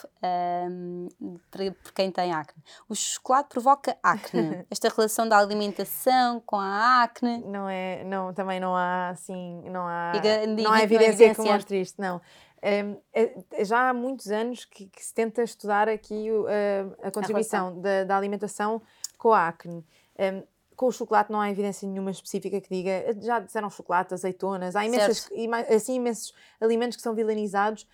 um, 0.70 1.08
por 1.84 1.94
quem 1.94 2.12
tem 2.12 2.34
acne: 2.34 2.62
o 2.88 2.96
chocolate 2.96 3.50
provoca 3.50 3.98
acne. 4.02 4.66
Esta 4.70 4.90
relação 4.90 5.28
da 5.28 5.38
alimentação 5.38 6.42
com 6.46 6.56
a 6.56 7.04
acne. 7.04 7.44
Não 7.46 7.70
é, 7.70 8.04
não, 8.04 8.34
também 8.34 8.60
não 8.60 8.76
há 8.76 9.10
assim, 9.10 9.62
não 9.70 9.88
há, 9.88 10.12
Diga, 10.14 10.48
não 10.48 10.72
há 10.72 10.84
evidência, 10.84 11.26
evidência 11.26 11.36
que 11.36 11.52
mostre 11.52 11.82
isto, 11.82 12.02
não. 12.02 12.20
Um, 12.62 12.98
já 13.64 13.90
há 13.90 13.94
muitos 13.94 14.28
anos 14.30 14.66
que, 14.66 14.88
que 14.88 15.04
se 15.04 15.14
tenta 15.14 15.42
estudar 15.44 15.88
aqui 15.88 16.28
a 17.02 17.10
contribuição 17.12 17.80
da, 17.80 18.04
da, 18.04 18.18
alimentação 18.18 18.82
com 19.18 19.34
a 19.34 19.48
acne. 19.48 19.86
Um, 20.20 20.44
com 20.76 20.88
o 20.88 20.92
chocolate 20.92 21.32
não 21.32 21.42
há 21.42 21.50
evidência 21.50 21.88
nenhuma 21.88 22.12
específica 22.12 22.60
que 22.62 22.70
diga, 22.70 23.14
já 23.22 23.40
disseram 23.40 23.70
chocolate, 23.70 24.14
azeitonas, 24.14 24.76
há 24.76 24.86
imensas, 24.86 25.30
assim, 25.70 25.96
imensos 25.96 26.34
alimentos 26.62 26.96
que 26.96 27.04
são 27.04 27.14
vilanizados 27.14 27.86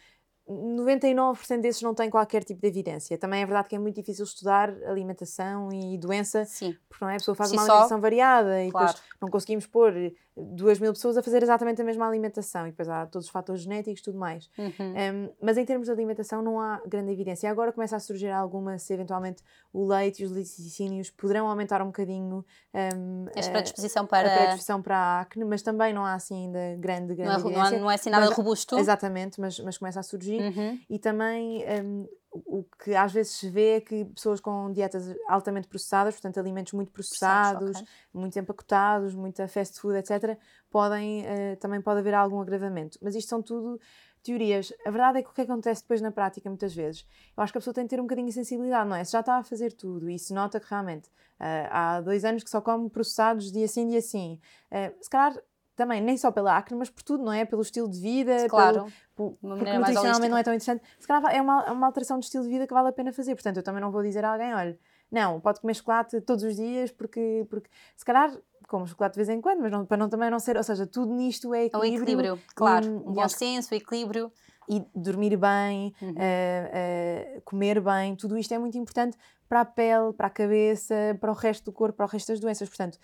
99% 0.48 1.60
desses 1.60 1.82
não 1.82 1.96
têm 1.96 2.10
qualquer 2.10 2.44
tipo 2.44 2.62
de 2.62 2.68
evidência. 2.68 3.18
Também 3.18 3.42
é 3.42 3.46
verdade 3.46 3.68
que 3.68 3.76
é 3.76 3.80
muito 3.80 3.96
difícil 3.96 4.24
estudar 4.24 4.70
alimentação 4.86 5.70
e 5.74 5.98
doença, 5.98 6.46
Sim. 6.46 6.78
porque 6.88 7.04
não 7.04 7.10
é? 7.10 7.16
a 7.16 7.18
pessoa 7.18 7.36
faz 7.36 7.50
Sim, 7.50 7.56
uma 7.56 7.64
alimentação 7.64 7.98
só? 7.98 8.02
variada 8.02 8.64
e 8.64 8.72
claro. 8.72 8.88
depois 8.88 9.04
não 9.20 9.30
conseguimos 9.30 9.66
pôr 9.66 9.92
duas 10.38 10.80
mil 10.80 10.92
pessoas 10.92 11.18
a 11.18 11.24
fazer 11.24 11.42
exatamente 11.42 11.82
a 11.82 11.86
mesma 11.86 12.08
alimentação 12.08 12.68
e 12.68 12.72
depois 12.72 12.90
há 12.90 13.06
todos 13.06 13.28
os 13.28 13.32
fatores 13.32 13.62
genéticos 13.62 14.02
tudo 14.02 14.18
mais. 14.18 14.50
Uhum. 14.58 14.70
Um, 14.70 15.30
mas 15.42 15.58
em 15.58 15.64
termos 15.64 15.86
de 15.88 15.92
alimentação 15.92 16.42
não 16.42 16.60
há 16.60 16.82
grande 16.86 17.12
evidência. 17.12 17.48
E 17.48 17.50
agora 17.50 17.72
começa 17.72 17.96
a 17.96 18.00
surgir 18.00 18.30
alguma 18.30 18.78
se 18.78 18.94
eventualmente 18.94 19.42
o 19.72 19.86
leite 19.86 20.24
e 20.24 20.26
os 20.26 20.32
laticínios 20.32 21.10
poderão 21.10 21.48
aumentar 21.48 21.82
um 21.82 21.88
bocadinho 21.88 22.46
um, 22.74 23.26
a, 23.28 23.50
predisposição 23.50 24.06
para... 24.06 24.28
a 24.28 24.36
predisposição 24.36 24.82
para 24.82 24.98
a 24.98 25.22
acne, 25.22 25.46
mas 25.46 25.62
também 25.62 25.94
não 25.94 26.04
há 26.04 26.16
assim 26.16 26.46
ainda 26.46 26.76
grande, 26.80 27.16
grande 27.16 27.24
não 27.24 27.32
é, 27.32 27.40
evidência. 27.40 27.80
Não, 27.80 27.92
é 27.92 27.96
assim 27.96 28.10
nada 28.10 28.26
mas, 28.26 28.36
robusto. 28.36 28.78
Exatamente, 28.78 29.40
mas, 29.40 29.60
mas 29.60 29.78
começa 29.78 30.02
a 30.02 30.04
surgir. 30.04 30.42
Uhum. 30.42 30.80
E 30.90 31.00
também 31.00 31.64
um, 31.82 32.08
o 32.46 32.64
que 32.84 32.96
às 32.96 33.12
vezes 33.12 33.34
se 33.34 33.50
vê 33.50 33.78
é 33.78 33.82
que 33.82 34.06
pessoas 34.06 34.40
com 34.40 34.72
dietas 34.72 35.16
altamente 35.28 35.68
processadas, 35.68 36.16
portanto 36.16 36.40
alimentos 36.40 36.74
muito 36.74 36.92
processados, 36.92 37.78
okay. 37.78 37.88
muito 38.14 38.38
empacotados, 38.38 39.14
muita 39.14 39.48
fast 39.48 39.80
food, 39.80 39.98
etc., 39.98 40.38
podem, 40.70 41.22
uh, 41.22 41.56
também 41.60 41.82
pode 41.82 42.00
haver 42.00 42.14
algum 42.14 42.42
agravamento. 42.42 42.98
Mas 43.02 43.16
isto 43.16 43.30
são 43.30 43.42
tudo 43.42 43.80
teorias. 44.26 44.74
A 44.86 44.90
verdade 44.90 45.20
é 45.20 45.24
que 45.24 45.30
o 45.30 45.34
que 45.34 45.42
acontece 45.42 45.84
depois 45.84 46.02
na 46.02 46.12
prática, 46.12 46.50
muitas 46.50 46.74
vezes, 46.74 47.06
eu 47.38 47.44
acho 47.44 47.54
que 47.54 47.58
a 47.58 47.62
pessoa 47.62 47.74
tem 47.74 47.84
de 47.84 47.90
ter 47.92 48.00
um 48.00 48.04
bocadinho 48.04 48.28
de 48.28 48.34
sensibilidade, 48.34 48.90
não 48.90 48.96
é? 48.96 49.04
Se 49.04 49.12
já 49.12 49.20
está 49.20 49.38
a 49.38 49.44
fazer 49.44 49.72
tudo 49.72 50.10
e 50.10 50.18
se 50.18 50.34
nota 50.34 50.60
que 50.60 50.68
realmente 50.70 51.08
uh, 51.40 51.70
há 51.70 52.02
dois 52.02 52.26
anos 52.26 52.44
que 52.44 52.50
só 52.50 52.60
come 52.60 52.90
processados 52.90 53.52
dia 53.52 53.68
sim, 53.68 53.88
dia 53.88 54.02
sim, 54.02 54.40
uh, 54.72 54.94
se 55.00 55.10
calhar 55.10 55.40
também, 55.76 56.02
nem 56.02 56.18
só 56.18 56.32
pela 56.32 56.58
acne, 56.58 56.78
mas 56.78 56.90
por 56.90 57.04
tudo, 57.04 57.24
não 57.24 57.34
é? 57.34 57.46
Pelo 57.46 57.62
estilo 57.62 57.90
de 57.90 58.00
vida, 58.00 58.48
claro. 58.48 58.86
pelo, 58.86 58.92
por, 59.16 59.38
porque 59.40 59.78
nutricionalmente 59.78 60.30
não 60.30 60.38
é 60.38 60.44
tão 60.44 60.54
interessante. 60.54 60.84
Se 61.00 61.08
calhar 61.08 61.36
é 61.36 61.42
uma, 61.42 61.64
é 61.64 61.72
uma 61.72 61.88
alteração 61.88 62.18
de 62.20 62.26
estilo 62.26 62.44
de 62.44 62.50
vida 62.50 62.68
que 62.68 62.74
vale 62.74 62.90
a 62.90 62.92
pena 62.92 63.12
fazer. 63.12 63.36
Portanto, 63.36 63.58
eu 63.58 63.64
também 63.64 63.82
não 63.82 63.92
vou 63.92 64.02
dizer 64.02 64.24
a 64.24 64.32
alguém, 64.32 64.54
olha, 64.54 64.80
não, 65.12 65.40
pode 65.40 65.60
comer 65.60 65.74
chocolate 65.76 66.20
todos 66.22 66.44
os 66.44 66.56
dias, 66.56 66.92
porque, 66.92 67.46
porque 67.50 67.70
se 67.96 68.04
calhar 68.04 68.36
como 68.68 68.88
chocolate 68.88 69.14
de 69.14 69.18
vez 69.24 69.30
em 69.30 69.42
quando, 69.42 69.62
mas 69.62 69.72
não, 69.72 69.86
para 69.86 69.98
não, 69.98 70.10
também 70.10 70.30
não 70.30 70.40
ser, 70.40 70.58
ou 70.58 70.64
seja, 70.64 70.88
tudo 70.88 71.14
nisto 71.14 71.54
é 71.54 71.66
equilíbrio. 71.66 71.88
É 71.88 72.00
o 72.00 72.04
equilíbrio, 72.04 72.40
claro. 72.56 72.88
Um, 72.88 73.14
bom 73.14 73.30
senso, 73.30 73.74
o 73.74 73.78
equilíbrio. 73.78 74.32
E 74.68 74.84
dormir 74.96 75.38
bem, 75.38 75.94
uhum. 76.02 76.10
uh, 76.10 77.38
uh, 77.38 77.42
comer 77.42 77.80
bem, 77.80 78.16
tudo 78.16 78.36
isto 78.36 78.52
é 78.52 78.58
muito 78.58 78.76
importante 78.80 79.16
para 79.48 79.62
a 79.62 79.66
pele, 79.66 80.12
para 80.12 80.26
a 80.26 80.30
cabeça, 80.30 80.96
para 81.22 81.32
o 81.32 81.36
resto 81.36 81.66
do 81.66 81.72
corpo, 81.72 81.98
para 81.98 82.08
o 82.08 82.10
resto 82.10 82.32
das 82.32 82.40
doenças. 82.40 82.68
Portanto, 82.68 82.98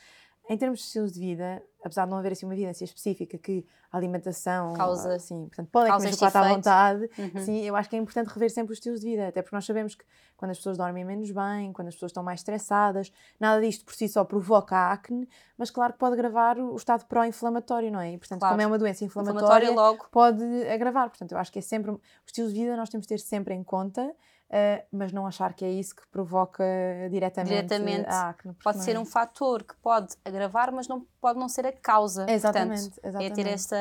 em 0.52 0.58
termos 0.58 0.80
de 0.80 0.86
estilos 0.86 1.14
de 1.14 1.20
vida, 1.22 1.64
apesar 1.82 2.04
de 2.04 2.12
não 2.12 2.18
haver 2.18 2.34
assim 2.34 2.46
uma 2.46 2.54
evidência 2.54 2.84
específica 2.84 3.38
que 3.38 3.66
a 3.90 3.96
alimentação 3.96 4.74
causa, 4.74 5.16
assim, 5.16 5.46
portanto, 5.46 5.70
podem 5.72 5.94
comer 5.94 6.12
chocolate 6.12 6.38
à 6.38 6.54
vontade, 6.54 7.10
uhum. 7.18 7.42
sim, 7.42 7.62
eu 7.62 7.74
acho 7.74 7.90
que 7.90 7.96
é 7.96 8.00
importante 8.00 8.28
rever 8.28 8.52
sempre 8.52 8.74
os 8.74 8.78
estilos 8.80 9.00
de 9.00 9.08
vida, 9.08 9.30
até 9.30 9.42
porque 9.42 9.56
nós 9.56 9.66
sabemos 9.66 9.96
que 9.96 10.04
quando 10.36 10.52
as 10.52 10.58
pessoas 10.58 10.78
dormem 10.78 11.06
menos 11.06 11.32
bem, 11.32 11.72
quando 11.72 11.88
as 11.88 11.94
pessoas 11.94 12.10
estão 12.10 12.22
mais 12.22 12.42
estressadas, 12.42 13.14
nada 13.40 13.62
disto 13.62 13.86
por 13.86 13.94
si 13.94 14.10
só 14.10 14.26
provoca 14.26 14.92
acne, 14.92 15.26
mas 15.58 15.72
claro 15.72 15.94
que 15.94 16.00
pode 16.00 16.16
agravar 16.16 16.60
o 16.60 16.76
estado 16.76 17.06
pró-inflamatório, 17.06 17.90
não 17.90 18.02
é? 18.02 18.12
E, 18.12 18.18
portanto, 18.18 18.42
claro. 18.42 18.54
como 18.54 18.62
é 18.62 18.68
uma 18.68 18.78
doença 18.78 19.06
inflamatória, 19.06 19.70
pode 20.12 20.44
agravar. 20.68 21.10
Portanto, 21.10 21.32
eu 21.32 21.38
acho 21.38 21.50
que 21.50 21.60
é 21.60 21.62
sempre, 21.62 21.92
os 21.92 22.02
estilos 22.26 22.54
de 22.54 22.60
vida 22.60 22.76
nós 22.76 22.90
temos 22.90 23.08
de 23.08 23.10
ter 23.14 23.20
sempre 23.20 23.54
em 23.54 23.64
conta, 23.64 24.14
Uh, 24.52 24.84
mas 24.92 25.14
não 25.14 25.26
achar 25.26 25.54
que 25.54 25.64
é 25.64 25.72
isso 25.72 25.96
que 25.96 26.06
provoca 26.10 26.62
diretamente, 27.10 27.54
diretamente 27.54 28.10
a 28.10 28.30
acne. 28.30 28.54
Pode 28.62 28.84
ser 28.84 29.00
um 29.00 29.06
fator 29.06 29.64
que 29.64 29.74
pode 29.78 30.14
agravar, 30.26 30.74
mas 30.74 30.90
não 30.90 31.08
pode 31.22 31.40
não 31.40 31.48
ser 31.48 31.66
a 31.66 31.72
causa. 31.72 32.30
Exatamente, 32.30 32.82
Portanto, 32.82 33.00
exatamente. 33.02 33.40
É 33.40 33.44
ter 33.44 33.50
esta 33.50 33.78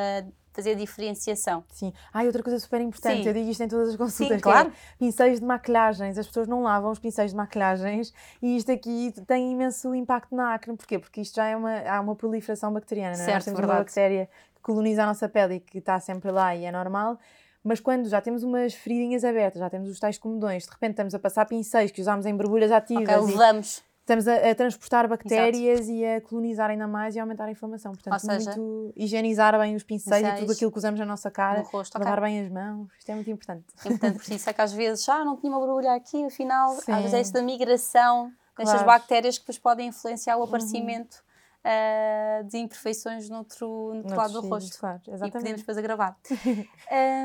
fazer 0.52 0.72
a 0.72 0.74
diferenciação. 0.74 1.64
Sim. 1.68 1.92
Ah, 2.12 2.22
e 2.22 2.26
outra 2.26 2.42
coisa 2.42 2.58
super 2.58 2.80
importante, 2.80 3.22
Sim. 3.22 3.28
eu 3.28 3.34
digo 3.34 3.48
isto 3.48 3.62
em 3.62 3.68
todas 3.68 3.90
as 3.90 3.96
consultas, 3.96 4.36
Sim, 4.36 4.42
claro. 4.42 4.68
É 4.68 4.72
pincéis 4.98 5.40
de 5.40 5.46
maquilhagens. 5.46 6.18
As 6.18 6.26
pessoas 6.26 6.46
não 6.46 6.62
lavam 6.62 6.90
os 6.90 6.98
pincéis 6.98 7.30
de 7.30 7.36
maquilhagens 7.36 8.12
e 8.42 8.56
isto 8.56 8.70
aqui 8.70 9.12
tem 9.26 9.52
imenso 9.52 9.94
impacto 9.94 10.34
na 10.34 10.54
acne. 10.54 10.76
Porquê? 10.76 10.98
Porque 10.98 11.20
isto 11.20 11.36
já 11.36 11.46
é 11.46 11.56
uma, 11.56 11.78
há 11.80 12.00
uma 12.00 12.14
proliferação 12.14 12.72
bacteriana. 12.72 13.14
Certo, 13.14 13.26
não 13.26 13.32
é? 13.32 13.34
Nós 13.34 13.44
temos 13.44 13.60
verdade. 13.60 13.78
uma 13.78 13.84
bactéria 13.84 14.28
que 14.54 14.60
coloniza 14.60 15.02
a 15.02 15.06
nossa 15.06 15.28
pele 15.28 15.54
e 15.54 15.60
que 15.60 15.78
está 15.78 15.98
sempre 16.00 16.30
lá 16.30 16.54
e 16.54 16.64
é 16.64 16.72
normal. 16.72 17.18
Mas 17.62 17.78
quando 17.78 18.08
já 18.08 18.20
temos 18.20 18.42
umas 18.42 18.74
feridinhas 18.74 19.24
abertas, 19.24 19.60
já 19.60 19.68
temos 19.68 19.90
os 19.90 19.98
tais 19.98 20.18
comedões, 20.18 20.64
de 20.64 20.70
repente 20.70 20.92
estamos 20.92 21.14
a 21.14 21.18
passar 21.18 21.44
pincéis 21.46 21.90
que 21.90 22.00
usamos 22.00 22.24
em 22.26 22.34
borbulhas 22.34 22.72
ativas. 22.72 23.22
Ok, 23.22 23.36
levamos. 23.36 23.82
Estamos 24.00 24.26
a, 24.26 24.50
a, 24.50 24.54
transportar 24.56 25.06
bactérias 25.06 25.80
Exato. 25.80 25.92
e 25.92 26.04
a 26.04 26.20
colonizar 26.20 26.70
ainda 26.70 26.88
mais 26.88 27.14
e 27.14 27.20
aumentar 27.20 27.44
a 27.44 27.50
inflamação. 27.50 27.92
Portanto, 27.92 28.18
seja, 28.18 28.56
muito 28.56 28.92
higienizar 28.96 29.56
bem 29.56 29.76
os 29.76 29.84
pincéis 29.84 30.26
e 30.26 30.40
tudo 30.40 30.52
aquilo 30.52 30.72
que 30.72 30.78
usamos 30.78 30.98
na 30.98 31.06
nossa 31.06 31.30
cara, 31.30 31.60
rosto, 31.60 31.96
lavar 31.96 32.18
okay. 32.18 32.30
bem 32.30 32.40
as 32.40 32.50
mãos, 32.50 32.88
isto 32.98 33.08
é 33.08 33.14
muito 33.14 33.30
importante. 33.30 33.66
Importante, 33.78 34.18
por 34.18 34.32
isso 34.34 34.50
é 34.50 34.52
que 34.52 34.60
às 34.60 34.72
vezes, 34.72 35.08
ah, 35.08 35.24
não 35.24 35.36
tinha 35.36 35.52
uma 35.52 35.60
borbulha 35.60 35.94
aqui, 35.94 36.24
afinal, 36.24 36.72
Sim. 36.72 36.90
às 36.92 37.02
vezes 37.02 37.14
é 37.14 37.20
isso 37.20 37.32
da 37.32 37.42
migração 37.42 38.32
claro. 38.54 38.70
destas 38.70 38.82
bactérias 38.82 39.38
que 39.38 39.44
depois 39.44 39.58
podem 39.58 39.88
influenciar 39.88 40.38
o 40.38 40.42
aparecimento 40.42 41.18
uhum 41.18 41.29
uh, 41.64 42.44
de 42.44 42.58
imperfeições 42.58 43.28
no 43.28 43.38
outro, 43.38 43.66
no 43.68 43.96
outro 43.98 44.16
lado 44.16 44.32
do 44.40 44.48
rosto. 44.48 44.78
Claro, 44.78 45.00
e 45.06 45.30
podemos 45.30 45.60
depois 45.60 45.78
agravar. 45.78 46.16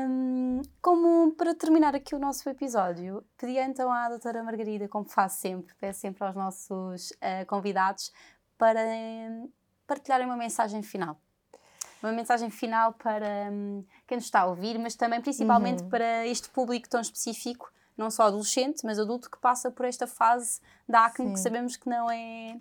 um, 0.08 0.62
como 0.80 1.32
para 1.32 1.54
terminar 1.54 1.94
aqui 1.94 2.14
o 2.14 2.18
nosso 2.18 2.48
episódio, 2.48 3.24
pedi 3.36 3.58
então 3.58 3.90
à 3.90 4.08
doutora 4.08 4.42
Margarida, 4.42 4.88
como 4.88 5.04
faço 5.04 5.40
sempre, 5.40 5.74
peço 5.78 6.00
sempre 6.00 6.24
aos 6.24 6.34
nossos 6.34 7.10
uh, 7.10 7.46
convidados, 7.46 8.12
para 8.58 8.80
um, 8.80 9.50
partilharem 9.86 10.26
uma 10.26 10.36
mensagem 10.36 10.82
final 10.82 11.20
uma 12.02 12.12
mensagem 12.12 12.50
final 12.50 12.92
para 12.92 13.50
um, 13.50 13.84
quem 14.06 14.16
nos 14.16 14.26
está 14.26 14.40
a 14.40 14.46
ouvir, 14.46 14.78
mas 14.78 14.94
também 14.94 15.20
principalmente 15.20 15.82
uhum. 15.82 15.88
para 15.88 16.26
este 16.26 16.48
público 16.50 16.88
tão 16.88 17.00
específico, 17.00 17.72
não 17.96 18.10
só 18.10 18.24
adolescente, 18.24 18.82
mas 18.84 18.98
adulto 18.98 19.30
que 19.30 19.38
passa 19.38 19.70
por 19.70 19.86
esta 19.86 20.06
fase 20.06 20.60
da 20.88 21.06
acne 21.06 21.28
Sim. 21.28 21.32
que 21.32 21.40
sabemos 21.40 21.76
que 21.76 21.88
não 21.88 22.10
é 22.10 22.60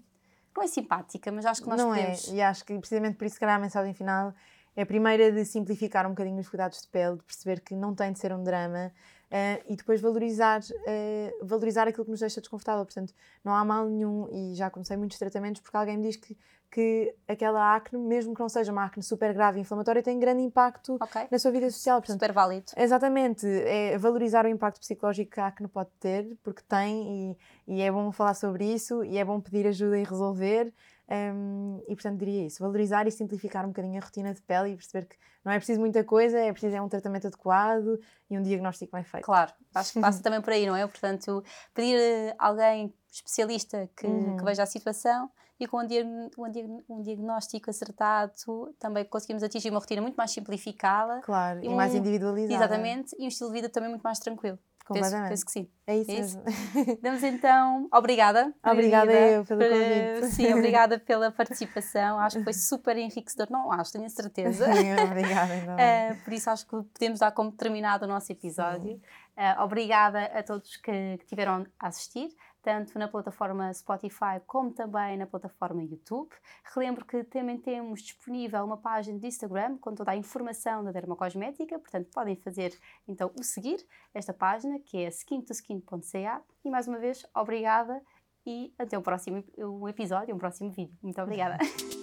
não 0.55 0.63
é 0.63 0.67
simpática, 0.67 1.31
mas 1.31 1.45
acho 1.45 1.61
que 1.61 1.69
nós 1.69 1.77
não 1.77 1.93
é, 1.93 1.99
podemos... 1.99 2.29
é, 2.29 2.35
e 2.35 2.41
acho 2.41 2.63
que 2.63 2.77
precisamente 2.77 3.17
por 3.17 3.25
isso, 3.25 3.35
que 3.35 3.41
calhar, 3.41 3.57
a 3.57 3.59
mensagem 3.59 3.93
final 3.93 4.33
é 4.75 4.81
a 4.81 4.85
primeira 4.85 5.31
de 5.31 5.45
simplificar 5.45 6.05
um 6.05 6.09
bocadinho 6.09 6.39
os 6.39 6.49
cuidados 6.49 6.81
de 6.81 6.87
pele, 6.87 7.17
de 7.17 7.23
perceber 7.23 7.61
que 7.61 7.75
não 7.75 7.93
tem 7.93 8.11
de 8.11 8.19
ser 8.19 8.33
um 8.33 8.43
drama 8.43 8.91
uh, 9.31 9.63
e 9.67 9.75
depois 9.75 10.01
valorizar, 10.01 10.61
uh, 10.61 11.45
valorizar 11.45 11.87
aquilo 11.87 12.05
que 12.05 12.11
nos 12.11 12.19
deixa 12.19 12.41
desconfortável. 12.41 12.85
Portanto, 12.85 13.13
não 13.43 13.53
há 13.53 13.63
mal 13.63 13.85
nenhum 13.85 14.27
e 14.31 14.55
já 14.55 14.69
comecei 14.69 14.97
muitos 14.97 15.17
tratamentos 15.17 15.61
porque 15.61 15.77
alguém 15.77 15.97
me 15.97 16.03
diz 16.03 16.15
que 16.15 16.37
que 16.75 17.15
aquela 17.25 17.73
acne, 17.73 17.97
mesmo 17.97 18.33
que 18.33 18.41
não 18.41 18.49
seja 18.49 18.69
uma 18.69 18.83
acne 18.83 19.01
super 19.01 19.33
grave 19.33 19.59
e 19.59 19.61
inflamatória, 19.61 20.03
tem 20.03 20.19
grande 20.19 20.41
impacto 20.41 20.97
okay. 21.01 21.25
na 21.31 21.39
sua 21.39 21.49
vida 21.49 21.69
social. 21.71 22.01
Portanto, 22.01 22.19
super 22.19 22.33
válido. 22.33 22.65
Exatamente. 22.75 23.47
É 23.47 23.97
valorizar 23.97 24.43
o 24.45 24.49
impacto 24.49 24.81
psicológico 24.81 25.31
que 25.31 25.39
a 25.39 25.47
acne 25.47 25.69
pode 25.69 25.89
ter, 26.01 26.35
porque 26.43 26.61
tem, 26.67 27.37
e, 27.65 27.75
e 27.75 27.81
é 27.81 27.89
bom 27.89 28.11
falar 28.11 28.33
sobre 28.33 28.65
isso, 28.65 29.05
e 29.05 29.17
é 29.17 29.23
bom 29.23 29.39
pedir 29.39 29.65
ajuda 29.67 29.97
e 29.97 30.03
resolver. 30.03 30.73
Um, 31.07 31.83
e 31.87 31.93
portanto 31.95 32.17
diria 32.17 32.47
isso, 32.47 32.63
valorizar 32.63 33.07
e 33.07 33.11
simplificar 33.11 33.63
um 33.63 33.67
bocadinho 33.67 34.01
a 34.01 34.03
rotina 34.03 34.33
de 34.33 34.41
pele 34.41 34.71
e 34.71 34.75
perceber 34.75 35.05
que 35.05 35.15
não 35.43 35.51
é 35.51 35.57
preciso 35.57 35.79
muita 35.79 36.03
coisa, 36.03 36.39
é 36.39 36.51
preciso 36.51 36.75
é 36.75 36.81
um 36.81 36.89
tratamento 36.89 37.27
adequado 37.27 37.99
e 38.29 38.37
um 38.37 38.41
diagnóstico 38.41 38.91
bem 38.95 39.03
feito. 39.03 39.23
Claro, 39.23 39.53
acho 39.75 39.93
que 39.93 40.01
passa 40.01 40.21
também 40.23 40.41
por 40.41 40.51
aí, 40.51 40.65
não 40.65 40.75
é? 40.75 40.87
Portanto, 40.87 41.43
pedir 41.73 42.33
a 42.39 42.47
alguém 42.47 42.91
especialista 43.11 43.87
que, 43.95 44.07
uhum. 44.07 44.37
que 44.37 44.43
veja 44.43 44.63
a 44.63 44.65
situação 44.65 45.29
e 45.59 45.67
com 45.67 45.77
um, 45.77 46.29
um, 46.37 46.83
um, 46.89 47.01
diagnóstico 47.01 47.69
acertado 47.69 48.33
também 48.79 49.05
conseguimos 49.05 49.43
atingir 49.43 49.69
uma 49.69 49.79
rotina 49.79 50.01
muito 50.01 50.15
mais 50.15 50.31
simplificada. 50.31 51.21
Claro, 51.21 51.63
e, 51.63 51.67
e 51.67 51.69
mais 51.69 51.93
individualizada. 51.93 52.53
Exatamente, 52.53 53.15
e 53.19 53.25
um 53.25 53.27
estilo 53.27 53.51
de 53.51 53.55
vida 53.55 53.69
também 53.69 53.89
muito 53.89 54.01
mais 54.01 54.19
tranquilo. 54.19 54.57
Penso, 54.93 55.11
penso, 55.11 55.45
que 55.45 55.51
sim. 55.51 55.69
É 55.87 55.97
isso, 55.97 56.11
é 56.11 56.13
isso. 56.19 56.37
mesmo. 56.43 56.97
Damos 57.01 57.23
então, 57.23 57.87
obrigada. 57.91 58.53
Obrigada 58.63 59.11
eu 59.11 59.43
pelo 59.43 59.61
convite. 59.61 60.33
Sim, 60.33 60.53
obrigada 60.53 60.99
pela 60.99 61.31
participação. 61.31 62.19
Acho 62.19 62.37
que 62.37 62.43
foi 62.43 62.53
super 62.53 62.95
enriquecedor. 62.95 63.47
Não 63.49 63.71
acho, 63.71 63.93
tenho 63.93 64.05
a 64.05 64.09
certeza. 64.09 64.65
Sim, 64.73 64.93
obrigada. 64.93 65.55
Então. 65.55 65.75
Uh, 65.75 66.23
por 66.23 66.33
isso 66.33 66.49
acho 66.49 66.65
que 66.67 66.83
podemos 66.93 67.19
dar 67.19 67.31
como 67.31 67.51
terminado 67.51 68.05
o 68.05 68.07
nosso 68.07 68.31
episódio. 68.31 69.01
Uh, 69.35 69.63
obrigada 69.63 70.25
a 70.25 70.43
todos 70.43 70.77
que, 70.77 71.17
que 71.17 71.25
tiveram 71.25 71.65
a 71.79 71.87
assistir 71.87 72.29
tanto 72.65 72.97
na 72.97 73.07
plataforma 73.07 73.71
Spotify 73.71 74.41
como 74.47 74.71
também 74.71 75.15
na 75.17 75.27
plataforma 75.27 75.83
YouTube. 75.83 76.31
Relembro 76.73 77.05
que 77.05 77.23
também 77.23 77.59
temos 77.59 78.01
disponível 78.01 78.65
uma 78.65 78.75
página 78.75 79.19
de 79.19 79.27
Instagram 79.27 79.77
com 79.77 79.93
toda 79.93 80.11
a 80.11 80.15
informação 80.15 80.83
da 80.83 80.91
dermocosmética, 80.91 81.77
portanto 81.77 82.09
podem 82.11 82.35
fazer 82.35 82.75
então 83.07 83.31
o 83.39 83.43
seguir 83.43 83.85
esta 84.15 84.33
página 84.33 84.79
que 84.79 84.97
é 84.97 85.07
skintoskin.ca 85.09 86.41
e 86.65 86.69
mais 86.71 86.87
uma 86.87 86.97
vez 86.97 87.23
obrigada 87.35 88.01
e 88.47 88.73
até 88.79 88.97
o 88.97 89.01
próximo 89.01 89.43
episódio, 89.87 90.33
um 90.33 90.39
próximo 90.39 90.71
vídeo. 90.71 90.97
Muito 91.03 91.21
obrigada. 91.21 91.59